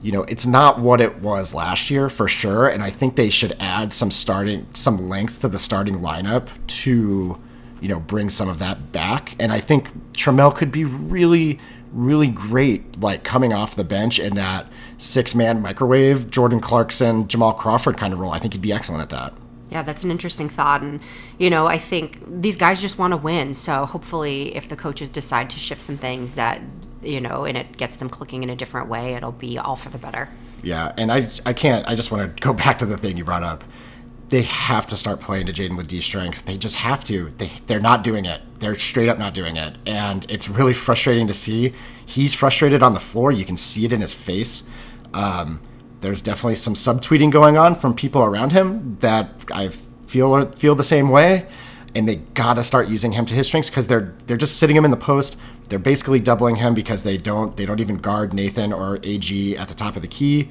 you 0.00 0.12
know, 0.12 0.22
it's 0.22 0.46
not 0.46 0.78
what 0.78 1.00
it 1.00 1.20
was 1.20 1.54
last 1.54 1.90
year 1.90 2.08
for 2.08 2.28
sure, 2.28 2.68
and 2.68 2.84
I 2.84 2.90
think 2.90 3.16
they 3.16 3.30
should 3.30 3.56
add 3.58 3.92
some 3.92 4.10
starting 4.12 4.66
some 4.72 5.08
length 5.08 5.40
to 5.40 5.48
the 5.48 5.58
starting 5.58 5.96
lineup 5.96 6.48
to 6.68 7.40
you 7.80 7.88
know, 7.88 8.00
bring 8.00 8.30
some 8.30 8.48
of 8.48 8.58
that 8.58 8.92
back. 8.92 9.34
And 9.38 9.52
I 9.52 9.60
think 9.60 10.12
Trammell 10.12 10.54
could 10.54 10.70
be 10.70 10.84
really 10.84 11.58
really 11.92 12.26
great 12.26 13.00
like 13.00 13.24
coming 13.24 13.52
off 13.52 13.74
the 13.74 13.84
bench 13.84 14.18
in 14.18 14.34
that 14.34 14.70
six-man 14.98 15.62
microwave 15.62 16.30
Jordan 16.30 16.60
Clarkson, 16.60 17.26
Jamal 17.28 17.54
Crawford 17.54 17.96
kind 17.96 18.12
of 18.12 18.20
role. 18.20 18.32
I 18.32 18.38
think 18.38 18.52
he'd 18.52 18.62
be 18.62 18.72
excellent 18.72 19.02
at 19.02 19.10
that. 19.10 19.32
Yeah, 19.70 19.82
that's 19.82 20.02
an 20.02 20.10
interesting 20.10 20.48
thought. 20.48 20.82
And, 20.82 21.00
you 21.38 21.50
know, 21.50 21.66
I 21.66 21.78
think 21.78 22.18
these 22.26 22.56
guys 22.56 22.80
just 22.80 22.98
want 22.98 23.12
to 23.12 23.16
win. 23.16 23.52
So 23.54 23.84
hopefully, 23.84 24.56
if 24.56 24.68
the 24.68 24.76
coaches 24.76 25.10
decide 25.10 25.50
to 25.50 25.58
shift 25.58 25.82
some 25.82 25.96
things 25.96 26.34
that, 26.34 26.62
you 27.02 27.20
know, 27.20 27.44
and 27.44 27.56
it 27.56 27.76
gets 27.76 27.96
them 27.96 28.08
clicking 28.08 28.42
in 28.42 28.50
a 28.50 28.56
different 28.56 28.88
way, 28.88 29.14
it'll 29.14 29.32
be 29.32 29.58
all 29.58 29.76
for 29.76 29.90
the 29.90 29.98
better. 29.98 30.28
Yeah, 30.62 30.92
and 30.96 31.12
I 31.12 31.28
I 31.44 31.52
can't. 31.52 31.86
I 31.86 31.94
just 31.94 32.10
want 32.10 32.36
to 32.36 32.42
go 32.42 32.52
back 32.64 32.78
to 32.78 32.86
the 32.86 32.96
thing 32.96 33.16
you 33.16 33.24
brought 33.24 33.42
up. 33.42 33.62
They 34.28 34.42
have 34.42 34.86
to 34.86 34.96
start 34.96 35.20
playing 35.20 35.46
to 35.46 35.52
Jaedon 35.52 35.76
LeDee's 35.78 36.04
strengths. 36.04 36.42
They 36.42 36.58
just 36.58 36.76
have 36.76 37.02
to. 37.04 37.30
They 37.30 37.50
they're 37.66 37.80
not 37.80 38.04
doing 38.04 38.26
it. 38.26 38.42
They're 38.58 38.74
straight 38.74 39.08
up 39.08 39.18
not 39.18 39.32
doing 39.32 39.56
it, 39.56 39.76
and 39.86 40.26
it's 40.30 40.48
really 40.48 40.74
frustrating 40.74 41.26
to 41.28 41.34
see. 41.34 41.72
He's 42.04 42.34
frustrated 42.34 42.82
on 42.82 42.94
the 42.94 43.00
floor. 43.00 43.32
You 43.32 43.44
can 43.44 43.56
see 43.56 43.84
it 43.84 43.92
in 43.92 44.00
his 44.00 44.12
face. 44.14 44.64
Um, 45.14 45.60
there's 46.00 46.22
definitely 46.22 46.56
some 46.56 46.74
subtweeting 46.74 47.30
going 47.30 47.56
on 47.56 47.74
from 47.74 47.94
people 47.94 48.22
around 48.22 48.52
him 48.52 48.98
that 49.00 49.44
I 49.52 49.70
feel 50.06 50.50
feel 50.52 50.74
the 50.74 50.84
same 50.84 51.08
way, 51.08 51.46
and 51.94 52.08
they 52.08 52.16
gotta 52.16 52.62
start 52.62 52.88
using 52.88 53.12
him 53.12 53.24
to 53.26 53.34
his 53.34 53.46
strengths 53.46 53.70
because 53.70 53.86
they're 53.86 54.14
they're 54.26 54.36
just 54.36 54.58
sitting 54.58 54.76
him 54.76 54.84
in 54.84 54.90
the 54.90 54.96
post. 54.96 55.38
They're 55.68 55.78
basically 55.78 56.20
doubling 56.20 56.56
him 56.56 56.74
because 56.74 57.02
they 57.02 57.16
don't 57.16 57.56
they 57.56 57.66
don't 57.66 57.80
even 57.80 57.96
guard 57.96 58.32
Nathan 58.32 58.72
or 58.72 58.98
AG 59.02 59.56
at 59.56 59.68
the 59.68 59.74
top 59.74 59.96
of 59.96 60.02
the 60.02 60.08
key, 60.08 60.50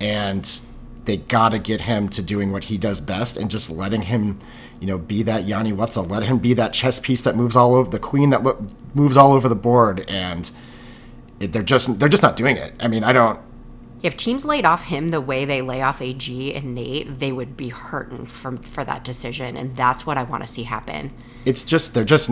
and 0.00 0.60
they 1.08 1.16
gotta 1.16 1.58
get 1.58 1.80
him 1.80 2.10
to 2.10 2.22
doing 2.22 2.52
what 2.52 2.64
he 2.64 2.76
does 2.76 3.00
best 3.00 3.38
and 3.38 3.50
just 3.50 3.70
letting 3.70 4.02
him, 4.02 4.38
you 4.78 4.86
know, 4.86 4.98
be 4.98 5.22
that 5.22 5.44
Yanni 5.44 5.72
Wetzel. 5.72 6.04
Let 6.04 6.24
him 6.24 6.38
be 6.38 6.52
that 6.52 6.74
chess 6.74 7.00
piece 7.00 7.22
that 7.22 7.34
moves 7.34 7.56
all 7.56 7.74
over 7.74 7.90
the 7.90 7.98
queen 7.98 8.28
that 8.28 8.42
lo- 8.42 8.68
moves 8.92 9.16
all 9.16 9.32
over 9.32 9.48
the 9.48 9.56
board, 9.56 10.04
and 10.06 10.50
it, 11.40 11.54
they're 11.54 11.62
just 11.62 11.98
they're 11.98 12.10
just 12.10 12.22
not 12.22 12.36
doing 12.36 12.58
it. 12.58 12.74
I 12.78 12.88
mean, 12.88 13.04
I 13.04 13.14
don't. 13.14 13.40
If 14.02 14.16
teams 14.16 14.44
laid 14.44 14.66
off 14.66 14.84
him 14.84 15.08
the 15.08 15.22
way 15.22 15.46
they 15.46 15.62
lay 15.62 15.80
off 15.80 16.02
AG 16.02 16.54
and 16.54 16.74
Nate, 16.74 17.18
they 17.18 17.32
would 17.32 17.56
be 17.56 17.70
hurting 17.70 18.26
from 18.26 18.58
for 18.58 18.84
that 18.84 19.02
decision, 19.02 19.56
and 19.56 19.74
that's 19.74 20.04
what 20.04 20.18
I 20.18 20.24
want 20.24 20.46
to 20.46 20.46
see 20.46 20.64
happen. 20.64 21.10
It's 21.46 21.64
just 21.64 21.94
they're 21.94 22.04
just, 22.04 22.30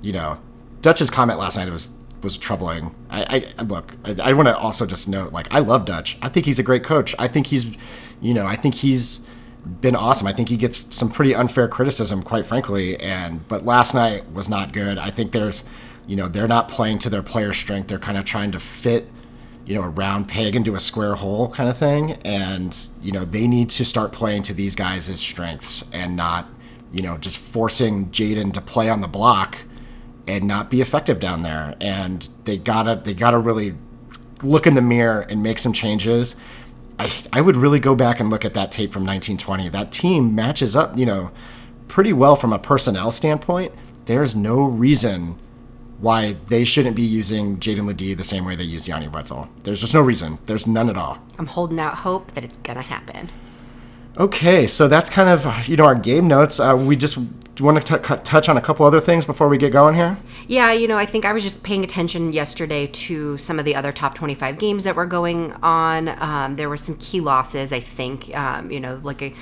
you 0.00 0.12
know, 0.12 0.40
Dutch's 0.80 1.10
comment 1.10 1.38
last 1.38 1.58
night 1.58 1.68
was 1.68 1.90
was 2.22 2.36
troubling. 2.36 2.94
I, 3.10 3.44
I 3.58 3.62
look. 3.62 3.92
I, 4.04 4.16
I 4.30 4.32
want 4.32 4.48
to 4.48 4.56
also 4.56 4.86
just 4.86 5.08
note, 5.08 5.32
like, 5.32 5.52
I 5.52 5.60
love 5.60 5.84
Dutch. 5.84 6.18
I 6.22 6.28
think 6.28 6.46
he's 6.46 6.58
a 6.58 6.62
great 6.62 6.84
coach. 6.84 7.14
I 7.18 7.28
think 7.28 7.48
he's, 7.48 7.66
you 8.20 8.34
know, 8.34 8.46
I 8.46 8.56
think 8.56 8.74
he's 8.76 9.20
been 9.80 9.96
awesome. 9.96 10.26
I 10.26 10.32
think 10.32 10.48
he 10.48 10.56
gets 10.56 10.94
some 10.94 11.10
pretty 11.10 11.34
unfair 11.34 11.68
criticism, 11.68 12.22
quite 12.22 12.46
frankly. 12.46 12.98
And 12.98 13.46
but 13.48 13.64
last 13.64 13.94
night 13.94 14.30
was 14.32 14.48
not 14.48 14.72
good. 14.72 14.98
I 14.98 15.10
think 15.10 15.32
there's, 15.32 15.64
you 16.06 16.16
know, 16.16 16.28
they're 16.28 16.48
not 16.48 16.68
playing 16.68 16.98
to 17.00 17.10
their 17.10 17.22
player 17.22 17.52
strength. 17.52 17.88
They're 17.88 17.98
kind 17.98 18.16
of 18.16 18.24
trying 18.24 18.52
to 18.52 18.58
fit, 18.58 19.08
you 19.64 19.74
know, 19.74 19.82
a 19.82 19.88
round 19.88 20.28
peg 20.28 20.54
into 20.54 20.74
a 20.74 20.80
square 20.80 21.16
hole 21.16 21.50
kind 21.50 21.68
of 21.68 21.76
thing. 21.76 22.12
And 22.24 22.76
you 23.02 23.12
know, 23.12 23.24
they 23.24 23.46
need 23.46 23.70
to 23.70 23.84
start 23.84 24.12
playing 24.12 24.42
to 24.44 24.54
these 24.54 24.76
guys' 24.76 25.20
strengths 25.20 25.84
and 25.92 26.16
not, 26.16 26.48
you 26.92 27.02
know, 27.02 27.18
just 27.18 27.38
forcing 27.38 28.06
Jaedon 28.10 28.52
to 28.54 28.60
play 28.60 28.88
on 28.88 29.00
the 29.00 29.08
block 29.08 29.58
and 30.26 30.44
not 30.44 30.70
be 30.70 30.80
effective 30.80 31.20
down 31.20 31.42
there. 31.42 31.74
And 31.80 32.28
they 32.44 32.58
gotta 32.58 33.00
they 33.02 33.14
gotta 33.14 33.38
really 33.38 33.74
look 34.42 34.66
in 34.66 34.74
the 34.74 34.82
mirror 34.82 35.20
and 35.20 35.42
make 35.42 35.58
some 35.58 35.72
changes. 35.72 36.36
I, 36.98 37.12
I 37.32 37.40
would 37.40 37.56
really 37.56 37.80
go 37.80 37.94
back 37.94 38.20
and 38.20 38.30
look 38.30 38.44
at 38.44 38.54
that 38.54 38.72
tape 38.72 38.92
from 38.92 39.02
1920. 39.02 39.68
That 39.68 39.92
team 39.92 40.34
matches 40.34 40.74
up, 40.74 40.96
you 40.96 41.04
know, 41.04 41.30
pretty 41.88 42.12
well 42.12 42.36
from 42.36 42.52
a 42.52 42.58
personnel 42.58 43.10
standpoint. 43.10 43.72
There's 44.06 44.34
no 44.34 44.62
reason 44.62 45.38
why 45.98 46.36
they 46.48 46.64
shouldn't 46.64 46.96
be 46.96 47.02
using 47.02 47.58
Jaedon 47.58 47.86
LeDee 47.86 48.14
the 48.14 48.24
same 48.24 48.44
way 48.44 48.54
they 48.54 48.64
use 48.64 48.86
Yanni 48.86 49.08
Wetzel. 49.08 49.48
There's 49.64 49.80
just 49.80 49.94
no 49.94 50.00
reason. 50.00 50.38
There's 50.46 50.66
none 50.66 50.88
at 50.90 50.96
all. 50.96 51.18
I'm 51.38 51.46
holding 51.46 51.80
out 51.80 51.96
hope 51.96 52.32
that 52.32 52.44
it's 52.44 52.58
gonna 52.58 52.82
happen. 52.82 53.30
Okay, 54.18 54.66
so 54.66 54.88
that's 54.88 55.10
kind 55.10 55.28
of 55.28 55.68
you 55.68 55.76
know 55.76 55.84
our 55.84 55.94
game 55.94 56.28
notes. 56.28 56.60
Uh, 56.60 56.76
we 56.78 56.96
just 56.96 57.18
want 57.64 57.84
to 57.84 57.98
t- 57.98 58.14
touch 58.22 58.48
on 58.48 58.56
a 58.56 58.60
couple 58.60 58.84
other 58.84 59.00
things 59.00 59.24
before 59.24 59.48
we 59.48 59.56
get 59.56 59.72
going 59.72 59.94
here. 59.94 60.16
Yeah, 60.46 60.72
you 60.72 60.86
know, 60.86 60.98
I 60.98 61.06
think 61.06 61.24
I 61.24 61.32
was 61.32 61.42
just 61.42 61.62
paying 61.62 61.84
attention 61.84 62.32
yesterday 62.32 62.86
to 62.86 63.38
some 63.38 63.58
of 63.58 63.64
the 63.64 63.74
other 63.74 63.92
top 63.92 64.14
25 64.14 64.58
games 64.58 64.84
that 64.84 64.96
were 64.96 65.06
going 65.06 65.52
on. 65.62 66.08
Um, 66.08 66.56
there 66.56 66.68
were 66.68 66.76
some 66.76 66.96
key 66.96 67.20
losses, 67.20 67.72
I 67.72 67.80
think. 67.80 68.34
Um, 68.36 68.70
you 68.70 68.80
know, 68.80 69.00
like 69.02 69.22
a, 69.22 69.34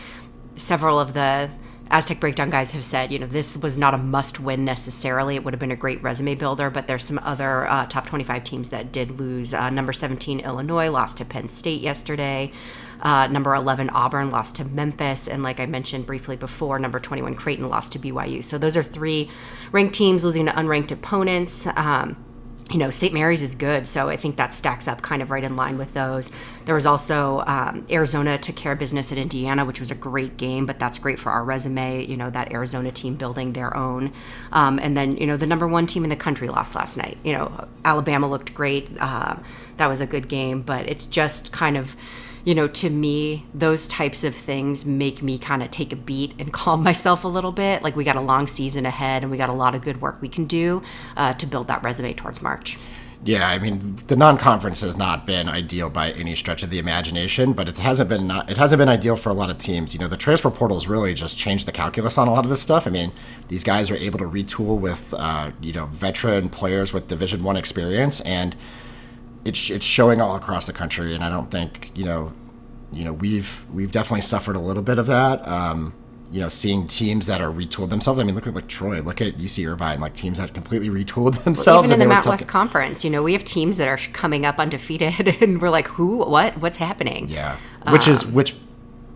several 0.57 1.01
of 1.01 1.15
the 1.15 1.51
Aztec 1.95 2.19
Breakdown 2.19 2.51
guys 2.51 2.73
have 2.73 2.85
said, 2.85 3.13
you 3.13 3.21
know, 3.21 3.27
this 3.27 3.57
was 3.57 3.79
not 3.79 3.95
a 3.95 3.99
must 3.99 4.41
win 4.41 4.65
necessarily. 4.65 5.37
It 5.37 5.45
would 5.45 5.55
have 5.55 5.61
been 5.61 5.71
a 5.71 5.77
great 5.77 6.03
resume 6.03 6.35
builder, 6.35 6.69
but 6.69 6.89
there's 6.89 7.05
some 7.05 7.21
other 7.23 7.69
uh, 7.69 7.87
top 7.87 8.07
25 8.07 8.43
teams 8.43 8.71
that 8.71 8.91
did 8.91 9.13
lose. 9.21 9.55
Uh, 9.55 9.71
number 9.71 9.93
17, 9.93 10.41
Illinois, 10.41 10.91
lost 10.91 11.19
to 11.19 11.25
Penn 11.25 11.47
State 11.47 11.81
yesterday. 11.81 12.51
Uh, 12.99 13.29
number 13.29 13.55
11, 13.55 13.91
Auburn 13.91 14.31
lost 14.31 14.57
to 14.57 14.65
Memphis. 14.65 15.29
And 15.29 15.45
like 15.45 15.61
I 15.61 15.67
mentioned 15.67 16.05
briefly 16.05 16.37
before, 16.37 16.81
number 16.81 16.99
21, 16.99 17.37
Creighton 17.37 17.69
lost 17.69 17.93
to 17.93 18.01
BYU. 18.01 18.43
So 18.43 18.59
those 18.59 18.77
are 18.77 18.83
three 18.83 19.31
ranked 19.71 19.95
teams 19.95 20.25
losing 20.25 20.47
to 20.47 20.53
unranked 20.53 20.91
opponents. 20.91 21.69
Um, 21.77 22.24
you 22.71 22.79
know, 22.79 22.89
St. 22.89 23.13
Mary's 23.13 23.43
is 23.43 23.55
good, 23.55 23.87
so 23.87 24.09
I 24.09 24.17
think 24.17 24.37
that 24.37 24.55
stacks 24.55 24.89
up 24.89 25.03
kind 25.03 25.21
of 25.21 25.31
right 25.31 25.45
in 25.45 25.55
line 25.55 25.77
with 25.77 25.93
those. 25.93 26.33
There 26.65 26.75
was 26.75 26.87
also 26.87 27.45
um, 27.47 27.87
Arizona 27.91 28.39
took 28.39 28.57
care 28.57 28.73
of 28.73 28.79
business 28.79 29.13
at 29.13 29.19
Indiana, 29.19 29.67
which 29.67 29.81
was 29.81 29.91
a 29.91 29.95
great 29.95 30.39
game, 30.39 30.65
but 30.65 30.79
that's 30.79 30.99
great 30.99 31.19
for 31.19 31.31
our 31.31 31.45
resume. 31.45 32.05
You 32.07 32.17
know, 32.17 32.31
that 32.31 32.53
Arizona 32.53 32.91
team 32.91 33.17
building 33.17 33.53
their 33.53 33.77
own. 33.77 34.13
Um, 34.51 34.79
and 34.79 34.97
then, 34.97 35.17
you 35.19 35.27
know, 35.27 35.37
the 35.37 35.47
number 35.47 35.69
one 35.69 35.87
team 35.87 36.05
in 36.05 36.11
the 36.11 36.17
country 36.17 36.49
lost 36.49 36.75
last 36.75 36.97
night. 36.97 37.19
You 37.23 37.35
know, 37.35 37.69
Alabama 37.85 38.29
looked 38.29 38.55
great. 38.55 38.89
Uh, 38.99 39.37
that 39.77 39.89
was 39.89 40.01
a 40.01 40.07
good 40.07 40.29
game, 40.29 40.63
but 40.63 40.89
it's 40.89 41.05
just 41.05 41.53
kind 41.53 41.77
of 41.77 41.95
you 42.45 42.55
know, 42.55 42.69
to 42.69 42.91
me, 42.91 43.47
those 43.55 43.89
types 43.89 44.23
of 44.23 44.35
things 44.35 44.85
make 44.85 45.23
me 45.23 45.39
kind 45.39 45.63
of 45.63 45.71
take 45.71 45.93
a 45.93 45.97
beat 45.97 46.35
and 46.39 46.53
calm 46.65 46.83
myself 46.83 47.25
a 47.25 47.29
little 47.29 47.53
bit. 47.53 47.83
Like 47.83 47.97
we 47.97 48.05
got 48.05 48.17
a 48.17 48.21
long 48.21 48.47
season 48.47 48.87
ahead 48.87 49.23
and 49.23 49.31
we 49.31 49.39
got 49.39 49.49
a 49.49 49.55
lot 49.55 49.75
of 49.75 49.83
good 49.83 50.01
work 50.01 50.21
we 50.21 50.29
can 50.29 50.45
do 50.47 50.83
uh, 51.17 51.35
to 51.35 51.47
build 51.47 51.69
that 51.69 51.83
resume 51.83 52.13
towards 52.15 52.43
March. 52.43 52.79
Yeah, 53.27 53.49
I 53.49 53.59
mean, 53.59 53.97
the 54.09 54.17
non-conference 54.17 54.83
has 54.83 54.99
not 54.99 55.25
been 55.25 55.49
ideal 55.49 55.89
by 55.89 56.11
any 56.13 56.35
stretch 56.35 56.63
of 56.63 56.69
the 56.69 56.79
imagination, 56.79 57.55
but 57.55 57.71
it 57.71 57.79
hasn't 57.79 58.11
been 58.11 58.27
not, 58.27 58.51
it 58.51 58.59
hasn't 58.59 58.79
been 58.79 58.89
ideal 58.91 59.17
for 59.17 59.31
a 59.31 59.33
lot 59.33 59.49
of 59.49 59.57
teams. 59.57 59.95
You 59.95 60.01
know, 60.01 60.09
the 60.09 60.19
transfer 60.19 60.51
portal's 60.51 60.87
really 60.87 61.15
just 61.15 61.39
changed 61.39 61.67
the 61.67 61.73
calculus 61.73 62.19
on 62.19 62.29
a 62.29 62.33
lot 62.33 62.45
of 62.45 62.51
this 62.51 62.61
stuff. 62.61 62.87
I 62.87 62.91
mean, 62.91 63.13
these 63.49 63.65
guys 63.65 63.91
are 63.91 63.97
able 63.97 64.19
to 64.19 64.27
retool 64.27 64.79
with 64.79 65.15
uh, 65.17 65.53
you 65.63 65.73
know 65.73 65.87
veteran 65.87 66.51
players 66.51 66.93
with 66.93 67.09
Division 67.09 67.43
One 67.43 67.57
experience, 67.57 68.21
and 68.23 68.55
it's 69.45 69.71
it's 69.71 69.87
showing 69.87 70.21
all 70.21 70.37
across 70.37 70.67
the 70.67 70.73
country, 70.73 71.15
and 71.15 71.23
I 71.23 71.31
don't 71.31 71.51
think 71.51 71.91
you 71.95 72.05
know, 72.05 72.33
you 72.93 73.05
know, 73.05 73.13
we've 73.13 73.65
we've 73.73 73.93
definitely 73.93 74.23
suffered 74.23 74.57
a 74.57 74.61
little 74.61 74.83
bit 74.83 74.99
of 74.99 75.07
that. 75.07 75.47
Um, 75.47 75.95
you 76.31 76.41
know, 76.41 76.49
seeing 76.49 76.89
teams 76.89 77.27
that 77.27 77.41
are 77.41 77.51
retooled 77.51 77.91
themselves. 77.91 78.19
I 78.19 78.25
mean, 78.25 78.35
look 78.35 78.47
at 78.47 78.55
like 78.55 78.67
Troy, 78.67 79.01
look 79.03 79.21
at 79.21 79.35
UC 79.35 79.71
Irvine, 79.71 80.01
like 80.01 80.15
teams 80.15 80.39
that 80.39 80.53
completely 80.53 80.89
retooled 80.89 81.45
themselves. 81.45 81.67
Well, 81.67 81.85
even 81.85 81.93
in 81.93 81.99
the 82.01 82.07
Mountain 82.13 82.31
West 82.31 82.49
Conference, 82.49 83.05
you 83.05 83.11
know, 83.11 83.23
we 83.23 83.35
have 83.35 83.45
teams 83.45 83.77
that 83.77 83.87
are 83.87 83.99
coming 84.13 84.45
up 84.45 84.59
undefeated, 84.59 85.29
and 85.41 85.61
we're 85.61 85.71
like, 85.71 85.87
who, 85.89 86.25
what, 86.25 86.59
what's 86.59 86.79
happening? 86.79 87.29
Yeah, 87.29 87.57
which 87.91 88.09
um, 88.09 88.15
is 88.15 88.27
which, 88.27 88.57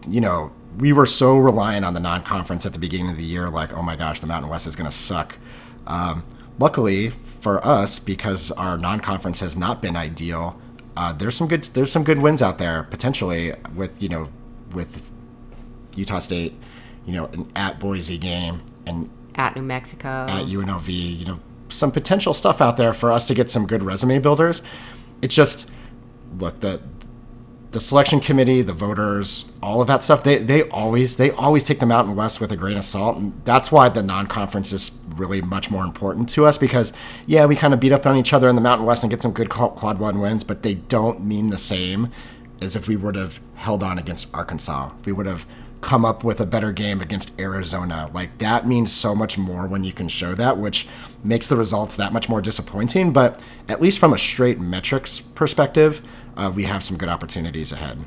you 0.08 0.20
know, 0.20 0.52
we 0.78 0.92
were 0.92 1.06
so 1.06 1.38
reliant 1.38 1.84
on 1.84 1.94
the 1.94 2.00
non-conference 2.00 2.64
at 2.66 2.72
the 2.72 2.78
beginning 2.78 3.10
of 3.10 3.16
the 3.16 3.24
year, 3.24 3.48
like, 3.48 3.72
oh 3.72 3.82
my 3.82 3.96
gosh, 3.96 4.20
the 4.20 4.26
Mountain 4.26 4.50
West 4.50 4.66
is 4.66 4.76
going 4.76 4.88
to 4.88 4.96
suck. 4.96 5.38
Um, 5.86 6.22
luckily 6.58 7.10
for 7.10 7.64
us, 7.64 7.98
because 7.98 8.50
our 8.52 8.76
non-conference 8.76 9.40
has 9.40 9.56
not 9.56 9.80
been 9.80 9.96
ideal, 9.96 10.60
uh, 10.96 11.12
there's 11.12 11.36
some 11.36 11.48
good 11.48 11.62
there's 11.64 11.92
some 11.92 12.04
good 12.04 12.20
wins 12.20 12.42
out 12.42 12.58
there 12.58 12.82
potentially 12.84 13.54
with 13.74 14.02
you 14.02 14.08
know 14.08 14.28
with 14.74 15.12
Utah 15.94 16.18
State, 16.18 16.54
you 17.06 17.12
know, 17.12 17.26
an 17.26 17.50
at 17.54 17.78
Boise 17.78 18.18
game 18.18 18.62
and 18.86 19.10
at 19.34 19.54
New 19.56 19.62
Mexico, 19.62 20.08
at 20.08 20.46
UNLV, 20.46 20.88
you 21.18 21.24
know, 21.24 21.40
some 21.68 21.92
potential 21.92 22.34
stuff 22.34 22.60
out 22.60 22.76
there 22.76 22.92
for 22.92 23.12
us 23.12 23.26
to 23.28 23.34
get 23.34 23.50
some 23.50 23.66
good 23.66 23.82
resume 23.82 24.18
builders. 24.18 24.62
It's 25.22 25.34
just 25.34 25.70
look 26.38 26.60
the 26.60 26.80
the 27.70 27.80
selection 27.80 28.20
committee, 28.20 28.62
the 28.62 28.72
voters, 28.72 29.44
all 29.62 29.80
of 29.80 29.86
that 29.88 30.02
stuff, 30.02 30.24
they, 30.24 30.38
they 30.38 30.62
always 30.70 31.16
they 31.16 31.30
always 31.32 31.62
take 31.64 31.80
the 31.80 31.86
Mountain 31.86 32.16
West 32.16 32.40
with 32.40 32.50
a 32.50 32.56
grain 32.56 32.76
of 32.76 32.84
salt, 32.84 33.18
and 33.18 33.38
that's 33.44 33.70
why 33.70 33.88
the 33.88 34.02
non-conference 34.02 34.72
is 34.72 34.92
really 35.16 35.42
much 35.42 35.70
more 35.70 35.84
important 35.84 36.28
to 36.30 36.46
us 36.46 36.56
because 36.56 36.92
yeah, 37.26 37.44
we 37.44 37.56
kind 37.56 37.74
of 37.74 37.80
beat 37.80 37.92
up 37.92 38.06
on 38.06 38.16
each 38.16 38.32
other 38.32 38.48
in 38.48 38.54
the 38.54 38.60
Mountain 38.60 38.86
West 38.86 39.02
and 39.02 39.10
get 39.10 39.20
some 39.20 39.32
good 39.32 39.50
quad 39.50 39.98
one 39.98 40.20
wins, 40.20 40.44
but 40.44 40.62
they 40.62 40.74
don't 40.74 41.24
mean 41.24 41.50
the 41.50 41.58
same 41.58 42.10
as 42.60 42.74
if 42.74 42.88
we 42.88 42.96
would 42.96 43.16
have 43.16 43.40
held 43.54 43.82
on 43.82 43.98
against 43.98 44.32
Arkansas. 44.34 44.90
If 45.00 45.06
we 45.06 45.12
would 45.12 45.26
have 45.26 45.46
come 45.80 46.04
up 46.04 46.24
with 46.24 46.40
a 46.40 46.46
better 46.46 46.72
game 46.72 47.00
against 47.00 47.38
Arizona. 47.38 48.10
Like 48.12 48.38
that 48.38 48.66
means 48.66 48.92
so 48.92 49.14
much 49.14 49.38
more 49.38 49.66
when 49.66 49.84
you 49.84 49.92
can 49.92 50.08
show 50.08 50.34
that, 50.34 50.58
which 50.58 50.88
makes 51.22 51.46
the 51.46 51.56
results 51.56 51.96
that 51.96 52.12
much 52.12 52.28
more 52.28 52.40
disappointing. 52.40 53.12
But 53.12 53.42
at 53.68 53.80
least 53.80 53.98
from 53.98 54.12
a 54.12 54.18
straight 54.18 54.58
metrics 54.58 55.20
perspective, 55.20 56.02
uh, 56.36 56.52
we 56.54 56.64
have 56.64 56.82
some 56.82 56.96
good 56.96 57.08
opportunities 57.08 57.72
ahead. 57.72 58.04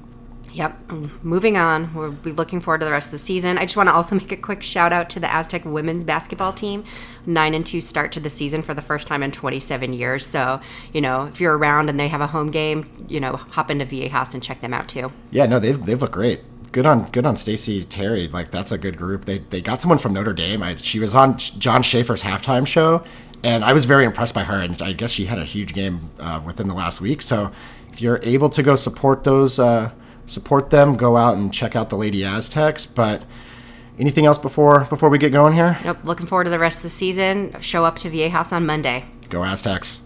Yep. 0.54 0.92
Moving 1.24 1.56
on, 1.56 1.94
we'll 1.94 2.12
be 2.12 2.34
looking 2.34 2.60
forward 2.60 2.80
to 2.80 2.86
the 2.86 2.92
rest 2.92 3.08
of 3.08 3.12
the 3.12 3.18
season. 3.20 3.58
I 3.58 3.62
just 3.62 3.78
want 3.78 3.88
to 3.88 3.94
also 3.94 4.16
make 4.16 4.34
a 4.34 4.38
quick 4.38 4.62
shout 4.62 4.92
out 4.92 5.10
to 5.12 5.20
the 5.22 5.34
Aztec 5.34 5.64
women's 5.64 6.04
basketball 6.04 6.52
team. 6.52 6.84
Nine 7.26 7.54
and 7.54 7.66
two 7.66 7.80
start 7.80 8.12
to 8.14 8.20
the 8.20 8.30
season 8.30 8.62
for 8.62 8.74
the 8.74 8.82
first 8.82 9.08
time 9.08 9.24
in 9.24 9.32
27 9.32 9.94
years. 9.94 10.26
So, 10.26 10.60
you 10.92 11.00
know, 11.00 11.24
if 11.24 11.40
you're 11.40 11.58
around 11.58 11.88
and 11.90 11.98
they 11.98 12.10
have 12.10 12.20
a 12.20 12.28
home 12.28 12.52
game, 12.52 12.90
you 13.08 13.22
know, 13.22 13.38
hop 13.38 13.72
into 13.72 13.86
Viejas 13.86 14.34
and 14.34 14.44
check 14.44 14.60
them 14.60 14.74
out 14.74 14.90
too. 14.90 15.14
Yeah, 15.32 15.46
no, 15.46 15.58
they've 15.58 15.82
they've 15.82 16.02
looked 16.02 16.14
great 16.14 16.42
good 16.72 16.86
on 16.86 17.06
good 17.12 17.26
on 17.26 17.36
Stacie 17.36 17.86
Terry. 17.88 18.28
Like 18.28 18.52
that's 18.52 18.72
a 18.72 18.78
good 18.78 18.98
group. 18.98 19.26
They 19.26 19.40
they 19.40 19.62
got 19.62 19.82
someone 19.82 19.98
from 19.98 20.14
Notre 20.14 20.34
Dame. 20.34 20.64
I, 20.64 20.76
she 20.76 21.00
was 21.00 21.16
on 21.16 21.38
John 21.38 21.84
Schaefer's 21.84 22.24
halftime 22.24 22.66
show, 22.66 23.04
and 23.44 23.64
I 23.64 23.74
was 23.74 23.86
very 23.86 24.06
impressed 24.06 24.34
by 24.34 24.44
her. 24.44 24.58
And 24.58 24.82
I 24.82 24.94
guess 24.94 25.12
she 25.12 25.26
had 25.26 25.40
a 25.40 25.46
huge 25.46 25.74
game 25.74 26.12
uh, 26.20 26.42
within 26.46 26.68
the 26.68 26.74
last 26.74 27.02
week. 27.02 27.22
So 27.22 27.52
if 27.92 28.02
you're 28.02 28.20
able 28.24 28.50
to 28.50 28.64
go 28.64 28.76
support 28.76 29.24
those, 29.24 29.60
uh, 29.60 29.92
support 30.26 30.70
them. 30.70 30.96
Go 30.96 31.18
out 31.18 31.36
and 31.38 31.54
check 31.54 31.76
out 31.76 31.90
the 31.90 31.98
Lady 31.98 32.24
Aztecs. 32.24 32.86
But 32.86 33.24
anything 34.00 34.26
else 34.26 34.38
before 34.38 34.86
before 34.86 35.10
we 35.10 35.18
get 35.18 35.32
going 35.32 35.54
here? 35.54 35.78
Nope. 35.84 36.00
Looking 36.04 36.26
forward 36.26 36.46
to 36.46 36.50
the 36.50 36.60
rest 36.60 36.80
of 36.80 36.84
the 36.84 36.90
season. 36.90 37.56
Show 37.62 37.86
up 37.86 37.98
to 38.00 38.10
Viejas 38.10 38.54
on 38.54 38.66
Monday. 38.66 39.06
Go 39.30 39.44
Aztecs. 39.44 40.02